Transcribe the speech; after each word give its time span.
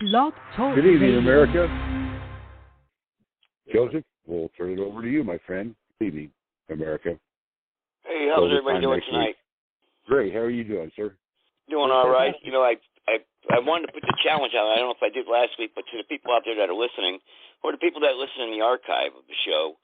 Blog 0.00 0.32
Talk 0.56 0.74
Good 0.74 0.86
evening, 0.86 1.12
Radio. 1.12 1.18
America. 1.20 1.68
Joseph, 3.72 4.04
we'll 4.26 4.48
turn 4.56 4.72
it 4.72 4.80
over 4.80 5.02
to 5.02 5.08
you, 5.08 5.22
my 5.22 5.36
friend. 5.46 5.74
Good 5.98 6.06
evening, 6.08 6.30
America. 6.70 7.20
Hey, 8.08 8.32
how's 8.32 8.48
Till 8.48 8.56
everybody 8.56 8.80
doing 8.80 8.96
next 8.96 9.06
week. 9.06 9.12
tonight? 9.12 9.36
Great. 10.08 10.32
How 10.32 10.40
are 10.40 10.50
you 10.50 10.64
doing, 10.64 10.90
sir? 10.96 11.12
Doing 11.68 11.92
all 11.92 12.08
right. 12.08 12.34
You 12.42 12.50
know, 12.50 12.62
I 12.62 12.80
I 13.12 13.20
I 13.52 13.60
wanted 13.60 13.88
to 13.88 13.92
put 13.92 14.02
the 14.02 14.16
challenge 14.24 14.56
out. 14.56 14.72
I 14.72 14.80
don't 14.80 14.88
know 14.88 14.96
if 14.96 15.04
I 15.04 15.12
did 15.12 15.28
last 15.28 15.52
week, 15.58 15.72
but 15.76 15.84
to 15.92 15.98
the 16.00 16.08
people 16.08 16.32
out 16.32 16.42
there 16.48 16.56
that 16.56 16.72
are 16.72 16.74
listening, 16.74 17.20
or 17.62 17.70
the 17.70 17.78
people 17.78 18.00
that 18.00 18.16
listen 18.16 18.48
in 18.48 18.56
the 18.56 18.64
archive 18.64 19.12
of 19.12 19.28
the 19.28 19.36
show, 19.44 19.76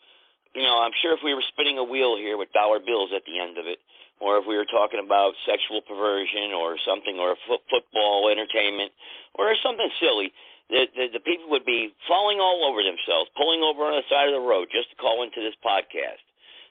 you 0.57 0.65
know, 0.65 0.81
I'm 0.81 0.97
sure 1.05 1.13
if 1.13 1.21
we 1.23 1.37
were 1.37 1.45
spinning 1.47 1.77
a 1.77 1.85
wheel 1.85 2.17
here 2.17 2.41
with 2.41 2.51
dollar 2.57 2.81
bills 2.81 3.13
at 3.15 3.23
the 3.29 3.37
end 3.39 3.61
of 3.61 3.69
it, 3.69 3.79
or 4.21 4.39
if 4.41 4.45
we 4.49 4.57
were 4.57 4.69
talking 4.69 5.01
about 5.03 5.37
sexual 5.45 5.85
perversion 5.85 6.57
or 6.57 6.77
something, 6.85 7.19
or 7.21 7.37
fo- 7.49 7.65
football 7.69 8.29
entertainment, 8.33 8.93
or 9.37 9.53
something 9.61 9.91
silly, 10.01 10.33
the, 10.71 10.89
the 10.97 11.21
the 11.21 11.25
people 11.25 11.51
would 11.53 11.65
be 11.65 11.93
falling 12.09 12.41
all 12.41 12.65
over 12.65 12.83
themselves, 12.83 13.31
pulling 13.37 13.63
over 13.63 13.87
on 13.87 13.95
the 13.95 14.07
side 14.09 14.27
of 14.27 14.35
the 14.35 14.43
road 14.43 14.69
just 14.73 14.91
to 14.91 14.97
call 14.97 15.23
into 15.23 15.41
this 15.41 15.57
podcast. 15.63 16.23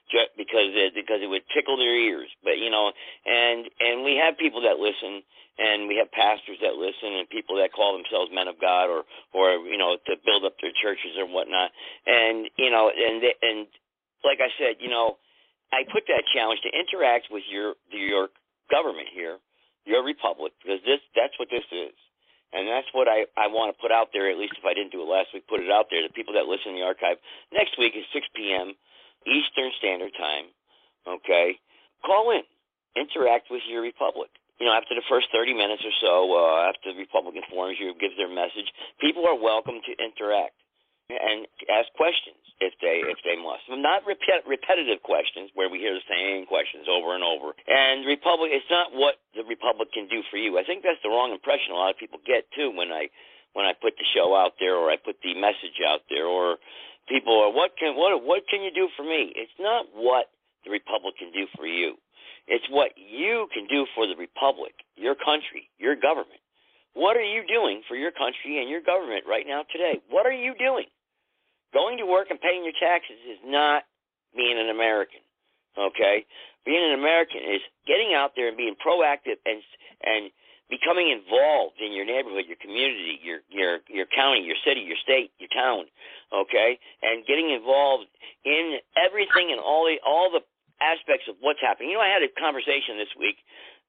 Just 0.06 0.38
because 0.38 0.70
it, 0.70 0.94
because 0.94 1.18
it 1.18 1.26
would 1.26 1.42
tickle 1.50 1.74
their 1.74 1.98
ears, 1.98 2.30
but 2.46 2.62
you 2.62 2.70
know, 2.70 2.94
and 3.26 3.66
and 3.82 4.06
we 4.06 4.14
have 4.14 4.38
people 4.38 4.62
that 4.62 4.78
listen, 4.78 5.18
and 5.58 5.90
we 5.90 5.98
have 5.98 6.06
pastors 6.14 6.62
that 6.62 6.78
listen, 6.78 7.18
and 7.18 7.26
people 7.26 7.58
that 7.58 7.74
call 7.74 7.98
themselves 7.98 8.30
men 8.30 8.46
of 8.46 8.54
God, 8.62 8.86
or 8.86 9.02
or 9.34 9.66
you 9.66 9.74
know, 9.74 9.98
to 10.06 10.14
build 10.22 10.46
up 10.46 10.54
their 10.62 10.70
churches 10.78 11.18
or 11.18 11.26
whatnot, 11.26 11.74
and 12.06 12.46
you 12.54 12.70
know, 12.70 12.86
and 12.86 13.18
and 13.18 13.66
like 14.22 14.38
I 14.38 14.46
said, 14.62 14.78
you 14.78 14.94
know, 14.94 15.18
I 15.72 15.82
put 15.90 16.06
that 16.08 16.24
challenge 16.34 16.60
to 16.62 16.70
interact 16.70 17.28
with 17.30 17.42
your 17.50 17.74
your 17.90 18.28
government 18.70 19.08
here, 19.12 19.38
your 19.84 20.04
republic, 20.04 20.52
because 20.62 20.80
this 20.86 21.00
that's 21.14 21.34
what 21.38 21.48
this 21.50 21.66
is. 21.70 21.94
And 22.54 22.68
that's 22.70 22.86
what 22.94 23.10
I, 23.10 23.26
I 23.34 23.50
want 23.50 23.74
to 23.74 23.76
put 23.82 23.90
out 23.90 24.14
there, 24.14 24.30
at 24.30 24.38
least 24.38 24.54
if 24.56 24.64
I 24.64 24.72
didn't 24.72 24.94
do 24.94 25.02
it 25.02 25.10
last 25.10 25.34
week, 25.34 25.50
put 25.50 25.60
it 25.60 25.68
out 25.68 25.90
there. 25.90 26.00
The 26.06 26.14
people 26.14 26.32
that 26.38 26.46
listen 26.46 26.72
in 26.72 26.78
the 26.78 26.86
archive. 26.86 27.18
Next 27.50 27.74
week 27.74 27.98
is 27.98 28.06
6 28.14 28.22
p.m. 28.38 28.72
Eastern 29.26 29.74
Standard 29.82 30.14
Time. 30.14 30.46
Okay? 31.04 31.58
Call 32.06 32.30
in. 32.30 32.46
Interact 32.94 33.50
with 33.50 33.66
your 33.66 33.82
republic. 33.82 34.30
You 34.62 34.70
know, 34.70 34.72
after 34.72 34.94
the 34.94 35.04
first 35.10 35.28
30 35.34 35.52
minutes 35.52 35.82
or 35.84 35.92
so, 36.00 36.14
uh, 36.32 36.70
after 36.70 36.94
the 36.94 36.98
Republic 37.02 37.36
informs 37.36 37.76
you, 37.76 37.92
gives 38.00 38.16
their 38.16 38.30
message, 38.30 38.72
people 39.02 39.26
are 39.28 39.36
welcome 39.36 39.84
to 39.84 39.92
interact 40.00 40.56
and 41.08 41.46
ask 41.70 41.86
questions 41.94 42.38
if 42.58 42.74
they 42.82 43.04
if 43.06 43.20
they 43.22 43.38
must. 43.38 43.62
Not 43.70 44.02
repet, 44.02 44.42
repetitive 44.42 45.02
questions 45.06 45.50
where 45.54 45.70
we 45.70 45.78
hear 45.78 45.94
the 45.94 46.08
same 46.10 46.46
questions 46.50 46.90
over 46.90 47.14
and 47.14 47.22
over. 47.22 47.54
And 47.68 48.02
Republic, 48.06 48.50
it's 48.50 48.68
not 48.70 48.90
what 48.90 49.22
the 49.38 49.46
Republic 49.46 49.92
can 49.94 50.10
do 50.10 50.26
for 50.30 50.36
you. 50.36 50.58
I 50.58 50.64
think 50.66 50.82
that's 50.82 51.00
the 51.06 51.12
wrong 51.12 51.30
impression 51.30 51.70
a 51.70 51.78
lot 51.78 51.94
of 51.94 52.00
people 52.00 52.18
get 52.26 52.50
too 52.56 52.74
when 52.74 52.90
I 52.90 53.06
when 53.54 53.64
I 53.64 53.72
put 53.72 53.94
the 53.96 54.08
show 54.12 54.34
out 54.34 54.58
there 54.58 54.74
or 54.74 54.90
I 54.90 54.98
put 54.98 55.22
the 55.22 55.38
message 55.38 55.78
out 55.86 56.02
there 56.10 56.26
or 56.26 56.58
people 57.06 57.38
are 57.38 57.52
what 57.54 57.78
can 57.78 57.94
what 57.94 58.18
what 58.26 58.42
can 58.50 58.66
you 58.66 58.74
do 58.74 58.90
for 58.98 59.06
me? 59.06 59.30
It's 59.38 59.58
not 59.62 59.86
what 59.94 60.26
the 60.66 60.74
Republic 60.74 61.14
can 61.22 61.30
do 61.30 61.46
for 61.54 61.66
you. 61.66 61.94
It's 62.50 62.66
what 62.70 62.94
you 62.94 63.46
can 63.54 63.66
do 63.66 63.86
for 63.94 64.06
the 64.06 64.14
Republic, 64.18 64.74
your 64.94 65.14
country, 65.14 65.70
your 65.78 65.94
government. 65.94 66.42
What 66.94 67.18
are 67.18 67.26
you 67.26 67.42
doing 67.44 67.82
for 67.86 67.94
your 67.94 68.10
country 68.10 68.62
and 68.62 68.70
your 68.70 68.80
government 68.80 69.28
right 69.28 69.44
now 69.46 69.68
today? 69.68 70.00
What 70.08 70.24
are 70.24 70.32
you 70.32 70.54
doing? 70.56 70.86
Going 71.72 71.98
to 71.98 72.06
work 72.06 72.28
and 72.30 72.40
paying 72.40 72.64
your 72.64 72.76
taxes 72.78 73.18
is 73.26 73.38
not 73.44 73.84
being 74.36 74.58
an 74.58 74.70
American. 74.70 75.20
Okay? 75.78 76.24
Being 76.64 76.82
an 76.92 76.98
American 76.98 77.40
is 77.42 77.62
getting 77.86 78.14
out 78.14 78.32
there 78.36 78.48
and 78.48 78.56
being 78.56 78.74
proactive 78.76 79.38
and 79.44 79.62
and 80.02 80.30
becoming 80.68 81.14
involved 81.14 81.78
in 81.78 81.94
your 81.94 82.04
neighborhood, 82.04 82.44
your 82.46 82.58
community, 82.58 83.22
your 83.22 83.40
your 83.48 83.78
your 83.86 84.06
county, 84.10 84.42
your 84.42 84.58
city, 84.66 84.82
your 84.82 84.98
state, 84.98 85.30
your 85.38 85.50
town, 85.54 85.86
okay? 86.34 86.78
And 87.02 87.22
getting 87.26 87.50
involved 87.54 88.10
in 88.44 88.82
everything 88.98 89.54
and 89.54 89.60
all 89.62 89.86
the 89.86 90.02
all 90.02 90.30
the 90.30 90.42
aspects 90.82 91.30
of 91.30 91.36
what's 91.40 91.62
happening. 91.62 91.94
You 91.94 91.96
know, 91.96 92.04
I 92.04 92.10
had 92.10 92.26
a 92.26 92.32
conversation 92.34 92.98
this 92.98 93.12
week. 93.14 93.38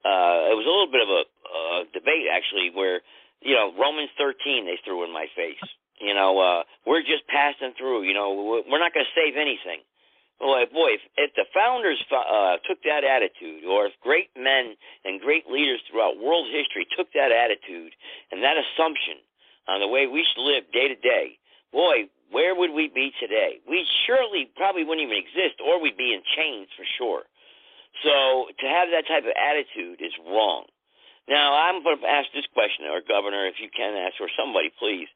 Uh, 0.06 0.54
it 0.54 0.56
was 0.56 0.64
a 0.64 0.72
little 0.72 0.92
bit 0.94 1.04
of 1.04 1.10
a 1.10 1.24
uh, 1.26 1.80
debate 1.92 2.30
actually, 2.30 2.70
where 2.70 3.02
you 3.42 3.58
know 3.58 3.74
Romans 3.74 4.14
13 4.18 4.70
they 4.70 4.78
threw 4.86 5.04
in 5.04 5.12
my 5.12 5.26
face. 5.34 5.64
You 6.00 6.14
know, 6.14 6.38
uh, 6.38 6.62
we're 6.86 7.02
just 7.02 7.26
passing 7.28 7.74
through. 7.78 8.04
You 8.04 8.14
know, 8.14 8.62
we're 8.70 8.80
not 8.80 8.94
going 8.94 9.06
to 9.06 9.16
save 9.18 9.36
anything. 9.36 9.82
Boy, 10.38 10.70
boy, 10.70 10.94
if, 10.94 11.02
if 11.18 11.32
the 11.34 11.50
founders 11.50 11.98
uh, 12.14 12.62
took 12.70 12.78
that 12.86 13.02
attitude, 13.02 13.66
or 13.66 13.90
if 13.90 13.94
great 14.06 14.30
men 14.38 14.78
and 15.02 15.18
great 15.18 15.50
leaders 15.50 15.82
throughout 15.90 16.22
world 16.22 16.46
history 16.54 16.86
took 16.94 17.10
that 17.18 17.34
attitude 17.34 17.90
and 18.30 18.46
that 18.46 18.54
assumption 18.54 19.18
on 19.66 19.82
the 19.82 19.90
way 19.90 20.06
we 20.06 20.22
should 20.22 20.46
live 20.46 20.70
day 20.70 20.94
to 20.94 20.98
day, 21.02 21.42
boy, 21.74 22.06
where 22.30 22.54
would 22.54 22.70
we 22.70 22.86
be 22.94 23.10
today? 23.18 23.58
We 23.66 23.82
surely 24.06 24.46
probably 24.54 24.86
wouldn't 24.86 25.10
even 25.10 25.18
exist, 25.18 25.58
or 25.58 25.82
we'd 25.82 25.98
be 25.98 26.14
in 26.14 26.22
chains 26.38 26.70
for 26.78 26.86
sure. 27.02 27.24
So 28.06 28.54
to 28.54 28.66
have 28.70 28.94
that 28.94 29.10
type 29.10 29.26
of 29.26 29.34
attitude 29.34 30.06
is 30.06 30.14
wrong. 30.22 30.70
Now 31.26 31.58
I'm 31.58 31.82
going 31.82 31.98
to 31.98 32.08
ask 32.08 32.30
this 32.32 32.46
question, 32.54 32.86
or 32.86 33.02
Governor, 33.02 33.50
if 33.50 33.58
you 33.58 33.74
can 33.74 33.98
ask, 33.98 34.22
or 34.22 34.30
somebody, 34.38 34.70
please. 34.78 35.10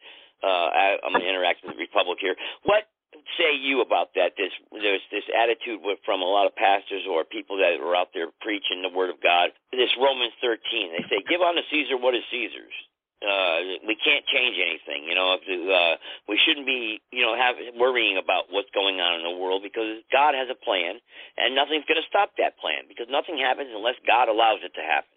Uh, 0.44 1.02
I'm 1.06 1.14
going 1.14 1.24
to 1.24 1.30
interact 1.30 1.62
with 1.64 1.78
the 1.78 1.82
Republic 1.82 2.18
here. 2.20 2.36
What 2.66 2.90
say 3.38 3.54
you 3.56 3.82
about 3.82 4.14
that? 4.16 4.34
This 4.38 4.52
there's 4.72 5.04
this 5.12 5.26
attitude 5.36 5.80
from 6.06 6.22
a 6.22 6.30
lot 6.30 6.48
of 6.48 6.56
pastors 6.56 7.04
or 7.08 7.24
people 7.24 7.58
that 7.58 7.80
are 7.80 7.96
out 7.96 8.10
there 8.14 8.28
preaching 8.42 8.82
the 8.82 8.92
Word 8.92 9.10
of 9.10 9.22
God. 9.22 9.52
This 9.72 9.92
Romans 10.00 10.34
13, 10.42 10.92
they 10.92 11.04
say, 11.10 11.24
"Give 11.28 11.42
unto 11.42 11.62
Caesar 11.70 11.98
what 11.98 12.16
is 12.16 12.24
Caesar's." 12.32 12.76
Uh, 13.22 13.86
we 13.86 13.94
can't 14.02 14.26
change 14.34 14.58
anything, 14.58 15.06
you 15.06 15.14
know. 15.14 15.38
If, 15.38 15.46
uh, 15.46 15.94
we 16.26 16.42
shouldn't 16.42 16.66
be, 16.66 16.98
you 17.14 17.22
know, 17.22 17.38
have 17.38 17.54
worrying 17.78 18.18
about 18.18 18.50
what's 18.50 18.72
going 18.74 18.98
on 18.98 19.22
in 19.22 19.24
the 19.24 19.38
world 19.38 19.62
because 19.62 20.02
God 20.10 20.34
has 20.34 20.50
a 20.50 20.58
plan, 20.58 20.98
and 21.38 21.54
nothing's 21.54 21.86
going 21.86 22.02
to 22.02 22.08
stop 22.10 22.34
that 22.42 22.58
plan 22.58 22.90
because 22.90 23.06
nothing 23.14 23.38
happens 23.38 23.70
unless 23.70 23.94
God 24.10 24.26
allows 24.26 24.66
it 24.66 24.74
to 24.74 24.82
happen. 24.82 25.14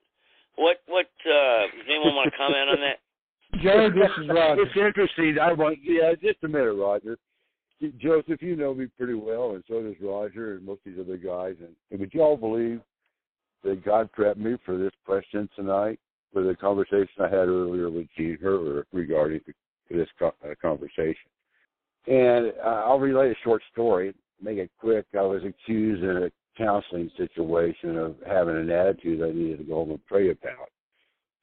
What? 0.57 0.85
What? 0.85 1.09
Uh, 1.25 1.73
does 1.73 1.89
anyone 1.89 2.15
want 2.15 2.29
to 2.31 2.37
comment 2.37 2.69
on 2.77 2.81
that? 2.85 3.01
Jared, 3.63 3.95
this 3.95 4.11
is 4.23 4.29
Roger. 4.35 4.63
It's 4.63 4.77
interesting. 4.77 5.37
I 5.41 5.53
want, 5.53 5.79
yeah, 5.83 6.13
just 6.21 6.43
a 6.43 6.49
minute, 6.49 6.75
Roger. 6.75 7.17
Joseph, 7.99 8.41
you 8.41 8.57
know 8.57 8.73
me 8.73 8.87
pretty 8.97 9.15
well, 9.15 9.53
and 9.53 9.65
so 9.69 9.83
does 9.83 9.95
Roger 10.01 10.55
and 10.55 10.65
most 10.65 10.81
of 10.87 10.93
these 10.93 11.01
other 11.01 11.17
guys. 11.17 11.57
And, 11.61 11.75
and 11.91 12.01
would 12.01 12.15
you 12.15 12.23
all 12.23 12.37
believe 12.37 12.81
that 13.63 13.85
God 13.85 14.11
prepped 14.17 14.37
me 14.37 14.57
for 14.65 14.79
this 14.79 14.93
question 15.05 15.49
tonight 15.57 15.99
with 16.33 16.47
the 16.47 16.55
conversation 16.55 17.09
I 17.21 17.25
had 17.25 17.49
earlier 17.49 17.91
with 17.91 18.07
Gene 18.17 18.39
Hertler 18.43 18.85
regarding 18.93 19.41
this 19.91 20.09
uh, 20.23 20.31
conversation? 20.61 21.29
And 22.07 22.53
uh, 22.65 22.85
I'll 22.87 23.01
relate 23.01 23.33
a 23.33 23.45
short 23.45 23.63
story, 23.73 24.15
make 24.41 24.59
it 24.59 24.71
quick. 24.79 25.07
I 25.17 25.23
was 25.23 25.43
accused 25.43 26.03
in 26.03 26.25
a 26.25 26.31
counseling 26.57 27.11
situation 27.17 27.99
of 27.99 28.17
having 28.27 28.57
an 28.57 28.71
attitude 28.71 29.23
I 29.23 29.33
needed 29.33 29.59
to 29.59 29.65
go 29.65 29.77
home 29.77 29.91
and 29.91 30.07
pray 30.07 30.31
about. 30.31 30.69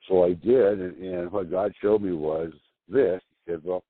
So 0.07 0.23
I 0.23 0.33
did, 0.33 0.79
and, 0.79 1.31
what 1.31 1.51
God 1.51 1.73
showed 1.81 2.01
me 2.01 2.11
was 2.11 2.51
this. 2.89 3.21
He 3.45 3.51
said, 3.51 3.63
"Well, 3.63 3.83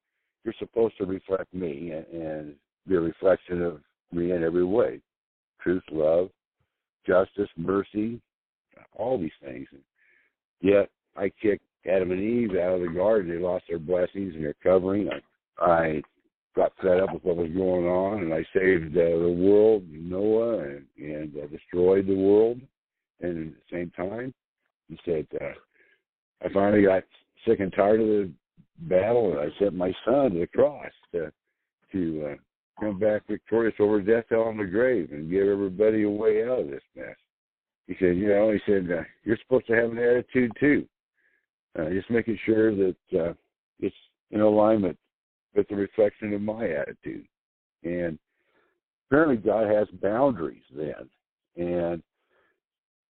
you're 0.44 0.54
supposed 0.60 0.98
to 0.98 1.06
reflect 1.06 1.54
me 1.54 1.92
and, 1.92 2.06
and 2.08 2.56
be 2.88 2.96
a 2.96 3.00
reflection 3.00 3.62
of 3.62 3.82
me 4.12 4.32
in 4.32 4.44
every 4.44 4.66
way: 4.66 5.00
truth, 5.62 5.84
love, 5.92 6.30
justice, 7.08 7.50
mercy, 7.56 8.22
all 8.94 9.18
these 9.18 9.32
things." 9.42 9.68
And 9.72 9.82
yet, 10.60 10.90
I 11.16 11.32
kicked 11.42 11.64
Adam 11.90 12.12
and 12.12 12.22
Eve 12.22 12.58
out 12.58 12.76
of 12.76 12.82
the 12.82 12.94
garden. 12.94 13.30
They 13.30 13.42
lost 13.42 13.66
their 13.70 13.80
blessings 13.80 14.36
and 14.36 14.44
their 14.44 14.56
covering. 14.62 15.10
I, 15.10 15.64
I 15.64 16.02
got 16.56 16.74
fed 16.82 17.00
up 17.00 17.14
with 17.14 17.24
what 17.24 17.38
was 17.38 17.52
going 17.52 17.88
on, 17.88 18.24
and 18.24 18.34
I 18.34 18.46
saved 18.54 18.98
uh, 18.98 19.02
the 19.02 19.36
world, 19.38 19.84
Noah, 19.90 20.60
and, 20.60 20.86
and 20.98 21.38
uh, 21.38 21.48
destroyed 21.48 22.06
the 22.06 22.16
world. 22.16 22.60
And 23.22 23.48
at 23.48 23.54
the 23.54 23.78
same 23.78 23.92
time, 23.92 24.34
he 24.90 25.00
said. 25.06 25.26
Uh, 25.40 25.54
I 26.44 26.50
finally 26.50 26.84
got 26.84 27.04
sick 27.46 27.60
and 27.60 27.72
tired 27.74 28.02
of 28.02 28.08
the 28.08 28.32
battle, 28.80 29.32
and 29.32 29.40
I 29.40 29.60
sent 29.60 29.74
my 29.74 29.94
son 30.06 30.32
to 30.32 30.40
the 30.40 30.48
cross 30.48 30.92
to 31.14 31.32
to 31.92 32.32
uh, 32.32 32.36
come 32.80 32.98
back 32.98 33.24
victorious 33.28 33.76
over 33.80 34.02
death, 34.02 34.24
hell, 34.30 34.50
and 34.50 34.60
the 34.60 34.66
grave, 34.66 35.10
and 35.12 35.30
give 35.30 35.48
everybody 35.48 36.04
a 36.04 36.10
way 36.10 36.44
out 36.44 36.60
of 36.60 36.70
this 36.70 36.84
mess. 36.96 37.16
He 37.88 37.96
said, 38.00 38.16
you 38.16 38.30
know, 38.30 38.52
he 38.52 38.60
said 38.66 38.88
uh, 38.90 39.04
you're 39.24 39.38
supposed 39.44 39.68
to 39.68 39.76
have 39.76 39.92
an 39.92 39.98
attitude 39.98 40.52
too, 40.60 40.88
uh, 41.78 41.90
just 41.90 42.10
making 42.10 42.40
sure 42.46 42.74
that 42.76 42.96
uh, 43.14 43.34
it's 43.80 43.96
in 44.32 44.42
alignment 44.42 44.98
with 45.54 45.68
the 45.68 45.76
reflection 45.76 46.34
of 46.34 46.42
my 46.42 46.70
attitude. 46.70 47.26
And 47.84 48.18
apparently, 49.08 49.38
God 49.38 49.68
has 49.68 49.88
boundaries 50.02 50.64
then, 50.74 51.10
and 51.58 52.02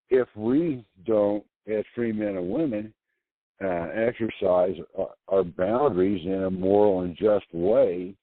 if 0.10 0.28
we 0.36 0.84
don't, 1.06 1.44
as 1.72 1.86
free 1.94 2.12
men 2.12 2.36
and 2.36 2.50
women, 2.50 2.94
uh, 3.64 3.88
exercise 3.96 4.76
our, 4.98 5.10
our 5.28 5.44
boundaries 5.44 6.26
in 6.26 6.44
a 6.44 6.50
moral 6.50 7.02
and 7.02 7.16
just 7.16 7.46
way 7.54 8.16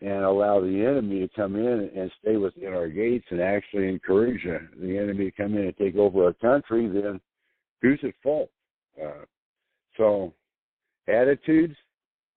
and 0.00 0.24
allow 0.24 0.60
the 0.60 0.84
enemy 0.84 1.20
to 1.20 1.28
come 1.36 1.56
in 1.56 1.90
and 1.94 2.10
stay 2.22 2.36
within 2.36 2.72
our 2.72 2.88
gates 2.88 3.26
and 3.30 3.40
actually 3.40 3.88
encourage 3.88 4.40
uh, 4.46 4.58
the 4.80 4.96
enemy 4.96 5.26
to 5.26 5.42
come 5.42 5.54
in 5.54 5.64
and 5.64 5.76
take 5.76 5.96
over 5.96 6.24
our 6.24 6.32
country, 6.32 6.88
then 6.88 7.20
who's 7.82 8.00
at 8.02 8.14
fault? 8.22 8.50
Uh, 9.00 9.24
so 9.96 10.32
attitudes, 11.08 11.76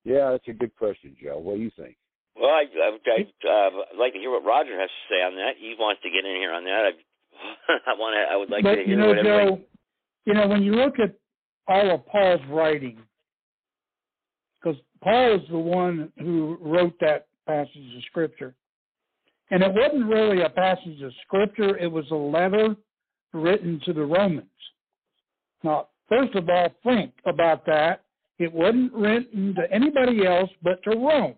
Yeah, 0.04 0.32
that's 0.32 0.48
a 0.50 0.54
good 0.54 0.76
question, 0.76 1.16
Joe. 1.22 1.38
What 1.38 1.56
do 1.56 1.62
you 1.62 1.72
think? 1.78 1.96
Well, 2.36 2.50
I, 2.50 2.66
I, 2.66 2.98
I 3.08 3.48
uh, 3.48 3.70
I'd 3.94 3.98
like 3.98 4.14
to 4.14 4.20
hear 4.20 4.32
what 4.32 4.44
Roger 4.44 4.78
has 4.80 4.90
to 4.90 5.14
say 5.14 5.22
on 5.22 5.36
that. 5.36 5.54
He 5.58 5.76
wants 5.80 6.02
to 6.02 6.10
get 6.10 6.26
in 6.26 6.36
here 6.36 6.52
on 6.52 6.66
that. 6.66 6.92
I, 6.92 6.92
I 7.92 7.94
want 7.94 8.16
to. 8.16 8.34
I 8.34 8.36
would 8.36 8.50
like 8.50 8.64
but, 8.64 8.76
to 8.76 8.84
hear 8.84 8.88
you 8.88 8.96
know, 8.98 9.08
what 9.08 9.24
Joe, 9.24 9.62
you 10.26 10.34
know, 10.34 10.48
when 10.48 10.64
you 10.64 10.74
look 10.74 10.96
at 11.00 11.16
all 11.68 11.94
of 11.94 12.06
Paul's 12.08 12.42
writing, 12.50 12.98
because 14.62 14.80
Paul 15.04 15.36
is 15.36 15.42
the 15.50 15.58
one 15.58 16.12
who 16.20 16.58
wrote 16.62 16.96
that 17.02 17.28
passage 17.48 17.96
of 17.96 18.04
scripture, 18.06 18.54
and 19.52 19.62
it 19.64 19.74
wasn't 19.74 20.10
really 20.10 20.42
a 20.42 20.50
passage 20.50 21.02
of 21.02 21.12
scripture; 21.26 21.78
it 21.78 21.92
was 21.92 22.06
a 22.12 22.16
letter 22.16 22.76
written 23.34 23.82
to 23.86 23.94
the 23.94 24.04
Romans. 24.04 24.48
Now, 25.64 25.88
first 26.10 26.36
of 26.36 26.50
all, 26.50 26.70
think 26.84 27.14
about 27.26 27.66
that. 27.66 28.04
It 28.40 28.52
wasn't 28.52 28.94
written 28.94 29.56
to 29.56 29.72
anybody 29.72 30.26
else 30.26 30.50
but 30.62 30.84
to 30.84 30.92
Rome 30.92 31.36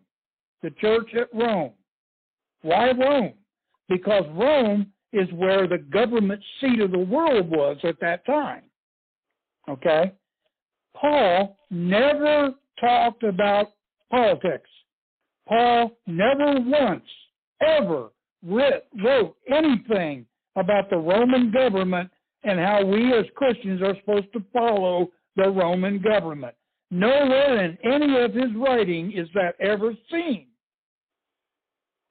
the 0.66 0.72
church 0.82 1.10
at 1.14 1.34
Rome. 1.34 1.72
Why 2.64 2.92
Rome? 2.92 3.34
Because 3.88 4.24
Rome 4.34 4.88
is 5.14 5.28
where 5.34 5.68
the 5.68 5.78
government 5.78 6.42
seat 6.60 6.80
of 6.82 6.92
the 6.92 6.98
world 6.98 7.50
was 7.50 7.78
at 7.84 8.00
that 8.02 8.26
time. 8.26 8.64
Okay? 9.70 10.12
Paul 10.96 11.58
never 11.70 12.54
talked 12.80 13.24
about 13.24 13.72
politics. 14.10 14.70
Paul 15.48 15.92
never 16.08 16.60
once, 16.60 17.06
ever 17.62 18.10
writ, 18.44 18.88
wrote 19.04 19.36
anything 19.52 20.26
about 20.56 20.90
the 20.90 20.98
Roman 20.98 21.52
government 21.52 22.10
and 22.44 22.60
how 22.60 22.84
we 22.84 23.14
as 23.14 23.26
Christians 23.36 23.82
are 23.82 23.96
supposed 24.00 24.32
to 24.34 24.44
follow 24.54 25.10
the 25.36 25.50
Roman 25.50 26.02
government. 26.02 26.56
Nowhere 26.92 27.66
in 27.66 27.78
any 27.84 28.18
of 28.24 28.34
his 28.34 28.56
writing 28.56 29.12
is 29.12 29.28
that 29.34 29.56
ever 29.60 29.94
seen. 30.12 30.48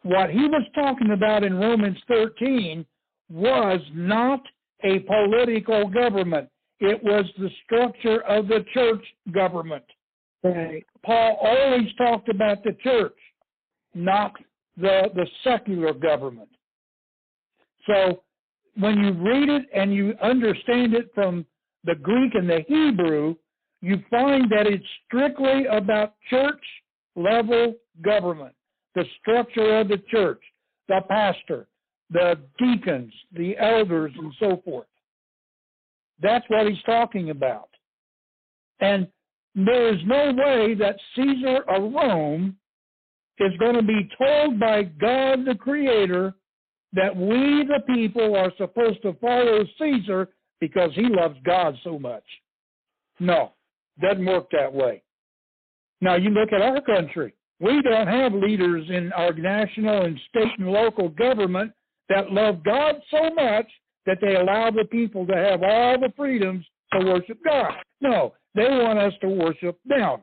What 0.02 0.30
he 0.30 0.40
was 0.40 0.66
talking 0.74 1.12
about 1.12 1.44
in 1.44 1.54
Romans 1.54 1.96
13 2.08 2.84
was 3.30 3.80
not 3.94 4.42
a 4.82 4.98
political 5.00 5.88
government. 5.88 6.48
It 6.80 7.02
was 7.02 7.24
the 7.38 7.50
structure 7.64 8.22
of 8.22 8.48
the 8.48 8.64
church 8.72 9.04
government. 9.32 9.84
Right. 10.42 10.84
Paul 11.04 11.38
always 11.40 11.88
talked 11.96 12.28
about 12.28 12.62
the 12.64 12.76
church, 12.82 13.16
not 13.94 14.32
the, 14.76 15.08
the 15.14 15.26
secular 15.42 15.94
government. 15.94 16.48
So 17.86 18.22
when 18.78 18.98
you 18.98 19.12
read 19.12 19.48
it 19.48 19.66
and 19.74 19.94
you 19.94 20.14
understand 20.22 20.94
it 20.94 21.10
from 21.14 21.46
the 21.84 21.94
Greek 21.94 22.34
and 22.34 22.48
the 22.48 22.64
Hebrew, 22.66 23.36
you 23.80 24.02
find 24.10 24.50
that 24.50 24.66
it's 24.66 24.84
strictly 25.06 25.66
about 25.66 26.14
church 26.30 26.62
level 27.16 27.74
government, 28.02 28.54
the 28.94 29.04
structure 29.20 29.78
of 29.78 29.88
the 29.88 29.98
church, 30.10 30.40
the 30.88 31.00
pastor, 31.08 31.66
the 32.10 32.38
deacons, 32.58 33.12
the 33.32 33.56
elders, 33.58 34.12
and 34.18 34.32
so 34.40 34.60
forth. 34.64 34.86
That's 36.24 36.44
what 36.48 36.66
he's 36.66 36.82
talking 36.86 37.28
about. 37.28 37.68
And 38.80 39.06
there 39.54 39.94
is 39.94 40.00
no 40.06 40.32
way 40.32 40.74
that 40.74 40.96
Caesar 41.14 41.58
of 41.68 41.92
Rome 41.92 42.56
is 43.38 43.52
going 43.60 43.74
to 43.74 43.82
be 43.82 44.08
told 44.18 44.58
by 44.58 44.84
God 44.84 45.44
the 45.44 45.54
Creator 45.54 46.34
that 46.94 47.14
we, 47.14 47.66
the 47.66 47.80
people, 47.86 48.36
are 48.36 48.50
supposed 48.56 49.02
to 49.02 49.12
follow 49.20 49.64
Caesar 49.78 50.30
because 50.60 50.90
he 50.94 51.08
loves 51.10 51.36
God 51.44 51.76
so 51.84 51.98
much. 51.98 52.24
No. 53.20 53.52
Doesn't 54.00 54.24
work 54.24 54.46
that 54.52 54.72
way. 54.72 55.02
Now 56.00 56.16
you 56.16 56.30
look 56.30 56.54
at 56.54 56.62
our 56.62 56.80
country. 56.80 57.34
We 57.60 57.82
don't 57.82 58.08
have 58.08 58.32
leaders 58.32 58.86
in 58.88 59.12
our 59.12 59.34
national 59.34 60.06
and 60.06 60.18
state 60.30 60.58
and 60.58 60.68
local 60.68 61.10
government 61.10 61.72
that 62.08 62.32
love 62.32 62.64
God 62.64 62.96
so 63.10 63.30
much 63.34 63.66
that 64.06 64.18
they 64.20 64.36
allow 64.36 64.70
the 64.70 64.84
people 64.84 65.26
to 65.26 65.34
have 65.34 65.62
all 65.62 65.98
the 65.98 66.12
freedoms 66.16 66.64
to 66.92 67.04
worship 67.04 67.38
God. 67.44 67.72
No, 68.00 68.34
they 68.54 68.68
want 68.68 68.98
us 68.98 69.12
to 69.20 69.28
worship 69.28 69.78
them. 69.84 70.18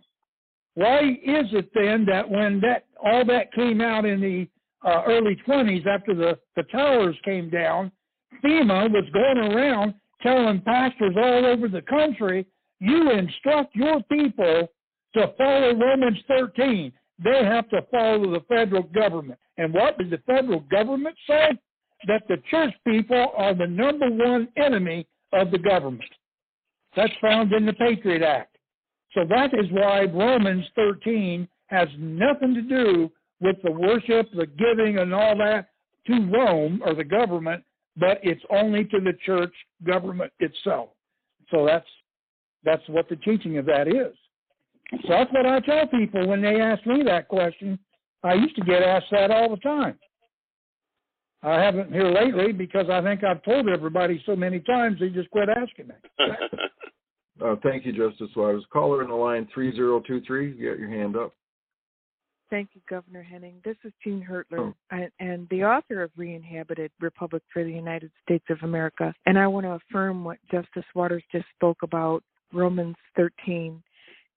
Why 0.75 0.99
is 0.99 1.47
it 1.51 1.69
then 1.73 2.05
that 2.05 2.29
when 2.29 2.61
that 2.61 2.85
all 3.03 3.25
that 3.25 3.51
came 3.53 3.81
out 3.81 4.05
in 4.05 4.21
the 4.21 4.47
uh, 4.87 5.03
early 5.05 5.35
20s 5.47 5.85
after 5.85 6.15
the, 6.15 6.39
the 6.55 6.63
towers 6.63 7.15
came 7.25 7.49
down, 7.49 7.91
FEMA 8.43 8.89
was 8.89 9.05
going 9.13 9.53
around 9.53 9.93
telling 10.21 10.61
pastors 10.61 11.15
all 11.17 11.45
over 11.45 11.67
the 11.67 11.81
country 11.81 12.45
you 12.81 13.11
instruct 13.11 13.75
your 13.75 14.01
people 14.03 14.67
to 15.13 15.33
follow 15.37 15.75
Romans 15.75 16.17
13. 16.27 16.91
They 17.23 17.45
have 17.45 17.69
to 17.69 17.81
follow 17.91 18.31
the 18.31 18.43
federal 18.47 18.83
government. 18.83 19.39
And 19.57 19.71
what 19.71 19.97
did 19.99 20.09
the 20.09 20.17
federal 20.25 20.61
government 20.61 21.15
say? 21.27 21.51
That 22.07 22.23
the 22.27 22.37
church 22.49 22.73
people 22.85 23.31
are 23.37 23.53
the 23.53 23.67
number 23.67 24.09
one 24.09 24.47
enemy 24.57 25.07
of 25.33 25.51
the 25.51 25.59
government. 25.59 26.09
That's 26.95 27.13
found 27.21 27.53
in 27.53 27.65
the 27.65 27.73
Patriot 27.73 28.23
Act. 28.23 28.57
So 29.13 29.21
that 29.29 29.53
is 29.53 29.65
why 29.71 30.03
Romans 30.05 30.65
13 30.75 31.47
has 31.67 31.87
nothing 31.97 32.53
to 32.53 32.61
do 32.61 33.11
with 33.39 33.55
the 33.63 33.71
worship, 33.71 34.29
the 34.33 34.45
giving, 34.45 34.99
and 34.99 35.13
all 35.13 35.37
that 35.37 35.69
to 36.07 36.31
Rome 36.31 36.81
or 36.85 36.93
the 36.95 37.03
government, 37.03 37.63
but 37.97 38.19
it's 38.23 38.43
only 38.49 38.85
to 38.85 38.99
the 38.99 39.13
church 39.25 39.53
government 39.85 40.31
itself. 40.39 40.89
So 41.49 41.65
that's 41.65 41.87
that's 42.63 42.87
what 42.87 43.09
the 43.09 43.15
teaching 43.17 43.57
of 43.57 43.65
that 43.65 43.87
is. 43.87 44.15
So 44.91 45.07
that's 45.09 45.31
what 45.31 45.45
I 45.45 45.59
tell 45.61 45.87
people 45.87 46.27
when 46.27 46.41
they 46.41 46.61
ask 46.61 46.85
me 46.85 47.03
that 47.03 47.27
question. 47.27 47.79
I 48.23 48.33
used 48.35 48.55
to 48.55 48.61
get 48.61 48.83
asked 48.83 49.07
that 49.11 49.31
all 49.31 49.49
the 49.49 49.57
time. 49.57 49.97
I 51.43 51.59
haven't 51.59 51.91
here 51.91 52.11
lately 52.11 52.51
because 52.51 52.87
I 52.89 53.01
think 53.01 53.23
I've 53.23 53.43
told 53.43 53.67
everybody 53.67 54.21
so 54.25 54.35
many 54.35 54.59
times 54.59 54.99
they 54.99 55.09
just 55.09 55.29
quit 55.31 55.49
asking 55.49 55.87
me. 55.87 55.95
uh, 57.43 57.55
thank 57.63 57.85
you, 57.85 57.93
Justice 57.93 58.29
Waters. 58.35 58.63
Caller 58.71 59.01
in 59.01 59.09
the 59.09 59.15
line 59.15 59.47
3023, 59.53 60.55
you 60.55 60.69
got 60.69 60.79
your 60.79 60.89
hand 60.89 61.15
up. 61.15 61.33
Thank 62.51 62.71
you, 62.73 62.81
Governor 62.89 63.23
Henning. 63.23 63.55
This 63.63 63.77
is 63.85 63.93
Jean 64.03 64.21
Hertler, 64.21 64.73
oh. 64.91 65.07
and 65.19 65.47
the 65.49 65.63
author 65.63 66.03
of 66.03 66.11
Re-Inhabited 66.17 66.91
Republic 66.99 67.41
for 67.51 67.63
the 67.63 67.71
United 67.71 68.11
States 68.23 68.43
of 68.49 68.57
America. 68.63 69.13
And 69.25 69.39
I 69.39 69.47
want 69.47 69.65
to 69.65 69.79
affirm 69.89 70.25
what 70.25 70.37
Justice 70.51 70.83
Waters 70.93 71.23
just 71.31 71.45
spoke 71.55 71.77
about 71.81 72.23
Romans 72.51 72.97
13. 73.15 73.81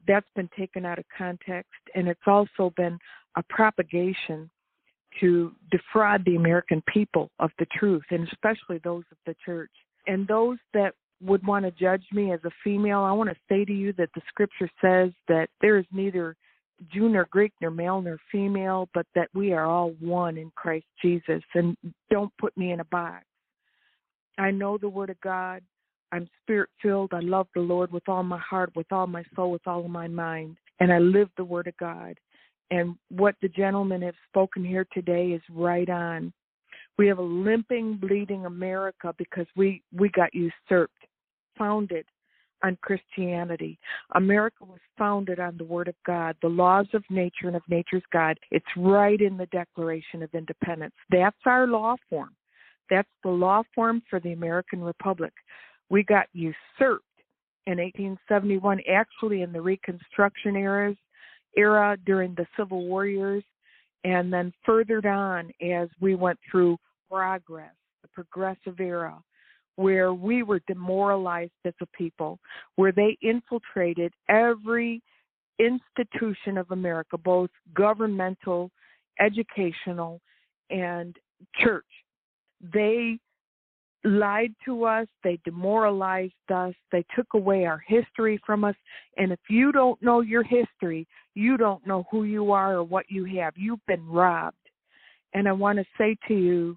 That's 0.06 0.28
been 0.36 0.48
taken 0.56 0.86
out 0.86 1.00
of 1.00 1.04
context, 1.18 1.72
and 1.96 2.06
it's 2.06 2.20
also 2.26 2.72
been 2.76 2.98
a 3.36 3.42
propagation 3.42 4.48
to 5.20 5.52
defraud 5.70 6.24
the 6.24 6.36
American 6.36 6.82
people 6.92 7.30
of 7.38 7.50
the 7.58 7.66
truth, 7.78 8.04
and 8.10 8.28
especially 8.28 8.80
those 8.82 9.04
of 9.10 9.18
the 9.26 9.34
church. 9.44 9.70
And 10.06 10.26
those 10.26 10.58
that 10.72 10.94
would 11.22 11.46
want 11.46 11.64
to 11.64 11.70
judge 11.70 12.04
me 12.12 12.32
as 12.32 12.40
a 12.44 12.50
female, 12.62 13.00
I 13.00 13.12
want 13.12 13.30
to 13.30 13.36
say 13.48 13.64
to 13.64 13.72
you 13.72 13.92
that 13.94 14.10
the 14.14 14.20
scripture 14.28 14.70
says 14.82 15.10
that 15.28 15.48
there 15.60 15.78
is 15.78 15.86
neither 15.92 16.36
Jew 16.92 17.08
nor 17.08 17.26
Greek 17.30 17.52
nor 17.60 17.70
male 17.70 18.00
nor 18.02 18.18
female, 18.30 18.88
but 18.94 19.06
that 19.14 19.28
we 19.34 19.52
are 19.52 19.64
all 19.64 19.94
one 20.00 20.36
in 20.36 20.50
Christ 20.56 20.86
Jesus. 21.00 21.42
And 21.54 21.76
don't 22.10 22.32
put 22.38 22.56
me 22.56 22.72
in 22.72 22.80
a 22.80 22.84
box. 22.86 23.24
I 24.38 24.50
know 24.50 24.76
the 24.76 24.88
Word 24.88 25.10
of 25.10 25.20
God. 25.20 25.62
I'm 26.12 26.28
spirit 26.42 26.70
filled. 26.82 27.12
I 27.12 27.20
love 27.20 27.46
the 27.54 27.60
Lord 27.60 27.92
with 27.92 28.08
all 28.08 28.22
my 28.22 28.38
heart, 28.38 28.70
with 28.76 28.90
all 28.92 29.06
my 29.06 29.24
soul, 29.34 29.50
with 29.50 29.66
all 29.66 29.84
of 29.84 29.90
my 29.90 30.08
mind. 30.08 30.56
And 30.80 30.92
I 30.92 30.98
live 30.98 31.28
the 31.36 31.44
Word 31.44 31.66
of 31.66 31.76
God. 31.76 32.18
And 32.70 32.96
what 33.10 33.34
the 33.42 33.48
gentlemen 33.48 34.02
have 34.02 34.14
spoken 34.28 34.64
here 34.64 34.86
today 34.92 35.28
is 35.28 35.42
right 35.50 35.88
on. 35.88 36.32
We 36.96 37.06
have 37.08 37.18
a 37.18 37.22
limping, 37.22 37.96
bleeding 37.96 38.46
America 38.46 39.14
because 39.18 39.46
we, 39.56 39.82
we 39.92 40.08
got 40.10 40.30
usurped, 40.32 40.94
founded 41.58 42.06
on 42.64 42.78
Christianity. 42.82 43.78
America 44.14 44.64
was 44.64 44.80
founded 44.96 45.38
on 45.38 45.56
the 45.58 45.64
Word 45.64 45.88
of 45.88 45.94
God, 46.06 46.36
the 46.40 46.48
laws 46.48 46.86
of 46.94 47.04
nature 47.10 47.46
and 47.46 47.56
of 47.56 47.62
nature's 47.68 48.02
God. 48.12 48.38
It's 48.50 48.64
right 48.76 49.20
in 49.20 49.36
the 49.36 49.46
Declaration 49.46 50.22
of 50.22 50.30
Independence. 50.34 50.94
That's 51.10 51.36
our 51.44 51.66
law 51.66 51.96
form. 52.08 52.34
That's 52.90 53.08
the 53.22 53.30
law 53.30 53.62
form 53.74 54.02
for 54.08 54.18
the 54.20 54.32
American 54.32 54.82
Republic. 54.82 55.32
We 55.90 56.02
got 56.04 56.26
usurped 56.32 57.04
in 57.66 57.78
1871, 57.78 58.80
actually 58.90 59.42
in 59.42 59.52
the 59.52 59.60
Reconstruction 59.60 60.56
eras, 60.56 60.96
era 61.56 61.96
during 62.04 62.34
the 62.34 62.46
Civil 62.56 62.84
War 62.86 63.06
years, 63.06 63.44
and 64.04 64.32
then 64.32 64.52
furthered 64.64 65.06
on 65.06 65.50
as 65.62 65.88
we 66.00 66.14
went 66.14 66.38
through 66.50 66.76
progress, 67.10 67.72
the 68.02 68.08
progressive 68.08 68.80
era, 68.80 69.16
where 69.76 70.12
we 70.14 70.42
were 70.42 70.60
demoralized 70.66 71.52
as 71.64 71.74
a 71.80 71.86
people, 71.86 72.38
where 72.76 72.92
they 72.92 73.16
infiltrated 73.22 74.12
every 74.28 75.02
institution 75.58 76.58
of 76.58 76.70
America, 76.70 77.16
both 77.16 77.50
governmental, 77.74 78.70
educational, 79.20 80.20
and 80.70 81.16
church. 81.60 81.84
They 82.72 83.18
lied 84.04 84.54
to 84.66 84.84
us, 84.84 85.06
they 85.22 85.38
demoralized 85.44 86.32
us, 86.52 86.74
they 86.92 87.04
took 87.16 87.26
away 87.34 87.64
our 87.64 87.82
history 87.86 88.40
from 88.44 88.64
us. 88.64 88.74
And 89.16 89.32
if 89.32 89.40
you 89.48 89.72
don't 89.72 90.00
know 90.02 90.20
your 90.20 90.42
history, 90.42 91.06
you 91.34 91.56
don't 91.56 91.86
know 91.86 92.06
who 92.10 92.24
you 92.24 92.52
are 92.52 92.76
or 92.76 92.84
what 92.84 93.06
you 93.08 93.24
have. 93.40 93.54
You've 93.56 93.84
been 93.86 94.06
robbed. 94.06 94.56
And 95.34 95.48
I 95.48 95.52
want 95.52 95.78
to 95.78 95.84
say 95.98 96.16
to 96.28 96.34
you 96.34 96.76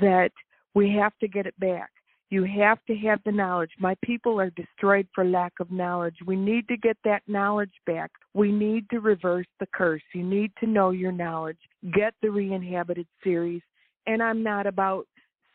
that 0.00 0.30
we 0.74 0.94
have 0.94 1.12
to 1.20 1.28
get 1.28 1.46
it 1.46 1.58
back. 1.58 1.90
You 2.28 2.44
have 2.44 2.78
to 2.86 2.94
have 2.96 3.18
the 3.24 3.32
knowledge. 3.32 3.70
My 3.78 3.96
people 4.04 4.38
are 4.40 4.50
destroyed 4.50 5.08
for 5.12 5.24
lack 5.24 5.54
of 5.58 5.72
knowledge. 5.72 6.14
We 6.26 6.36
need 6.36 6.68
to 6.68 6.76
get 6.76 6.96
that 7.04 7.22
knowledge 7.26 7.72
back. 7.86 8.12
We 8.34 8.52
need 8.52 8.88
to 8.90 9.00
reverse 9.00 9.48
the 9.58 9.66
curse. 9.74 10.02
You 10.14 10.22
need 10.22 10.52
to 10.60 10.66
know 10.66 10.90
your 10.90 11.10
knowledge. 11.10 11.58
Get 11.92 12.14
the 12.22 12.30
Re-inhabited 12.30 13.06
series. 13.24 13.62
And 14.06 14.22
I'm 14.22 14.44
not 14.44 14.66
about 14.66 15.06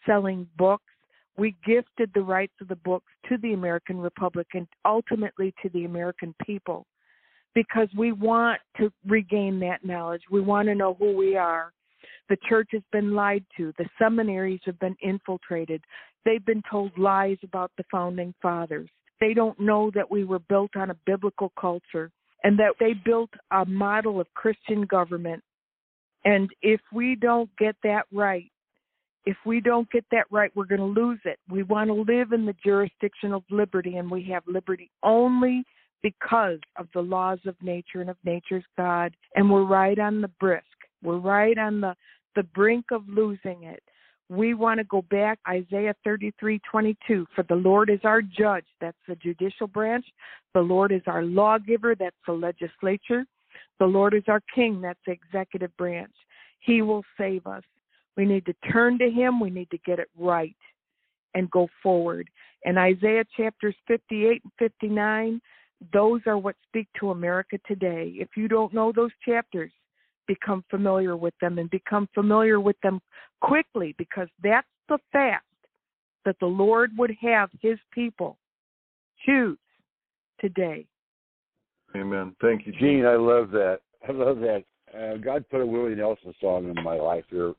selling 0.06 0.48
books. 0.58 0.84
We 1.38 1.56
gifted 1.66 2.12
the 2.14 2.22
rights 2.22 2.54
of 2.60 2.68
the 2.68 2.76
books 2.78 3.12
to 3.30 3.38
the 3.38 3.54
American 3.54 3.98
Republic 3.98 4.48
and 4.54 4.68
ultimately 4.84 5.54
to 5.62 5.70
the 5.70 5.86
American 5.86 6.36
people 6.46 6.86
because 7.56 7.88
we 7.98 8.12
want 8.12 8.60
to 8.78 8.92
regain 9.08 9.60
that 9.62 9.84
knowledge. 9.84 10.22
We 10.30 10.42
want 10.42 10.68
to 10.68 10.76
know 10.76 10.96
who 11.00 11.16
we 11.16 11.36
are. 11.36 11.72
The 12.30 12.38
church 12.48 12.70
has 12.74 12.82
been 12.92 13.14
lied 13.14 13.46
to. 13.58 13.74
The 13.78 13.88
seminaries 13.98 14.60
have 14.66 14.78
been 14.80 14.96
infiltrated. 15.02 15.82
They've 16.26 16.46
been 16.46 16.64
told 16.70 16.98
lies 16.98 17.38
about 17.44 17.72
the 17.78 17.86
founding 17.90 18.34
fathers. 18.42 18.90
They 19.22 19.34
don't 19.34 19.60
know 19.60 19.90
that 19.96 20.12
we 20.12 20.26
were 20.26 20.40
built 20.40 20.76
on 20.76 20.90
a 20.90 20.98
biblical 21.06 21.52
culture 21.60 22.12
and 22.44 22.60
that 22.60 22.74
they 22.80 22.94
built 22.94 23.30
a 23.52 23.66
model 23.66 24.20
of 24.20 24.28
Christian 24.34 24.84
government. 24.84 25.42
And 26.26 26.50
if 26.62 26.82
we 26.92 27.16
don't 27.16 27.50
get 27.58 27.76
that 27.84 28.06
right, 28.12 28.52
if 29.26 29.38
we 29.46 29.62
don't 29.62 29.90
get 29.92 30.06
that 30.12 30.26
right, 30.32 30.52
we're 30.56 30.66
going 30.66 30.80
to 30.80 31.02
lose 31.02 31.20
it. 31.26 31.40
We 31.50 31.64
want 31.64 31.90
to 31.90 31.94
live 31.94 32.32
in 32.34 32.46
the 32.46 32.56
jurisdiction 32.64 33.34
of 33.34 33.44
liberty, 33.50 33.98
and 33.98 34.10
we 34.10 34.24
have 34.32 34.44
liberty 34.48 34.92
only 35.02 35.64
because 36.06 36.60
of 36.78 36.88
the 36.94 37.02
laws 37.02 37.40
of 37.48 37.56
nature 37.64 38.00
and 38.00 38.12
of 38.12 38.18
nature's 38.24 38.64
God. 38.78 39.12
And 39.36 39.50
we're 39.50 39.66
right 39.66 39.98
on 39.98 40.22
the 40.22 40.28
brisk. 40.40 40.64
We're 41.02 41.18
right 41.18 41.58
on 41.58 41.82
the, 41.82 41.96
the 42.36 42.44
brink 42.44 42.86
of 42.92 43.02
losing 43.10 43.64
it. 43.64 43.82
We 44.30 44.54
want 44.54 44.80
to 44.80 44.84
go 44.84 45.02
back 45.10 45.40
Isaiah 45.50 45.96
33:22 46.06 47.26
for 47.36 47.44
the 47.50 47.56
Lord 47.56 47.90
is 47.90 48.02
our 48.04 48.22
judge. 48.22 48.66
That's 48.80 48.98
the 49.08 49.16
judicial 49.16 49.66
branch. 49.66 50.06
The 50.54 50.62
Lord 50.62 50.92
is 50.92 51.02
our 51.08 51.24
lawgiver. 51.24 51.96
That's 51.96 52.16
the 52.28 52.34
legislature. 52.34 53.26
The 53.80 53.86
Lord 53.88 54.14
is 54.14 54.24
our 54.28 54.42
king. 54.54 54.82
That's 54.82 55.00
the 55.08 55.14
executive 55.14 55.76
branch. 55.76 56.14
He 56.60 56.84
will 56.84 57.04
save 57.18 57.48
us. 57.48 57.64
We 58.16 58.26
need 58.26 58.46
to 58.46 58.54
turn 58.72 59.00
to 59.00 59.10
him. 59.10 59.40
We 59.40 59.50
need 59.50 59.72
to 59.72 59.80
get 59.80 59.98
it 59.98 60.10
right 60.16 60.56
and 61.34 61.50
go 61.50 61.68
forward. 61.82 62.30
And 62.64 62.78
Isaiah 62.78 63.26
chapters 63.36 63.76
58 63.88 64.44
and 64.44 64.52
59 64.60 65.42
those 65.94 66.22
are 66.26 66.38
what 66.38 66.56
speak 66.68 66.88
to 67.00 67.12
America 67.12 67.58
today 67.68 68.14
if 68.16 68.30
you 68.36 68.48
don't 68.48 68.74
know 68.74 68.92
those 68.92 69.12
chapters 69.26 69.72
become 70.28 70.64
familiar 70.70 71.16
with 71.16 71.34
them 71.42 71.60
and 71.60 71.70
become 71.70 72.08
familiar 72.14 72.60
with 72.60 72.80
them 72.82 73.00
quickly 73.42 73.94
because 73.98 74.28
that's 74.42 74.68
the 74.90 74.98
fast 75.12 75.44
that 76.26 76.36
the 76.40 76.46
Lord 76.46 76.92
would 76.98 77.12
have 77.22 77.50
his 77.62 77.78
people 77.94 78.38
choose 79.26 79.58
today. 80.40 80.86
Amen. 81.96 82.36
Thank 82.42 82.66
you, 82.66 82.74
Gene. 82.80 83.06
I 83.06 83.16
love 83.16 83.52
that. 83.52 83.80
I 84.08 84.12
love 84.12 84.40
that. 84.40 84.64
Uh, 84.94 85.18
God 85.18 85.46
put 85.50 85.62
a 85.62 85.66
Willie 85.66 85.96
Nelson 85.96 86.34
song 86.42 86.74
in 86.76 86.84
my 86.84 86.96
life 86.96 87.26
here 87.30 87.54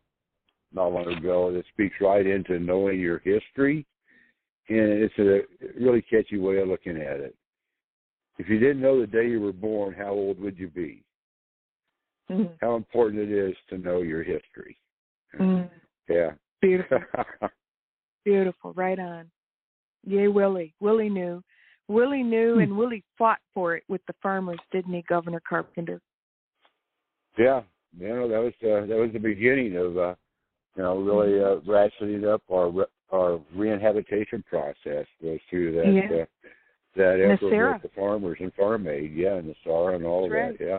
not 0.73 0.93
long 0.93 1.07
ago 1.07 1.53
that 1.53 1.65
speaks 1.73 1.97
right 2.01 2.27
into 2.27 2.59
knowing 2.59 3.01
your 3.01 3.19
history, 3.19 3.87
and 4.69 4.79
it's 4.79 5.19
a 5.19 5.41
really 5.81 6.03
catchy 6.03 6.39
way 6.39 6.59
of 6.59 6.69
looking 6.69 6.97
at 6.97 7.21
it. 7.21 7.35
If 8.39 8.49
you 8.49 8.59
didn't 8.59 8.83
know 8.83 9.01
the 9.01 9.07
day 9.07 9.29
you 9.29 9.41
were 9.41 9.53
born, 9.53 9.95
how 9.95 10.11
old 10.11 10.39
would 10.41 10.59
you 10.59 10.69
be? 10.69 11.03
Mm-hmm. 12.31 12.55
how 12.61 12.75
important 12.75 13.23
it 13.23 13.31
is 13.31 13.55
to 13.71 13.79
know 13.79 14.03
your 14.03 14.25
history. 14.25 14.77
Mm. 15.39 15.71
Yeah. 16.09 16.33
Beautiful. 16.61 16.99
Beautiful. 18.25 18.73
Right 18.73 18.99
on. 18.99 19.31
Yay, 20.05 20.27
Willie. 20.27 20.75
Willie 20.81 21.09
knew. 21.09 21.41
Willie 21.89 22.25
knew, 22.25 22.59
and 22.59 22.77
Willie 22.77 23.05
fought 23.17 23.39
for 23.55 23.77
it 23.77 23.85
with 23.89 24.01
the 24.09 24.15
farmers, 24.21 24.59
didn't 24.73 24.93
he, 24.93 25.05
Governor 25.09 25.41
Carpenter? 25.49 26.01
Yeah, 27.39 27.61
you 27.97 28.09
know 28.09 28.29
that 28.29 28.41
was 28.41 28.53
uh, 28.65 28.87
that 28.87 28.97
was 28.99 29.11
the 29.13 29.21
beginning 29.21 29.77
of 29.77 29.97
uh, 29.97 30.15
you 30.77 30.83
know 30.83 30.99
really 30.99 31.41
uh, 31.41 31.61
ratcheting 31.61 32.27
up 32.27 32.43
our 32.51 32.71
re- 32.71 32.85
our 33.13 33.41
rehabilitation 33.55 34.43
process 34.49 35.07
was 35.23 35.39
through 35.49 35.77
that 35.77 35.93
Yeah. 35.93 36.23
uh, 36.23 36.25
that 36.97 37.21
effort 37.21 37.53
NESARA. 37.53 37.73
with 37.75 37.83
the 37.83 38.01
farmers 38.01 38.39
and 38.41 38.53
farm 38.55 38.89
aid, 38.89 39.13
yeah, 39.15 39.35
and 39.35 39.49
the 39.49 39.55
SAR 39.65 39.95
and 39.95 40.05
all 40.05 40.29
That's 40.29 40.53
of 40.53 40.59
that, 40.59 40.65
yeah. 40.65 40.79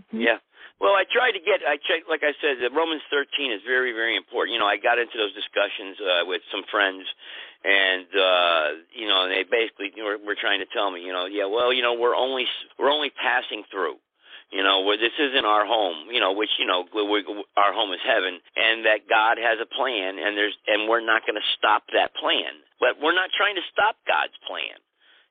Mhm. 0.00 0.22
Yeah. 0.24 0.38
Well, 0.80 0.98
I 0.98 1.04
tried 1.04 1.32
to 1.32 1.38
get. 1.38 1.62
I 1.62 1.76
tried, 1.86 2.02
like 2.10 2.24
I 2.24 2.34
said, 2.42 2.58
the 2.58 2.70
Romans 2.74 3.02
13 3.10 3.52
is 3.52 3.62
very, 3.62 3.92
very 3.92 4.16
important. 4.16 4.54
You 4.54 4.58
know, 4.58 4.66
I 4.66 4.78
got 4.78 4.98
into 4.98 5.14
those 5.16 5.34
discussions 5.34 5.94
uh, 6.00 6.26
with 6.26 6.42
some 6.50 6.64
friends, 6.70 7.06
and 7.62 8.08
uh, 8.10 8.66
you 8.90 9.06
know, 9.06 9.28
they 9.28 9.44
basically 9.44 9.94
were, 10.02 10.18
were 10.18 10.34
trying 10.34 10.58
to 10.58 10.66
tell 10.74 10.90
me, 10.90 11.02
you 11.02 11.12
know, 11.12 11.26
yeah, 11.26 11.46
well, 11.46 11.72
you 11.72 11.82
know, 11.82 11.94
we're 11.94 12.16
only 12.16 12.46
we're 12.78 12.90
only 12.90 13.10
passing 13.10 13.62
through. 13.70 13.96
You 14.50 14.62
know, 14.62 14.82
where 14.82 14.98
this 14.98 15.14
isn't 15.16 15.46
our 15.46 15.64
home. 15.64 16.10
You 16.10 16.18
know, 16.20 16.32
which 16.32 16.50
you 16.58 16.66
know, 16.66 16.84
we, 16.92 17.06
we, 17.06 17.44
our 17.56 17.72
home 17.72 17.92
is 17.92 18.02
heaven, 18.02 18.40
and 18.56 18.84
that 18.84 19.06
God 19.08 19.38
has 19.38 19.62
a 19.62 19.66
plan, 19.70 20.18
and 20.18 20.36
there's, 20.36 20.56
and 20.66 20.88
we're 20.88 21.04
not 21.04 21.22
going 21.22 21.38
to 21.38 21.48
stop 21.56 21.84
that 21.94 22.12
plan. 22.16 22.58
But 22.80 22.98
we're 23.00 23.14
not 23.14 23.30
trying 23.36 23.54
to 23.54 23.62
stop 23.70 23.94
God's 24.04 24.34
plan 24.50 24.82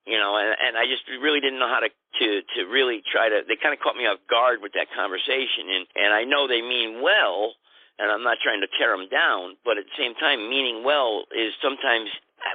you 0.06 0.18
know 0.18 0.38
and, 0.38 0.56
and 0.58 0.74
i 0.78 0.86
just 0.86 1.04
really 1.22 1.40
didn't 1.40 1.60
know 1.60 1.70
how 1.70 1.80
to 1.80 1.90
to 2.20 2.42
to 2.56 2.66
really 2.70 3.02
try 3.12 3.30
to 3.30 3.42
they 3.48 3.56
kind 3.56 3.74
of 3.74 3.80
caught 3.80 3.96
me 3.96 4.06
off 4.06 4.20
guard 4.30 4.62
with 4.62 4.74
that 4.74 4.88
conversation 4.96 5.70
and 5.70 5.86
and 5.96 6.14
i 6.14 6.24
know 6.24 6.48
they 6.48 6.62
mean 6.62 7.02
well 7.02 7.54
and 8.00 8.12
i'm 8.12 8.24
not 8.24 8.38
trying 8.42 8.62
to 8.62 8.70
tear 8.78 8.96
them 8.96 9.08
down 9.10 9.56
but 9.64 9.78
at 9.78 9.86
the 9.86 9.98
same 9.98 10.14
time 10.16 10.50
meaning 10.50 10.84
well 10.84 11.26
is 11.36 11.54
sometimes 11.62 12.10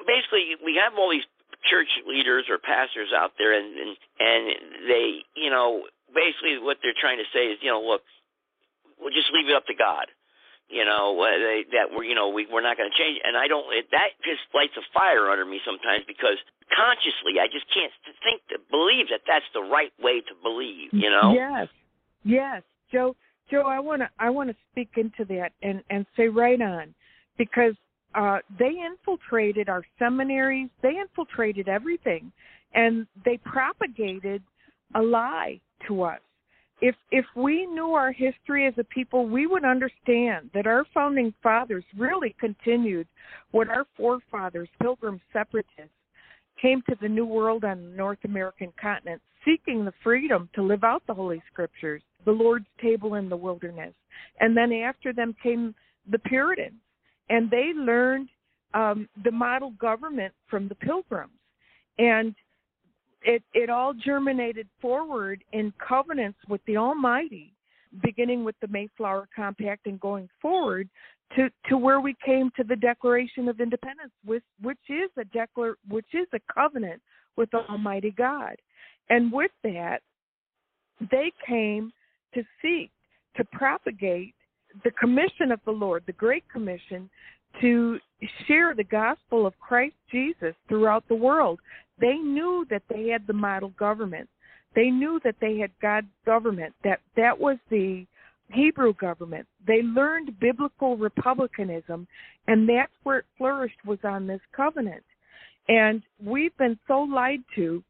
basically 0.07 0.59
we 0.65 0.75
have 0.75 0.95
all 0.99 1.11
these 1.11 1.26
church 1.65 1.91
leaders 2.07 2.47
or 2.50 2.59
pastors 2.59 3.11
out 3.15 3.33
there 3.38 3.55
and 3.55 3.75
and 3.79 3.93
and 4.19 4.43
they 4.88 5.23
you 5.35 5.50
know 5.50 5.83
basically 6.15 6.59
what 6.59 6.79
they're 6.83 6.99
trying 6.99 7.19
to 7.19 7.29
say 7.33 7.50
is 7.50 7.59
you 7.62 7.71
know 7.71 7.81
look 7.81 8.03
we'll 8.99 9.15
just 9.15 9.31
leave 9.33 9.49
it 9.49 9.55
up 9.55 9.67
to 9.67 9.75
god 9.75 10.07
you 10.69 10.85
know 10.85 11.15
uh, 11.21 11.31
they, 11.39 11.65
that 11.73 11.95
we're 11.95 12.05
you 12.05 12.15
know 12.15 12.29
we 12.29 12.47
we're 12.51 12.65
not 12.65 12.77
going 12.77 12.91
to 12.91 12.97
change 12.99 13.19
and 13.25 13.37
i 13.37 13.47
don't 13.47 13.67
it, 13.73 13.87
that 13.93 14.17
just 14.25 14.43
lights 14.55 14.75
a 14.77 14.85
fire 14.93 15.31
under 15.31 15.45
me 15.45 15.61
sometimes 15.65 16.03
because 16.07 16.39
consciously 16.75 17.39
i 17.39 17.47
just 17.47 17.67
can't 17.73 17.93
think 18.23 18.43
to 18.51 18.59
believe 18.71 19.07
that 19.09 19.23
that's 19.27 19.47
the 19.55 19.63
right 19.63 19.95
way 20.03 20.21
to 20.21 20.35
believe 20.43 20.91
you 20.93 21.11
know 21.11 21.37
Yes, 21.37 21.69
yes, 22.25 22.63
Joe. 22.93 23.15
Joe, 23.51 23.63
I 23.67 23.79
want 23.79 24.03
to 24.03 24.09
I 24.19 24.31
want 24.31 24.51
to 24.51 24.57
speak 24.73 24.91
into 24.97 25.25
that 25.35 25.53
and 25.63 25.83
and 25.91 26.07
say 26.17 26.29
right 26.29 26.61
on, 26.61 26.95
because 27.39 27.75
uh, 28.15 28.39
they 28.59 28.73
infiltrated 28.85 29.69
our 29.69 29.85
seminaries. 29.99 30.69
They 30.83 30.95
infiltrated 30.99 31.69
everything, 31.69 32.33
and 32.75 33.07
they 33.25 33.39
propagated 33.39 34.43
a 34.95 35.03
lie 35.03 35.61
to 35.87 36.03
us. 36.03 36.21
If 36.80 36.95
if 37.11 37.25
we 37.35 37.66
knew 37.66 37.92
our 37.92 38.12
history 38.12 38.66
as 38.66 38.75
a 38.76 38.85
people, 38.85 39.26
we 39.26 39.47
would 39.47 39.64
understand 39.64 40.50
that 40.52 40.66
our 40.66 40.85
founding 40.92 41.33
fathers 41.42 41.85
really 41.97 42.35
continued 42.38 43.06
what 43.50 43.68
our 43.68 43.87
forefathers, 43.97 44.68
Pilgrim 44.83 45.21
separatists, 45.33 45.90
came 46.61 46.83
to 46.88 46.97
the 47.00 47.09
New 47.09 47.25
World 47.25 47.64
on 47.64 47.83
the 47.83 47.97
North 47.97 48.18
American 48.25 48.73
continent, 48.80 49.23
seeking 49.45 49.85
the 49.85 49.92
freedom 50.02 50.49
to 50.54 50.62
live 50.62 50.85
out 50.85 51.02
the 51.06 51.14
Holy 51.14 51.42
Scriptures, 51.50 52.02
the 52.25 52.33
Lord's 52.33 52.66
table 52.80 53.14
in 53.14 53.28
the 53.28 53.37
wilderness. 53.37 53.95
And 54.40 54.56
then 54.56 54.73
after 54.73 55.12
them 55.12 55.35
came 55.42 55.75
the 56.11 56.18
Puritans, 56.18 56.80
and 57.30 57.50
they 57.50 57.73
learned 57.75 58.28
um, 58.75 59.09
the 59.25 59.30
model 59.30 59.71
government 59.80 60.35
from 60.49 60.68
the 60.68 60.75
Pilgrims. 60.75 61.33
And 61.99 62.35
it, 63.26 63.42
it 63.52 63.68
all 63.68 63.92
germinated 63.92 64.68
forward 64.80 65.42
in 65.52 65.73
covenants 65.87 66.38
with 66.49 66.61
the 66.66 66.76
Almighty, 66.76 67.52
beginning 68.02 68.45
with 68.45 68.54
the 68.62 68.68
Mayflower 68.68 69.28
Compact 69.35 69.87
and 69.87 70.00
going 70.00 70.28
forward 70.40 70.88
to 71.35 71.49
to 71.68 71.76
where 71.76 72.00
we 72.00 72.14
came 72.25 72.50
to 72.56 72.62
the 72.62 72.76
Declaration 72.76 73.49
of 73.49 73.61
Independence, 73.61 74.12
which 74.25 74.45
which 74.62 74.78
is 74.88 75.11
a 75.18 75.25
declar 75.25 75.75
which 75.88 76.06
is 76.14 76.28
a 76.33 76.40
covenant 76.52 77.02
with 77.37 77.52
Almighty 77.52 78.12
God, 78.16 78.54
and 79.11 79.33
with 79.33 79.50
that, 79.64 80.02
they 81.11 81.33
came 81.47 81.92
to 82.33 82.42
seek 82.62 82.90
to 83.37 83.45
propagate 83.52 84.35
the 84.85 84.90
commission 84.92 85.50
of 85.50 85.61
the 85.64 85.73
Lord, 85.73 86.04
the 86.06 86.12
Great 86.12 86.45
Commission, 86.49 87.11
to 87.61 87.99
share 88.47 88.75
the 88.75 88.85
gospel 88.85 89.47
of 89.47 89.59
Christ 89.61 89.95
Jesus 90.11 90.55
throughout 90.69 91.07
the 91.09 91.15
world. 91.15 91.61
They 92.01 92.15
knew 92.15 92.67
that 92.71 92.83
they 92.89 93.09
had 93.09 93.27
the 93.27 93.33
model 93.33 93.73
government. 93.79 94.29
They 94.75 94.91
knew 94.91 95.21
that 95.25 95.37
they 95.41 95.59
had 95.59 95.71
God's 95.81 96.09
government. 96.25 96.75
That 96.85 97.01
that 97.17 97.39
was 97.39 97.57
the 97.71 98.07
Hebrew 98.53 98.95
government. 98.95 99.47
They 99.67 99.83
learned 99.83 100.39
biblical 100.39 100.97
republicanism, 100.97 102.07
and 102.47 102.69
that's 102.69 102.93
where 103.03 103.19
it 103.19 103.25
flourished 103.39 103.85
was 103.85 103.99
on 104.05 104.27
this 104.27 104.41
covenant. 104.55 105.03
And 105.69 106.03
we've 106.23 106.57
been 106.59 106.79
so 106.87 107.01
lied 107.01 107.41
to 107.57 107.83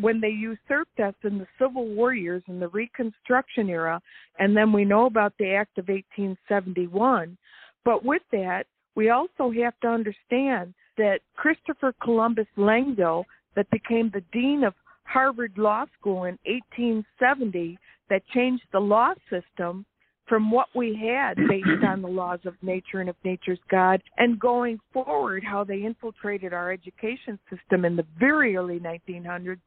when 0.00 0.20
they 0.20 0.28
usurped 0.28 1.00
us 1.00 1.14
in 1.24 1.38
the 1.38 1.46
Civil 1.58 1.86
War 1.86 2.14
years 2.14 2.42
and 2.46 2.60
the 2.60 2.68
Reconstruction 2.68 3.68
era, 3.68 4.00
and 4.38 4.56
then 4.56 4.72
we 4.72 4.84
know 4.84 5.06
about 5.06 5.32
the 5.38 5.52
Act 5.54 5.78
of 5.78 5.88
1871. 5.88 7.36
But 7.84 8.04
with 8.04 8.22
that, 8.32 8.64
we 8.94 9.10
also 9.10 9.50
have 9.62 9.78
to 9.80 9.88
understand 9.88 10.74
that 10.96 11.20
Christopher 11.36 11.94
Columbus 12.02 12.46
Langdell, 12.56 13.24
that 13.56 13.70
became 13.70 14.10
the 14.12 14.22
dean 14.32 14.64
of 14.64 14.74
Harvard 15.04 15.52
Law 15.56 15.84
School 15.98 16.24
in 16.24 16.38
1870, 16.44 17.78
that 18.10 18.26
changed 18.34 18.64
the 18.72 18.80
law 18.80 19.12
system 19.30 19.84
from 20.26 20.50
what 20.50 20.68
we 20.74 20.96
had 20.96 21.36
based 21.48 21.84
on 21.86 22.02
the 22.02 22.08
laws 22.08 22.40
of 22.44 22.54
nature 22.62 23.00
and 23.00 23.08
of 23.08 23.16
nature's 23.24 23.58
God, 23.70 24.02
and 24.18 24.38
going 24.38 24.78
forward, 24.92 25.44
how 25.44 25.64
they 25.64 25.82
infiltrated 25.82 26.52
our 26.52 26.72
education 26.72 27.38
system 27.50 27.84
in 27.84 27.96
the 27.96 28.06
very 28.18 28.56
early 28.56 28.80
1900s, 28.80 29.60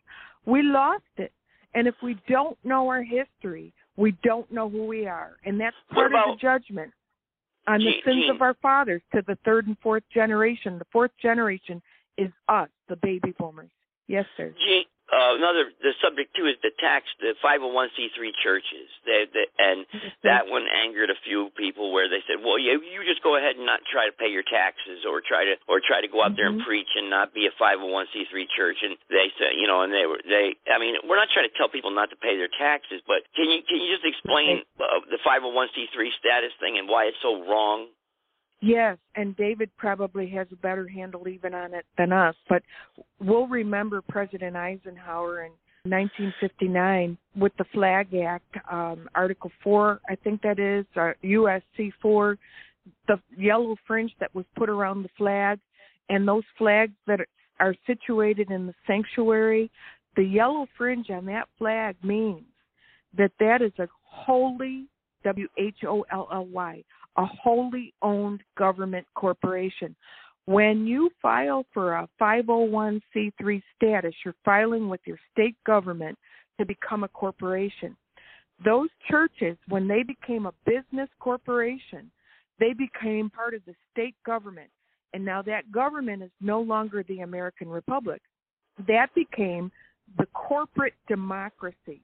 we 0.45 0.61
lost 0.63 1.03
it. 1.17 1.31
And 1.73 1.87
if 1.87 1.95
we 2.01 2.17
don't 2.27 2.57
know 2.63 2.87
our 2.87 3.03
history, 3.03 3.73
we 3.97 4.17
don't 4.23 4.51
know 4.51 4.69
who 4.69 4.85
we 4.85 5.05
are. 5.05 5.33
And 5.45 5.59
that's 5.59 5.75
part 5.93 6.11
about, 6.11 6.29
of 6.29 6.37
the 6.37 6.41
judgment 6.41 6.91
on 7.67 7.79
the 7.79 7.91
sins 8.05 8.29
of 8.33 8.41
our 8.41 8.55
fathers 8.61 9.01
to 9.13 9.21
the 9.27 9.37
third 9.45 9.67
and 9.67 9.77
fourth 9.83 10.03
generation. 10.13 10.79
The 10.79 10.87
fourth 10.91 11.11
generation 11.21 11.81
is 12.17 12.29
us, 12.47 12.69
the 12.87 12.95
baby 12.97 13.33
boomers. 13.37 13.69
Yes, 14.07 14.25
sir. 14.37 14.53
Gene, 14.65 14.85
uh, 15.07 15.39
another 15.39 15.71
the 15.79 15.93
subject 16.03 16.35
too 16.35 16.47
is 16.47 16.59
the 16.63 16.71
tax 16.79 17.07
the 17.19 17.31
501c3 17.43 18.17
churches. 18.43 18.87
They, 19.07 19.23
they, 19.31 19.47
and 19.59 19.87
that 20.23 20.47
one 20.51 20.67
angered 20.67 21.09
a 21.09 21.19
few 21.23 21.49
people 21.55 21.91
where 21.95 22.09
they 22.09 22.19
said 22.27 22.43
well 22.43 22.59
you 22.59 22.81
you 22.83 23.03
just 23.07 23.23
go 23.23 23.37
ahead 23.39 23.55
and 23.55 23.65
not 23.65 23.79
try 23.87 24.05
to 24.05 24.15
pay 24.15 24.27
your 24.27 24.43
taxes 24.43 25.07
or 25.07 25.21
try 25.23 25.45
to 25.45 25.55
or 25.67 25.79
try 25.79 26.01
to 26.01 26.07
go 26.11 26.23
out 26.23 26.35
there 26.35 26.47
and 26.51 26.59
Mhm. 26.59 26.65
preach 26.65 26.91
and 26.95 27.09
not 27.09 27.33
be 27.33 27.47
a 27.47 27.51
501c3 27.55 28.47
church. 28.55 28.77
And 28.83 28.97
they 29.09 29.31
said 29.39 29.55
you 29.55 29.67
know 29.67 29.81
and 29.81 29.93
they 29.93 30.05
were 30.05 30.19
they 30.27 30.55
I 30.67 30.77
mean 30.79 30.95
we're 31.07 31.19
not 31.19 31.29
trying 31.31 31.47
to 31.49 31.55
tell 31.57 31.69
people 31.69 31.91
not 31.91 32.09
to 32.11 32.17
pay 32.19 32.35
their 32.35 32.51
taxes 32.51 33.01
but 33.07 33.23
can 33.35 33.47
you 33.49 33.63
can 33.63 33.79
you 33.79 33.87
just 33.95 34.05
explain 34.05 34.63
uh, 34.79 34.99
the 35.09 35.19
501c3 35.23 36.11
status 36.19 36.51
thing 36.59 36.77
and 36.77 36.87
why 36.89 37.05
it's 37.05 37.21
so 37.21 37.43
wrong 37.47 37.87
Yes, 38.59 38.97
and 39.15 39.35
David 39.35 39.69
probably 39.77 40.27
has 40.29 40.47
a 40.51 40.55
better 40.55 40.87
handle 40.87 41.27
even 41.27 41.53
on 41.53 41.73
it 41.73 41.85
than 41.97 42.11
us. 42.11 42.35
But 42.49 42.63
we'll 43.19 43.47
remember 43.47 44.01
President 44.01 44.55
Eisenhower 44.55 45.43
in 45.43 45.51
1959 45.83 47.17
with 47.35 47.51
the 47.57 47.65
Flag 47.65 48.13
Act, 48.15 48.57
um, 48.71 49.07
Article 49.13 49.51
4, 49.63 49.99
I 50.09 50.15
think 50.15 50.41
that 50.41 50.59
is, 50.59 50.85
uh, 50.95 51.13
USC 51.23 51.93
4, 52.01 52.37
the 53.07 53.19
yellow 53.37 53.75
fringe 53.85 54.11
that 54.19 54.33
was 54.33 54.45
put 54.55 54.69
around 54.69 55.03
the 55.03 55.09
flag, 55.17 55.59
and 56.09 56.27
those 56.27 56.43
flags 56.57 56.93
that 57.05 57.19
are 57.59 57.75
situated 57.85 58.49
in 58.51 58.67
the 58.67 58.73
sanctuary, 58.85 59.69
the 60.15 60.23
yellow 60.23 60.67
fringe 60.77 61.09
on 61.09 61.25
that 61.25 61.47
flag 61.57 61.95
means 62.03 62.45
that 63.15 63.31
that 63.39 63.61
is 63.61 63.71
a 63.79 63.87
holy, 64.03 64.85
W 65.23 65.47
H 65.57 65.83
O 65.85 66.05
L 66.11 66.27
L 66.31 66.45
Y, 66.45 66.83
a 67.17 67.25
wholly 67.25 67.93
owned 68.01 68.41
government 68.57 69.05
corporation. 69.15 69.95
When 70.45 70.87
you 70.87 71.09
file 71.21 71.65
for 71.73 71.95
a 71.95 72.07
501c3 72.21 73.61
status, 73.75 74.13
you're 74.23 74.35
filing 74.45 74.87
with 74.87 75.01
your 75.05 75.17
state 75.31 75.55
government 75.65 76.17
to 76.59 76.65
become 76.65 77.03
a 77.03 77.09
corporation. 77.09 77.97
Those 78.63 78.89
churches, 79.09 79.57
when 79.67 79.87
they 79.87 80.03
became 80.03 80.45
a 80.45 80.53
business 80.65 81.09
corporation, 81.19 82.09
they 82.59 82.73
became 82.73 83.29
part 83.29 83.53
of 83.53 83.61
the 83.65 83.75
state 83.91 84.15
government. 84.25 84.69
And 85.13 85.23
now 85.23 85.41
that 85.43 85.71
government 85.71 86.23
is 86.23 86.31
no 86.41 86.61
longer 86.61 87.03
the 87.03 87.19
American 87.19 87.69
Republic. 87.69 88.21
That 88.87 89.07
became 89.15 89.71
the 90.17 90.27
corporate 90.27 90.93
democracy, 91.07 92.01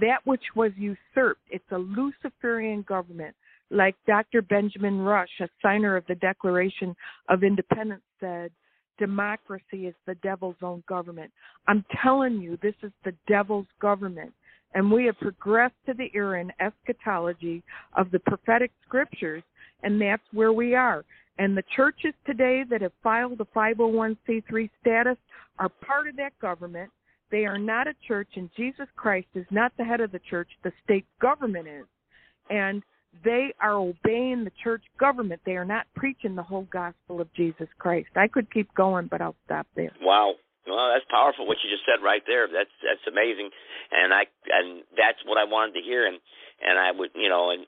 that 0.00 0.18
which 0.24 0.42
was 0.54 0.72
usurped. 0.76 1.42
It's 1.50 1.64
a 1.72 1.78
Luciferian 1.78 2.82
government 2.82 3.34
like 3.70 3.94
Dr. 4.06 4.42
Benjamin 4.42 4.98
Rush, 4.98 5.30
a 5.40 5.48
signer 5.62 5.96
of 5.96 6.04
the 6.06 6.16
Declaration 6.16 6.94
of 7.28 7.42
Independence, 7.42 8.02
said, 8.18 8.50
democracy 8.98 9.86
is 9.86 9.94
the 10.06 10.14
devil's 10.16 10.56
own 10.62 10.84
government. 10.88 11.30
I'm 11.66 11.84
telling 12.02 12.40
you, 12.40 12.58
this 12.62 12.74
is 12.82 12.92
the 13.04 13.14
devil's 13.26 13.66
government. 13.80 14.32
And 14.74 14.90
we 14.90 15.06
have 15.06 15.18
progressed 15.18 15.74
to 15.86 15.94
the 15.94 16.10
era 16.14 16.40
in 16.40 16.52
eschatology 16.60 17.62
of 17.96 18.10
the 18.12 18.20
prophetic 18.20 18.70
scriptures, 18.86 19.42
and 19.82 20.00
that's 20.00 20.22
where 20.32 20.52
we 20.52 20.74
are. 20.74 21.04
And 21.38 21.56
the 21.56 21.64
churches 21.74 22.12
today 22.26 22.64
that 22.70 22.82
have 22.82 22.92
filed 23.02 23.40
a 23.40 23.46
501c3 23.56 24.70
status 24.80 25.16
are 25.58 25.70
part 25.70 26.06
of 26.06 26.16
that 26.16 26.38
government. 26.40 26.90
They 27.30 27.46
are 27.46 27.58
not 27.58 27.86
a 27.86 27.94
church, 28.06 28.28
and 28.36 28.50
Jesus 28.56 28.86
Christ 28.96 29.28
is 29.34 29.46
not 29.50 29.72
the 29.76 29.84
head 29.84 30.00
of 30.00 30.12
the 30.12 30.20
church, 30.30 30.48
the 30.62 30.72
state 30.84 31.06
government 31.20 31.66
is. 31.66 31.86
And 32.50 32.82
they 33.24 33.52
are 33.60 33.74
obeying 33.74 34.44
the 34.44 34.52
church 34.62 34.82
government. 34.98 35.40
They 35.44 35.56
are 35.56 35.64
not 35.64 35.86
preaching 35.94 36.34
the 36.34 36.42
whole 36.42 36.66
gospel 36.72 37.20
of 37.20 37.32
Jesus 37.34 37.68
Christ. 37.78 38.08
I 38.16 38.28
could 38.28 38.52
keep 38.52 38.72
going, 38.74 39.08
but 39.10 39.20
I'll 39.20 39.36
stop 39.44 39.66
there. 39.76 39.92
Wow. 40.00 40.34
Well, 40.66 40.92
that's 40.92 41.04
powerful 41.10 41.46
what 41.46 41.56
you 41.64 41.70
just 41.70 41.84
said 41.84 42.04
right 42.04 42.22
there. 42.26 42.46
That's 42.46 42.70
that's 42.84 43.02
amazing, 43.08 43.50
and 43.90 44.12
I 44.12 44.28
and 44.52 44.84
that's 44.94 45.18
what 45.24 45.38
I 45.38 45.44
wanted 45.44 45.72
to 45.74 45.82
hear. 45.82 46.06
And 46.06 46.18
and 46.60 46.78
I 46.78 46.92
would 46.92 47.10
you 47.14 47.28
know 47.28 47.50
and 47.50 47.66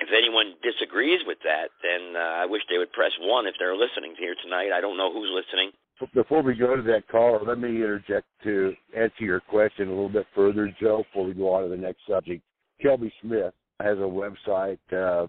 if 0.00 0.08
anyone 0.12 0.54
disagrees 0.60 1.20
with 1.26 1.38
that, 1.44 1.70
then 1.82 2.16
uh, 2.16 2.42
I 2.42 2.46
wish 2.46 2.62
they 2.68 2.78
would 2.78 2.92
press 2.92 3.12
one 3.20 3.46
if 3.46 3.54
they're 3.58 3.76
listening 3.76 4.14
here 4.18 4.34
tonight. 4.42 4.72
I 4.74 4.80
don't 4.80 4.96
know 4.96 5.12
who's 5.12 5.30
listening. 5.32 5.72
Before 6.12 6.42
we 6.42 6.54
go 6.54 6.76
to 6.76 6.82
that 6.82 7.08
caller, 7.08 7.40
let 7.46 7.58
me 7.58 7.76
interject 7.76 8.26
to 8.44 8.74
answer 8.94 9.24
your 9.24 9.40
question 9.40 9.88
a 9.88 9.90
little 9.90 10.10
bit 10.10 10.26
further, 10.34 10.68
Joe, 10.78 11.04
before 11.04 11.24
we 11.24 11.32
go 11.32 11.54
on 11.54 11.62
to 11.62 11.68
the 11.70 11.76
next 11.76 12.00
subject. 12.06 12.42
Kelby 12.84 13.10
Smith 13.22 13.54
has 13.80 13.98
a 13.98 14.00
website, 14.00 14.78
uh, 14.92 15.26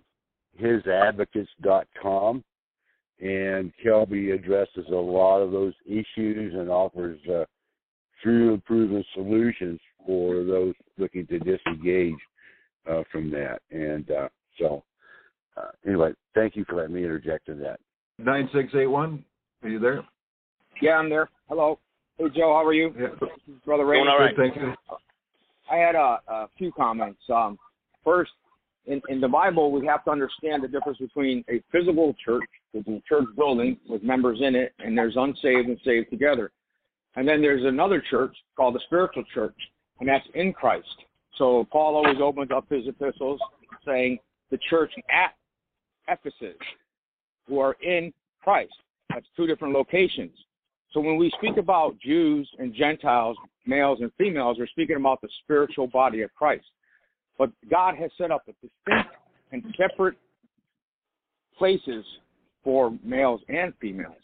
hisadvocates.com, 0.62 2.44
and 3.20 3.72
Kelby 3.86 4.34
addresses 4.34 4.86
a 4.90 4.96
lot 4.96 5.40
of 5.40 5.52
those 5.52 5.74
issues 5.86 6.54
and 6.54 6.70
offers 6.70 7.20
uh, 7.28 7.46
true 8.22 8.54
and 8.54 8.64
proven 8.64 9.04
solutions 9.14 9.80
for 10.06 10.44
those 10.44 10.74
looking 10.98 11.28
to 11.28 11.40
disengage 11.40 12.16
uh, 12.90 13.04
from 13.12 13.30
that. 13.32 13.60
And 13.72 14.10
uh, 14.12 14.30
so, 14.60 14.84
uh, 15.58 15.70
anyway, 15.86 16.14
thank 16.34 16.56
you 16.56 16.64
for 16.68 16.76
letting 16.76 16.94
me 16.94 17.04
interject 17.04 17.50
in 17.50 17.60
that. 17.60 17.80
9681, 18.20 19.24
are 19.64 19.70
you 19.70 19.80
there? 19.80 20.04
Yeah, 20.82 20.94
I'm 20.98 21.10
there. 21.10 21.30
Hello. 21.50 21.80
Hey, 22.18 22.26
Joe. 22.36 22.54
How 22.54 22.66
are 22.66 22.74
you? 22.74 22.94
Yeah. 22.98 23.08
Brother 23.66 23.86
Ray. 23.86 23.98
Doing 23.98 24.10
all 24.10 24.20
right. 24.20 24.36
Thank 24.36 24.56
you. 24.56 24.74
I 25.72 25.76
had 25.76 25.96
a, 25.96 26.20
a 26.28 26.50
few 26.58 26.72
comments. 26.72 27.20
Um, 27.30 27.60
first, 28.08 28.32
in, 28.86 29.02
in 29.10 29.20
the 29.20 29.28
Bible, 29.28 29.70
we 29.70 29.86
have 29.86 30.06
to 30.06 30.12
understand 30.12 30.64
the 30.64 30.68
difference 30.70 30.98
between 30.98 31.44
a 31.50 31.62
physical 31.74 32.16
church, 32.24 32.46
which 32.72 32.88
is 32.88 32.94
a 32.94 33.02
church 33.08 33.26
building 33.36 33.78
with 33.90 34.02
members 34.02 34.40
in 34.42 34.56
it, 34.56 34.74
and 34.80 34.98
there's 34.98 35.18
unsaved 35.18 35.68
and 35.68 35.78
saved 35.84 36.10
together. 36.10 36.52
And 37.18 37.28
then 37.28 37.42
there's 37.42 37.66
another 37.66 38.02
church 38.10 38.34
called 38.56 38.76
the 38.76 38.80
spiritual 38.86 39.26
church, 39.34 39.56
and 40.00 40.08
that's 40.08 40.26
in 40.36 40.54
Christ. 40.54 40.88
So 41.38 41.68
Paul 41.70 41.98
always 41.98 42.22
opens 42.24 42.50
up 42.56 42.66
his 42.70 42.88
epistles 42.88 43.42
saying 43.86 44.20
the 44.52 44.60
church 44.70 44.94
at 45.10 45.36
Ephesus, 46.08 46.58
who 47.46 47.60
are 47.60 47.76
in 47.82 48.14
Christ. 48.42 48.74
That's 49.10 49.26
two 49.36 49.48
different 49.48 49.74
locations. 49.74 50.32
So 50.94 51.02
when 51.02 51.18
we 51.18 51.30
speak 51.38 51.58
about 51.58 52.00
Jews 52.00 52.50
and 52.58 52.74
Gentiles, 52.74 53.36
males 53.66 54.00
and 54.02 54.12
females, 54.18 54.58
we're 54.58 54.68
speaking 54.68 54.96
about 54.96 55.20
the 55.22 55.30
spiritual 55.44 55.88
body 55.88 56.22
of 56.22 56.34
Christ. 56.34 56.66
But 57.38 57.52
God 57.70 57.96
has 57.96 58.12
set 58.18 58.32
up 58.32 58.44
a 58.48 58.52
distinct 58.54 59.16
and 59.52 59.64
separate 59.78 60.18
places 61.58 62.06
for 62.64 62.98
males 63.04 63.42
and 63.50 63.74
females. 63.80 64.16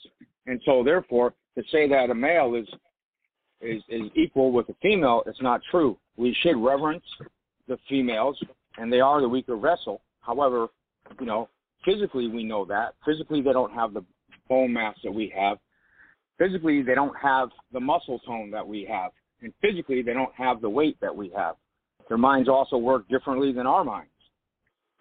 And 0.47 0.59
so 0.65 0.83
therefore 0.83 1.33
to 1.55 1.63
say 1.71 1.87
that 1.89 2.09
a 2.09 2.15
male 2.15 2.55
is 2.55 2.67
is, 3.61 3.81
is 3.87 4.11
equal 4.15 4.51
with 4.51 4.67
a 4.67 4.75
female, 4.81 5.23
it's 5.25 5.41
not 5.41 5.61
true. 5.71 5.97
We 6.17 6.35
should 6.41 6.57
reverence 6.57 7.05
the 7.67 7.77
females 7.87 8.37
and 8.77 8.91
they 8.91 8.99
are 8.99 9.21
the 9.21 9.29
weaker 9.29 9.55
vessel. 9.55 10.01
However, 10.19 10.67
you 11.19 11.25
know, 11.25 11.47
physically 11.85 12.27
we 12.27 12.43
know 12.43 12.65
that. 12.65 12.95
Physically 13.05 13.41
they 13.41 13.53
don't 13.53 13.71
have 13.71 13.93
the 13.93 14.03
bone 14.49 14.73
mass 14.73 14.95
that 15.03 15.13
we 15.13 15.33
have 15.35 15.57
physically 16.37 16.81
they 16.81 16.95
don't 16.95 17.15
have 17.17 17.49
the 17.71 17.79
muscle 17.79 18.19
tone 18.19 18.51
that 18.51 18.67
we 18.67 18.87
have 18.89 19.11
and 19.41 19.53
physically 19.61 20.01
they 20.01 20.13
don't 20.13 20.33
have 20.35 20.61
the 20.61 20.69
weight 20.69 20.97
that 21.01 21.15
we 21.15 21.31
have 21.35 21.55
their 22.07 22.17
minds 22.17 22.49
also 22.49 22.77
work 22.77 23.07
differently 23.09 23.51
than 23.51 23.67
our 23.67 23.83
minds. 23.83 24.09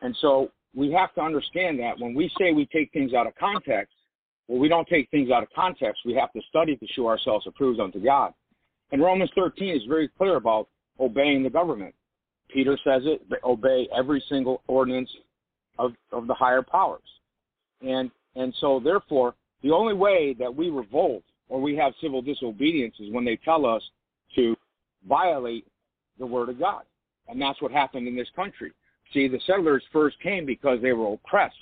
And 0.01 0.17
so 0.21 0.51
we 0.75 0.91
have 0.93 1.15
to 1.15 1.21
understand 1.21 1.79
that 1.81 1.99
when 1.99 2.15
we 2.15 2.31
say 2.38 2.53
we 2.53 2.67
take 2.67 2.93
things 2.93 3.15
out 3.15 3.27
of 3.27 3.35
context 3.37 3.95
well 4.49 4.59
we 4.59 4.69
don't 4.69 4.88
take 4.88 5.11
things 5.11 5.31
out 5.31 5.43
of 5.43 5.49
context. 5.55 6.03
We 6.05 6.15
have 6.15 6.33
to 6.33 6.41
study 6.49 6.77
to 6.77 6.87
show 6.95 7.09
ourselves 7.09 7.47
approved 7.47 7.81
unto 7.81 8.03
god. 8.03 8.33
And 8.91 9.01
romans 9.01 9.31
13 9.35 9.75
is 9.75 9.83
very 9.88 10.09
clear 10.09 10.37
about 10.37 10.69
obeying 11.01 11.43
the 11.43 11.51
government. 11.51 11.95
Peter 12.53 12.79
says 12.85 13.03
it 13.05 13.23
obey 13.45 13.88
every 13.97 14.23
single 14.29 14.62
ordinance 14.67 15.11
of, 15.79 15.93
of 16.12 16.27
the 16.27 16.35
higher 16.35 16.62
powers. 16.62 17.01
And 17.81 18.11
and 18.37 18.55
so 18.61 18.81
therefore 18.83 19.35
the 19.62 19.71
only 19.71 19.95
way 19.95 20.35
that 20.38 20.55
we 20.55 20.71
revolt 20.71 21.23
or 21.49 21.61
we 21.61 21.77
have 21.77 21.93
civil 22.01 22.23
disobedience 22.23 22.95
is 23.01 23.12
when 23.12 23.25
they 23.25 23.37
tell 23.37 23.67
us 23.67 23.83
to 24.35 24.57
violate 25.09 25.67
the 26.19 26.27
word 26.27 26.49
of 26.49 26.59
God. 26.59 26.83
And 27.29 27.41
that's 27.41 27.61
what 27.63 27.73
happened 27.73 28.09
in 28.09 28.17
this 28.17 28.29
country. 28.35 28.73
See, 29.13 29.29
the 29.29 29.41
settlers 29.47 29.83
first 29.93 30.21
came 30.21 30.47
because 30.47 30.79
they 30.83 30.93
were 30.93 31.13
oppressed 31.15 31.57